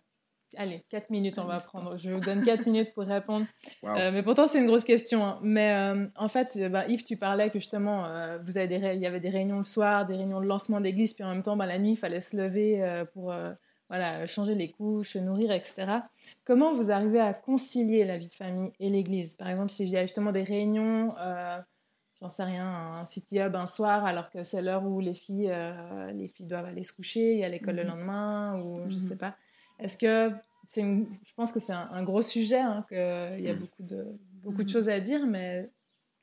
Allez, 0.57 0.83
4 0.89 1.09
minutes, 1.09 1.39
on 1.39 1.45
va 1.45 1.59
prendre. 1.59 1.97
Je 1.97 2.11
vous 2.11 2.19
donne 2.19 2.43
4 2.43 2.65
minutes 2.65 2.93
pour 2.93 3.03
répondre. 3.03 3.45
Euh, 3.83 4.11
mais 4.11 4.23
pourtant, 4.23 4.47
c'est 4.47 4.59
une 4.59 4.67
grosse 4.67 4.83
question. 4.83 5.23
Hein. 5.23 5.39
Mais 5.41 5.73
euh, 5.73 6.07
en 6.15 6.27
fait, 6.27 6.57
euh, 6.57 6.69
bah, 6.69 6.87
Yves, 6.87 7.03
tu 7.03 7.17
parlais 7.17 7.49
que 7.49 7.59
justement, 7.59 8.07
vous 8.43 8.57
avez 8.57 8.67
des 8.67 8.95
il 8.95 9.01
y 9.01 9.05
avait 9.05 9.19
des 9.19 9.29
réunions 9.29 9.57
le 9.57 9.63
soir, 9.63 10.05
des 10.05 10.15
réunions 10.15 10.41
de 10.41 10.45
lancement 10.45 10.81
d'église, 10.81 11.13
puis 11.13 11.23
en 11.23 11.29
même 11.29 11.43
temps, 11.43 11.55
bah, 11.55 11.65
la 11.65 11.77
nuit, 11.77 11.91
il 11.91 11.97
fallait 11.97 12.21
se 12.21 12.35
lever 12.35 13.03
pour, 13.13 13.33
voilà, 13.89 14.27
changer 14.27 14.55
les 14.55 14.69
couches, 14.69 15.15
nourrir, 15.15 15.51
etc. 15.51 15.87
Comment 16.45 16.73
vous 16.73 16.91
arrivez 16.91 17.19
à 17.19 17.33
concilier 17.33 18.05
la 18.05 18.17
vie 18.17 18.27
de 18.27 18.33
famille 18.33 18.71
et 18.79 18.89
l'église? 18.89 19.35
Par 19.35 19.49
exemple, 19.49 19.69
s'il 19.69 19.89
y 19.89 19.97
a 19.97 20.03
justement 20.03 20.31
des 20.31 20.43
réunions, 20.43 21.15
euh, 21.19 21.59
j'en 22.21 22.29
sais 22.29 22.43
rien, 22.43 22.67
un 22.67 23.05
city 23.05 23.39
hub 23.39 23.55
un 23.55 23.65
soir, 23.65 24.05
alors 24.05 24.29
que 24.29 24.43
c'est 24.43 24.61
l'heure 24.61 24.85
où 24.85 24.99
les 24.99 25.15
filles, 25.15 25.49
euh, 25.51 26.11
les 26.11 26.27
filles 26.27 26.45
doivent 26.45 26.65
aller 26.65 26.83
se 26.83 26.93
coucher, 26.93 27.33
il 27.33 27.39
y 27.39 27.43
a 27.43 27.49
l'école 27.49 27.77
le 27.77 27.83
mhm. 27.83 27.89
lendemain, 27.89 28.61
ou 28.61 28.87
je 28.89 28.95
ne 28.95 28.99
sais 28.99 29.13
mhm. 29.15 29.19
pas. 29.19 29.35
Est-ce 29.79 29.97
que 29.97 30.31
c'est 30.69 30.83
je 30.83 31.33
pense 31.35 31.51
que 31.51 31.59
c'est 31.59 31.73
un, 31.73 32.03
gros 32.03 32.21
sujet, 32.21 32.59
hein, 32.59 32.85
qu'il 32.87 32.97
y 32.97 33.49
a 33.49 33.53
mhm. 33.53 33.59
beaucoup 33.59 33.83
de, 33.83 34.05
beaucoup 34.43 34.63
de 34.63 34.69
choses 34.69 34.89
à 34.89 34.99
dire, 34.99 35.25
mais 35.25 35.69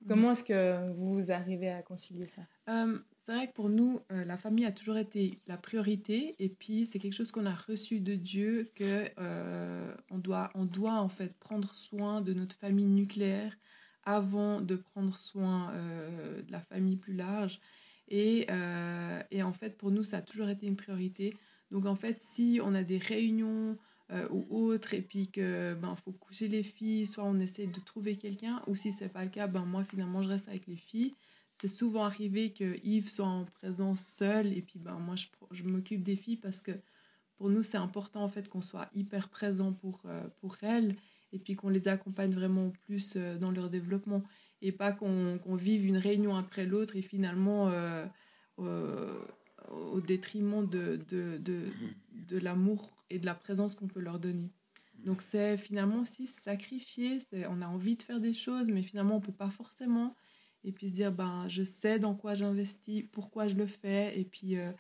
comment 0.06 0.32
est-ce 0.32 0.44
que 0.44 0.92
vous 0.92 1.30
arrivez 1.30 1.68
à 1.68 1.82
concilier 1.82 2.26
ça? 2.26 2.42
Euh, 2.68 2.98
c'est 3.18 3.32
vrai 3.32 3.48
que 3.48 3.54
pour 3.54 3.68
nous, 3.68 4.00
euh, 4.12 4.24
la 4.24 4.36
famille 4.36 4.64
a 4.64 4.72
toujours 4.72 4.96
été 4.96 5.38
la 5.46 5.56
priorité. 5.56 6.36
Et 6.38 6.48
puis, 6.48 6.86
c'est 6.86 7.00
quelque 7.00 7.14
chose 7.14 7.32
qu'on 7.32 7.46
a 7.46 7.54
reçu 7.54 7.98
de 7.98 8.14
Dieu, 8.14 8.70
que 8.76 9.10
euh, 9.18 9.94
on, 10.10 10.18
doit, 10.18 10.50
on 10.54 10.64
doit 10.64 11.00
en 11.00 11.08
fait 11.08 11.36
prendre 11.38 11.74
soin 11.74 12.20
de 12.20 12.32
notre 12.32 12.54
famille 12.56 12.86
nucléaire 12.86 13.56
avant 14.04 14.60
de 14.60 14.76
prendre 14.76 15.18
soin 15.18 15.72
de 15.74 16.52
la 16.52 16.60
famille 16.60 16.96
plus 16.96 17.14
large. 17.14 17.58
Et, 18.06 18.46
et, 19.32 19.42
en 19.42 19.52
fait, 19.52 19.76
pour 19.76 19.90
nous, 19.90 20.04
ça 20.04 20.18
a 20.18 20.22
toujours 20.22 20.48
été 20.48 20.68
une 20.68 20.76
priorité. 20.76 21.36
Donc, 21.70 21.87
en 21.87 21.96
fait, 21.96 22.20
si 22.33 22.61
on 22.62 22.74
a 22.74 22.83
des 22.83 22.98
réunions 22.98 23.76
ou 24.31 24.46
autres, 24.50 24.94
et 24.94 25.02
puis 25.02 25.26
que 25.33 25.74
ben 25.74 25.96
faut 25.96 26.12
coucher 26.12 26.46
les 26.46 26.62
filles, 26.62 27.07
soit 27.07 27.24
on 27.24 27.40
essaie 27.40 27.66
de 27.66 27.81
trouver 27.81 28.16
quelqu'un, 28.16 28.62
ou 28.68 28.76
si 28.76 28.92
c'est 28.92 29.09
pas 29.09 29.24
le 29.24 29.31
cas, 29.31 29.48
ben 29.48 29.64
moi 29.64 29.83
finalement 29.83 30.22
je 30.22 30.29
reste 30.29 30.48
avec 30.48 30.68
les 30.68 30.76
filles. 30.76 31.12
C'est 31.61 31.68
souvent 31.68 32.05
arrivé 32.05 32.52
que 32.52 32.79
Yves 32.85 33.09
soit 33.09 33.26
en 33.26 33.46
présence 33.46 34.00
seul 34.00 34.57
et 34.57 34.62
puis 34.62 34.79
ben 34.79 34.98
moi 35.00 35.16
je, 35.16 35.26
je 35.50 35.64
m'occupe 35.64 36.05
des 36.05 36.14
filles 36.14 36.37
parce 36.37 36.59
que 36.59 36.70
pour 37.38 37.50
nous 37.50 37.62
c'est 37.62 37.76
important 37.76 38.22
en 38.22 38.29
fait 38.29 38.48
qu'on 38.48 38.61
soit 38.61 38.88
hyper 38.94 39.29
présent 39.29 39.72
pour 39.72 40.02
euh, 40.07 40.26
pour 40.40 40.57
elles 40.62 40.96
et 41.33 41.38
puis 41.38 41.55
qu'on 41.55 41.68
les 41.68 41.88
accompagne 41.88 42.33
vraiment 42.33 42.70
plus 42.85 43.14
euh, 43.16 43.38
dans 43.38 43.50
leur 43.50 43.70
développement 43.70 44.22
et 44.62 44.72
pas 44.72 44.92
qu'on 44.92 45.38
vive 45.55 45.87
une 45.87 45.98
réunion 45.98 46.37
après 46.37 46.66
l'autre 46.66 46.96
et 46.96 47.02
finalement 47.02 47.68
euh, 47.68 48.07
au 49.70 50.00
détriment 50.00 50.66
de, 50.66 51.00
de, 51.09 51.38
de, 51.38 51.62
de 52.12 52.38
l'amour 52.38 52.92
et 53.11 53.18
de 53.18 53.26
la 53.26 53.35
présence 53.35 53.74
qu'on 53.74 53.88
peut 53.88 54.00
leur 54.00 54.18
donner. 54.18 54.50
Donc 55.05 55.22
c'est 55.22 55.57
finalement 55.57 56.00
aussi 56.00 56.26
sacrifier, 56.26 57.18
on 57.48 57.62
a 57.62 57.66
envie 57.66 57.96
de 57.96 58.02
faire 58.02 58.20
des 58.20 58.33
choses, 58.33 58.68
mais 58.68 58.83
finalement 58.83 59.16
on 59.16 59.20
peut 59.20 59.33
pas 59.33 59.50
forcément 59.50 60.16
et 60.64 60.72
puis 60.72 60.88
se 60.88 60.94
dire 60.94 61.12
ben 61.12 61.46
je 61.48 61.62
sais 61.62 61.98
dans 61.98 62.14
quoi 62.14 62.35
j'investis, 62.35 63.05
pourquoi 63.12 63.46
je 63.46 63.55
le 63.55 63.66
fais 63.66 64.18
et 64.18 64.24
puis 64.24 64.57
euh, 64.57 64.72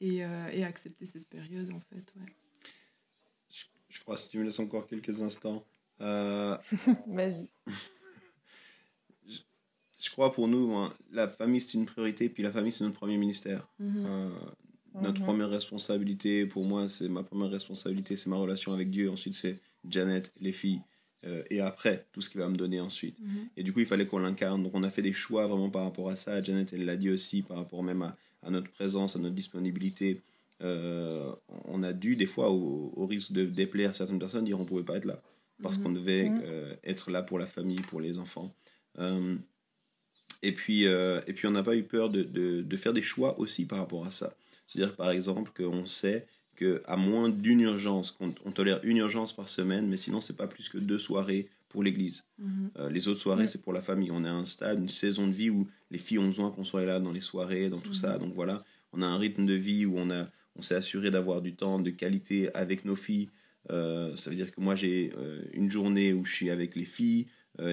et, 0.00 0.24
euh, 0.24 0.48
et, 0.52 0.64
accepter 0.64 1.06
cette 1.06 1.28
période 1.28 1.72
en 1.72 1.80
fait. 1.80 2.12
Ouais. 2.16 2.32
Je, 3.88 4.00
crois 4.00 4.16
si 4.16 4.28
tu 4.28 4.38
me 4.38 4.44
laisses 4.44 4.58
encore 4.58 4.86
quelques 4.86 5.22
instants. 5.22 5.64
Euh, 6.00 6.56
Vas-y. 7.06 7.48
Je, 9.98 10.10
crois 10.10 10.32
pour 10.32 10.48
nous, 10.48 10.74
hein, 10.74 10.92
la 11.12 11.28
famille 11.28 11.60
c'est 11.60 11.74
une 11.74 11.86
priorité, 11.86 12.28
puis 12.28 12.42
la 12.42 12.52
famille 12.52 12.72
c'est 12.72 12.84
notre 12.84 12.96
premier 12.96 13.16
ministère. 13.16 13.66
Mhm. 13.78 14.30
Notre 15.00 15.20
mhm. 15.20 15.26
première 15.26 15.50
responsabilité, 15.50 16.46
pour 16.46 16.64
moi, 16.64 16.88
c'est 16.88 17.08
ma 17.08 17.22
première 17.22 17.50
responsabilité, 17.50 18.16
c'est 18.16 18.30
ma 18.30 18.36
relation 18.36 18.72
avec 18.72 18.90
Dieu. 18.90 19.10
Ensuite, 19.10 19.34
c'est 19.34 19.58
Janet, 19.88 20.32
les 20.40 20.52
filles. 20.52 20.80
Euh, 21.26 21.42
et 21.50 21.60
après 21.60 22.06
tout 22.12 22.20
ce 22.20 22.30
qu'il 22.30 22.40
va 22.40 22.48
me 22.48 22.56
donner 22.56 22.80
ensuite. 22.80 23.18
Mhm. 23.20 23.48
Et 23.56 23.62
du 23.62 23.72
coup, 23.72 23.80
il 23.80 23.86
fallait 23.86 24.06
qu'on 24.06 24.18
l'incarne. 24.18 24.62
Donc, 24.62 24.72
on 24.74 24.82
a 24.82 24.90
fait 24.90 25.02
des 25.02 25.12
choix 25.12 25.46
vraiment 25.46 25.70
par 25.70 25.82
rapport 25.82 26.08
à 26.08 26.16
ça. 26.16 26.42
Janet, 26.42 26.72
elle 26.72 26.84
l'a 26.84 26.96
dit 26.96 27.10
aussi, 27.10 27.42
par 27.42 27.56
rapport 27.56 27.82
même 27.82 28.02
à, 28.02 28.50
notre 28.50 28.70
présence, 28.70 29.16
à 29.16 29.18
notre 29.18 29.34
disponibilité. 29.34 30.22
Euh, 30.62 31.32
on 31.64 31.82
a 31.82 31.92
dû, 31.92 32.16
des 32.16 32.26
fois, 32.26 32.50
au, 32.50 33.06
risque 33.06 33.32
de 33.32 33.44
déplaire 33.44 33.94
certaines 33.94 34.18
personnes, 34.18 34.44
dire 34.44 34.58
on 34.58 34.62
ne 34.62 34.68
pouvait 34.68 34.84
pas 34.84 34.96
être 34.96 35.06
là. 35.06 35.20
Parce 35.62 35.76
mhm. 35.78 35.84
qu'on 35.84 35.92
devait 35.92 36.30
euh, 36.46 36.74
être 36.84 37.10
là 37.10 37.22
pour 37.22 37.38
la 37.38 37.46
famille, 37.46 37.80
pour 37.80 38.00
les 38.00 38.18
enfants. 38.18 38.52
Et, 40.42 40.52
puis, 40.52 40.84
et 40.84 41.32
puis, 41.34 41.46
on 41.46 41.50
n'a 41.50 41.62
pas 41.62 41.76
eu 41.76 41.82
peur 41.82 42.10
de, 42.10 42.22
de, 42.22 42.62
de, 42.62 42.76
faire 42.76 42.92
des 42.92 43.02
choix 43.02 43.38
aussi 43.40 43.64
par 43.64 43.78
rapport 43.78 44.06
à 44.06 44.10
ça. 44.10 44.34
C'est-à-dire, 44.66 44.94
par 44.94 45.10
exemple, 45.10 45.50
qu'on 45.56 45.86
sait 45.86 46.26
à 46.86 46.96
moins 46.96 47.28
d'une 47.28 47.60
urgence, 47.60 48.16
on, 48.20 48.30
tolère 48.50 48.80
une 48.82 48.98
urgence 48.98 49.32
par 49.34 49.48
semaine, 49.48 49.86
mais 49.86 49.96
sinon, 49.96 50.20
c'est 50.20 50.36
pas 50.36 50.46
plus 50.46 50.68
que 50.68 50.78
deux 50.78 50.98
soirées 50.98 51.48
pour 51.68 51.82
l'église. 51.82 52.24
Mhm. 52.38 52.70
Euh, 52.78 52.90
les 52.90 53.08
autres 53.08 53.20
soirées, 53.20 53.48
c'est 53.48 53.62
pour 53.62 53.72
la 53.72 53.82
famille. 53.82 54.10
On 54.10 54.24
est 54.24 54.28
à 54.28 54.34
un 54.34 54.44
stade, 54.44 54.80
une 54.80 54.88
saison 54.88 55.26
de 55.26 55.32
vie 55.32 55.50
où 55.50 55.68
les 55.90 55.98
filles 55.98 56.18
ont 56.18 56.26
besoin 56.26 56.50
qu'on 56.50 56.64
soit 56.64 56.84
là 56.84 56.98
dans 56.98 57.12
les 57.12 57.20
soirées, 57.20 57.68
dans 57.68 57.80
tout 57.80 57.94
ça. 57.94 58.14
Mhm. 58.14 58.20
Donc 58.20 58.34
voilà, 58.34 58.64
on 58.92 59.02
a 59.02 59.06
un 59.06 59.18
rythme 59.18 59.46
de 59.46 59.54
vie 59.54 59.84
où 59.86 59.98
on, 59.98 60.10
a, 60.10 60.28
on 60.56 60.62
s'est 60.62 60.74
assuré 60.74 61.10
d'avoir 61.10 61.42
du 61.42 61.54
temps 61.54 61.78
de 61.78 61.90
qualité 61.90 62.52
avec 62.54 62.84
nos 62.84 62.96
filles. 62.96 63.28
Euh, 63.70 64.16
ça 64.16 64.30
veut 64.30 64.36
dire 64.36 64.50
que 64.50 64.60
moi, 64.60 64.74
j'ai 64.74 65.12
euh, 65.18 65.42
une 65.52 65.70
journée 65.70 66.12
où 66.12 66.24
je 66.24 66.34
suis 66.34 66.50
avec 66.50 66.74
les 66.74 66.86
filles. 66.86 67.26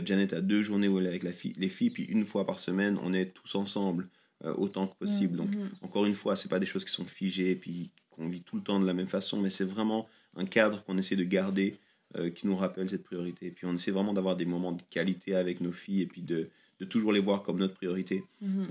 Janet 0.04 0.34
a 0.34 0.41
deux 0.41 0.63
journées 0.63 0.88
où 0.88 0.98
elle 1.00 1.06
est 1.06 1.10
avec 1.10 1.24
la 1.24 1.32
fille, 1.32 1.54
les 1.58 1.67
filles. 1.67 1.91
Puis 1.91 2.04
une 2.04 2.26
fois 2.26 2.45
par 2.45 2.60
semaine, 2.60 2.98
on 3.04 3.13
est 3.13 3.34
tous 3.34 3.56
ensemble 3.56 4.08
autant 4.43 4.88
que 4.88 4.95
possible. 4.95 5.38
Donc, 5.38 5.50
mhm. 5.50 5.69
encore 5.82 6.06
une 6.06 6.13
fois, 6.13 6.36
c'est 6.36 6.50
pas 6.50 6.60
des 6.60 6.65
choses 6.65 6.86
qui 6.86 6.91
sont 6.91 7.06
figées. 7.06 7.56
Puis 7.56 7.91
qu'on 8.15 8.28
vit 8.28 8.41
tout 8.41 8.56
le 8.56 8.63
temps 8.63 8.80
de 8.80 8.86
la 8.86 8.93
même 8.93 9.08
façon, 9.08 9.39
mais 9.39 9.50
c'est 9.50 9.63
vraiment 9.63 10.08
un 10.36 10.45
cadre 10.45 10.84
qu'on 10.84 10.98
essaie 10.98 11.15
de 11.15 11.24
garder 11.24 11.78
euh, 12.17 12.30
qui 12.30 12.48
nous 12.48 12.56
rappelle 12.56 12.89
cette 12.89 13.04
priorité. 13.04 13.48
Et 13.48 13.52
puis 13.52 13.65
on 13.65 13.74
essaie 13.74 13.91
vraiment 13.91 14.13
d'avoir 14.13 14.36
des 14.36 14.45
moments 14.45 14.71
de 14.71 14.82
qualité 14.89 15.36
avec 15.36 15.62
nos 15.62 15.71
filles 15.71 16.02
et 16.02 16.06
puis 16.06 16.21
de, 16.21 16.50
de 16.80 16.86
toujours 16.86 17.12
les 17.12 17.19
voir 17.19 17.43
comme 17.43 17.58
notre 17.58 17.74
priorité. 17.74 18.24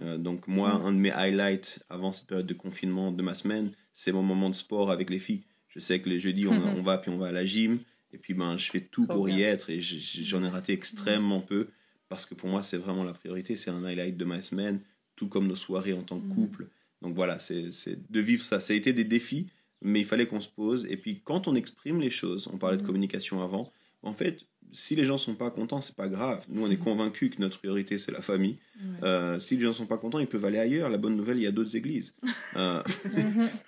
Euh, 0.03 0.17
donc 0.17 0.47
moi, 0.49 0.73
un 0.73 0.93
de 0.93 0.99
mes 0.99 1.13
highlights 1.13 1.81
avant 1.91 2.13
cette 2.13 2.27
période 2.27 2.47
de 2.47 2.55
confinement 2.55 3.13
de 3.13 3.23
ma 3.23 3.35
semaine, 3.35 3.73
c'est 3.93 4.13
mon 4.13 4.23
moment 4.23 4.51
de 4.51 4.55
sport 4.55 4.91
avec 4.91 5.11
les 5.11 5.19
filles. 5.19 5.43
Je 5.69 5.81
sais 5.81 6.01
que 6.01 6.09
les 6.09 6.19
jeudis, 6.19 6.47
on, 6.47 6.53
on 6.79 6.83
va 6.83 6.99
puis 6.99 7.11
on 7.11 7.19
va 7.19 7.27
à 7.27 7.33
la 7.33 7.45
gym. 7.45 7.81
Et 8.15 8.19
puis 8.19 8.33
ben, 8.33 8.57
je 8.57 8.71
fais 8.71 8.81
tout 8.81 9.07
pour 9.07 9.29
y 9.29 9.43
être 9.43 9.71
et 9.71 9.81
j'en 9.81 10.43
ai 10.45 10.49
raté 10.49 10.73
extrêmement 10.73 11.41
peu 11.41 11.69
parce 12.09 12.27
que 12.27 12.35
pour 12.35 12.49
moi, 12.49 12.63
c'est 12.63 12.77
vraiment 12.77 13.05
la 13.05 13.13
priorité. 13.13 13.57
C'est 13.57 13.71
un 13.71 13.85
highlight 13.85 14.17
de 14.17 14.25
ma 14.25 14.41
semaine, 14.41 14.81
tout 15.17 15.29
comme 15.29 15.49
nos 15.49 15.57
soirées 15.57 15.93
en 15.93 16.03
tant 16.03 16.21
que 16.21 16.27
mhm. 16.27 16.35
couple. 16.35 16.69
Donc 17.03 17.15
voilà, 17.15 17.39
c'est 17.39 17.69
de 18.11 18.21
vivre 18.21 18.43
ça. 18.43 18.61
Ça 18.61 18.73
a 18.73 18.77
été 18.77 18.93
des 18.93 19.05
défis, 19.05 19.49
mais 19.83 20.01
il 20.01 20.07
fallait 20.07 20.27
qu'on 20.27 20.41
se 20.41 20.49
pose. 20.49 20.87
Et 20.89 20.97
puis 20.97 21.21
quand 21.25 21.49
on 21.49 21.55
exprime 21.55 22.01
les 22.01 22.11
choses, 22.11 22.49
on 22.53 22.57
parlait 22.57 22.77
de 22.77 22.83
mm. 22.83 22.87
communication 22.87 23.43
avant, 23.43 23.73
en 24.03 24.15
fait, 24.15 24.47
si 24.75 24.97
les 24.97 25.05
gens 25.05 25.17
sont 25.17 25.35
pas 25.35 25.51
contents, 25.51 25.81
c'est 25.81 25.95
pas 25.95 26.09
grave. 26.09 26.45
Nous, 26.49 26.63
on 26.63 26.71
est 26.71 26.77
mm. 26.77 26.85
convaincus 26.85 27.31
que 27.31 27.41
notre 27.41 27.59
priorité, 27.59 27.97
c'est 27.97 28.13
la 28.13 28.21
famille. 28.21 28.59
Euh, 29.03 29.39
si 29.39 29.57
les 29.57 29.65
gens 29.65 29.73
sont 29.73 29.87
pas 29.87 29.99
contents, 29.99 30.19
ils 30.19 30.27
peuvent 30.27 30.45
aller 30.45 30.59
ailleurs. 30.59 30.91
La 30.91 30.99
bonne 30.99 31.17
nouvelle, 31.17 31.39
il 31.39 31.45
y 31.45 31.47
a 31.47 31.53
d'autres 31.53 31.77
églises. 31.77 32.13
Euh, 32.57 32.85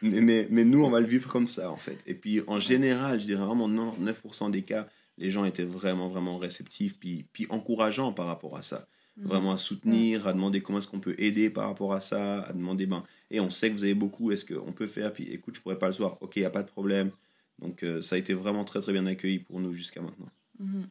mais, 0.01 0.47
mais, 0.49 0.65
nous, 0.65 0.85
on 0.85 0.91
va 0.91 1.01
le 1.01 1.09
vivre 1.09 1.29
comme 1.29 1.49
ça, 1.49 1.73
en 1.73 1.77
fait. 1.77 1.99
Et 2.07 2.15
puis, 2.15 2.41
en 2.47 2.61
général, 2.61 3.19
je 3.19 3.27
dirais 3.27 3.45
vraiment 3.45 3.69
9% 3.69 4.53
des 4.53 4.63
cas, 4.63 4.87
les 5.19 5.33
gens 5.33 5.45
étaient 5.45 5.65
vraiment, 5.65 6.07
vraiment 6.07 6.39
réceptifs, 6.39 6.97
puis, 6.97 7.27
puis 7.33 7.47
encourageants 7.49 8.13
par 8.13 8.27
rapport 8.27 8.57
à 8.57 8.63
ça. 8.63 8.87
Mm. 9.17 9.27
Vraiment 9.27 9.53
à 9.53 9.59
soutenir, 9.59 10.29
à 10.29 10.33
demander 10.33 10.61
comment 10.61 10.79
est-ce 10.79 10.87
qu'on 10.87 11.01
peut 11.01 11.17
aider 11.19 11.51
par 11.51 11.67
rapport 11.67 11.95
à 11.95 12.01
ça, 12.01 12.43
à 12.43 12.53
demander, 12.53 12.87
ben, 12.87 13.03
et 13.33 13.41
on 13.41 13.51
sait 13.51 13.71
que 13.71 13.75
vous 13.75 13.83
avez 13.83 13.95
beaucoup, 13.95 14.31
est-ce 14.31 14.45
qu'on 14.45 14.73
peut 14.73 14.87
faire? 14.87 15.13
Puis 15.13 15.25
écoute, 15.25 15.57
je 15.57 15.61
pourrais 15.61 15.79
pas 15.79 15.89
le 15.89 15.95
soir, 15.95 16.17
ok, 16.21 16.37
il 16.37 16.41
n'y 16.41 16.47
a 16.47 16.51
pas 16.51 16.63
de 16.63 16.69
problème. 16.69 17.11
Donc 17.59 17.83
euh, 17.83 18.03
ça 18.03 18.17
a 18.17 18.19
été 18.19 18.35
vraiment 18.35 18.65
très 18.65 18.81
très 18.81 18.93
bien 18.93 19.07
accueilli 19.07 19.39
pour 19.39 19.61
nous 19.61 19.73
jusqu'à 19.73 20.01
maintenant. 20.01 20.29
Mhm. 20.59 20.89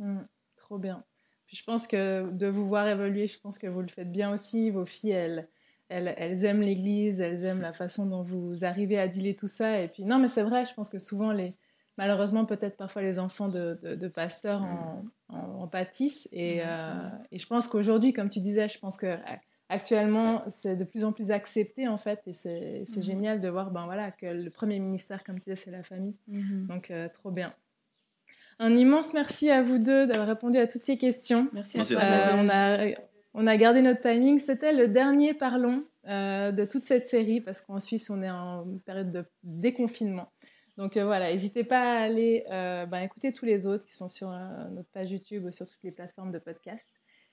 Mhm. 0.00 0.26
trop 0.56 0.78
bien. 0.78 1.04
Puis 1.46 1.56
je 1.56 1.64
pense 1.64 1.86
que 1.86 2.30
de 2.30 2.46
vous 2.46 2.66
voir 2.66 2.88
évoluer, 2.88 3.26
je 3.26 3.38
pense 3.38 3.58
que 3.58 3.66
vous 3.66 3.80
le 3.80 3.88
faites 3.88 4.10
bien 4.10 4.32
aussi. 4.32 4.70
Vos 4.70 4.84
filles, 4.84 5.10
elles, 5.10 5.48
elles, 5.88 6.14
elles 6.16 6.44
aiment 6.44 6.62
l'Église, 6.62 7.20
elles 7.20 7.44
aiment 7.44 7.60
la 7.60 7.72
façon 7.72 8.06
dont 8.06 8.22
vous 8.22 8.64
arrivez 8.64 8.98
à 8.98 9.08
dealer 9.08 9.34
tout 9.34 9.48
ça. 9.48 9.80
Et 9.80 9.88
puis 9.88 10.04
non, 10.04 10.18
mais 10.18 10.28
c'est 10.28 10.42
vrai, 10.42 10.64
je 10.64 10.74
pense 10.74 10.88
que 10.88 10.98
souvent 10.98 11.32
les, 11.32 11.54
malheureusement 11.98 12.46
peut-être 12.46 12.76
parfois 12.76 13.02
les 13.02 13.18
enfants 13.18 13.48
de, 13.48 13.78
de, 13.82 14.08
pasteurs 14.08 14.62
en, 14.62 15.04
en, 15.28 15.68
pâtissent. 15.68 16.28
Et, 16.32 16.62
euh, 16.64 17.08
et, 17.30 17.38
je 17.38 17.46
pense 17.46 17.68
qu'aujourd'hui, 17.68 18.12
comme 18.12 18.30
tu 18.30 18.40
disais, 18.40 18.68
je 18.68 18.78
pense 18.78 18.96
que 18.96 19.18
actuellement, 19.68 20.42
c'est 20.48 20.76
de 20.76 20.84
plus 20.84 21.04
en 21.04 21.12
plus 21.12 21.30
accepté 21.30 21.88
en 21.88 21.96
fait, 21.98 22.22
et 22.26 22.32
c'est 22.32 22.84
mhm. 22.96 23.02
génial 23.02 23.40
de 23.40 23.48
voir 23.48 23.70
ben, 23.70 23.84
voilà, 23.84 24.10
que 24.10 24.26
le 24.26 24.50
premier 24.50 24.78
ministère, 24.78 25.24
comme 25.24 25.36
tu 25.40 25.50
disais, 25.50 25.56
c'est 25.56 25.70
la 25.70 25.82
famille. 25.82 26.16
Mhm. 26.28 26.66
Donc, 26.68 26.90
euh, 26.90 27.08
trop 27.08 27.30
bien. 27.30 27.54
Un 28.60 28.76
immense 28.76 29.14
merci 29.14 29.50
à 29.50 29.62
vous 29.62 29.78
deux 29.78 30.06
d'avoir 30.06 30.28
répondu 30.28 30.58
à 30.58 30.66
toutes 30.66 30.82
ces 30.82 30.98
questions. 30.98 31.48
Merci, 31.54 31.80
à 31.80 31.84
toi. 31.84 31.98
on, 32.34 32.48
a, 32.50 32.88
on 33.32 33.46
a 33.46 33.56
gardé 33.56 33.80
notre 33.80 34.00
timing. 34.02 34.38
C'était 34.38 34.74
le 34.74 34.86
dernier 34.86 35.32
Parlons 35.32 35.84
euh, 36.06 36.52
de 36.52 36.66
toute 36.66 36.84
cette 36.84 37.08
série, 37.08 37.40
parce 37.40 37.62
qu'en 37.62 37.80
Suisse, 37.80 38.10
on 38.10 38.22
est 38.22 38.30
en 38.30 38.66
période 38.84 39.10
de 39.10 39.24
déconfinement. 39.42 40.30
Donc 40.76 40.98
euh, 40.98 41.06
voilà, 41.06 41.32
n'hésitez 41.32 41.64
pas 41.64 41.80
à 41.80 42.02
aller 42.02 42.44
ben, 42.50 43.00
écouter 43.00 43.32
tous 43.32 43.46
les 43.46 43.66
autres 43.66 43.86
qui 43.86 43.94
sont 43.94 44.08
sur 44.08 44.28
notre 44.28 44.90
page 44.90 45.10
YouTube 45.10 45.46
ou 45.46 45.50
sur 45.50 45.66
toutes 45.66 45.82
les 45.82 45.92
plateformes 45.92 46.30
de 46.30 46.38
podcast. 46.38 46.86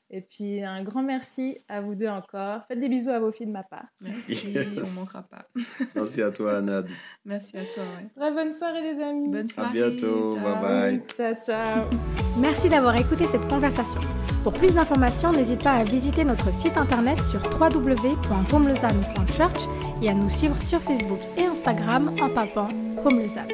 Et 0.09 0.21
puis 0.21 0.63
un 0.63 0.83
grand 0.83 1.03
merci 1.03 1.57
à 1.67 1.81
vous 1.81 1.95
deux 1.95 2.07
encore. 2.07 2.61
Faites 2.67 2.79
des 2.79 2.87
bisous 2.87 3.09
à 3.09 3.19
vos 3.19 3.29
filles 3.31 3.47
de 3.47 3.51
ma 3.51 3.63
part. 3.63 3.87
Merci, 3.99 4.55
on 4.55 4.79
ne 4.79 4.95
manquera 4.95 5.23
pas. 5.23 5.49
merci 5.95 6.21
à 6.21 6.31
toi, 6.31 6.57
Anad. 6.57 6.87
Merci 7.25 7.57
à 7.57 7.63
toi. 7.75 7.83
Très 8.15 8.31
bonne 8.31 8.53
soirée, 8.53 8.81
les 8.81 9.03
amis. 9.03 9.29
Bonne 9.31 9.49
soirée. 9.49 9.69
À 9.69 9.89
bientôt. 9.89 10.35
Bye 10.35 10.61
bye. 10.61 11.01
Ciao, 11.15 11.33
ciao. 11.35 11.87
Merci 12.39 12.69
d'avoir 12.69 12.95
écouté 12.95 13.25
cette 13.25 13.49
conversation. 13.49 13.99
Pour 14.43 14.53
plus 14.53 14.75
d'informations, 14.75 15.33
n'hésite 15.33 15.63
pas 15.63 15.73
à 15.73 15.83
visiter 15.83 16.23
notre 16.23 16.53
site 16.53 16.77
internet 16.77 17.19
sur 17.19 17.41
www.pomlezam.church 17.59 19.67
et 20.01 20.09
à 20.09 20.13
nous 20.13 20.29
suivre 20.29 20.57
sur 20.61 20.79
Facebook 20.81 21.19
et 21.37 21.43
Instagram 21.43 22.15
en 22.21 22.29
tapant 22.29 22.69
comme 23.03 23.19
le 23.19 23.27
ZAD. 23.27 23.51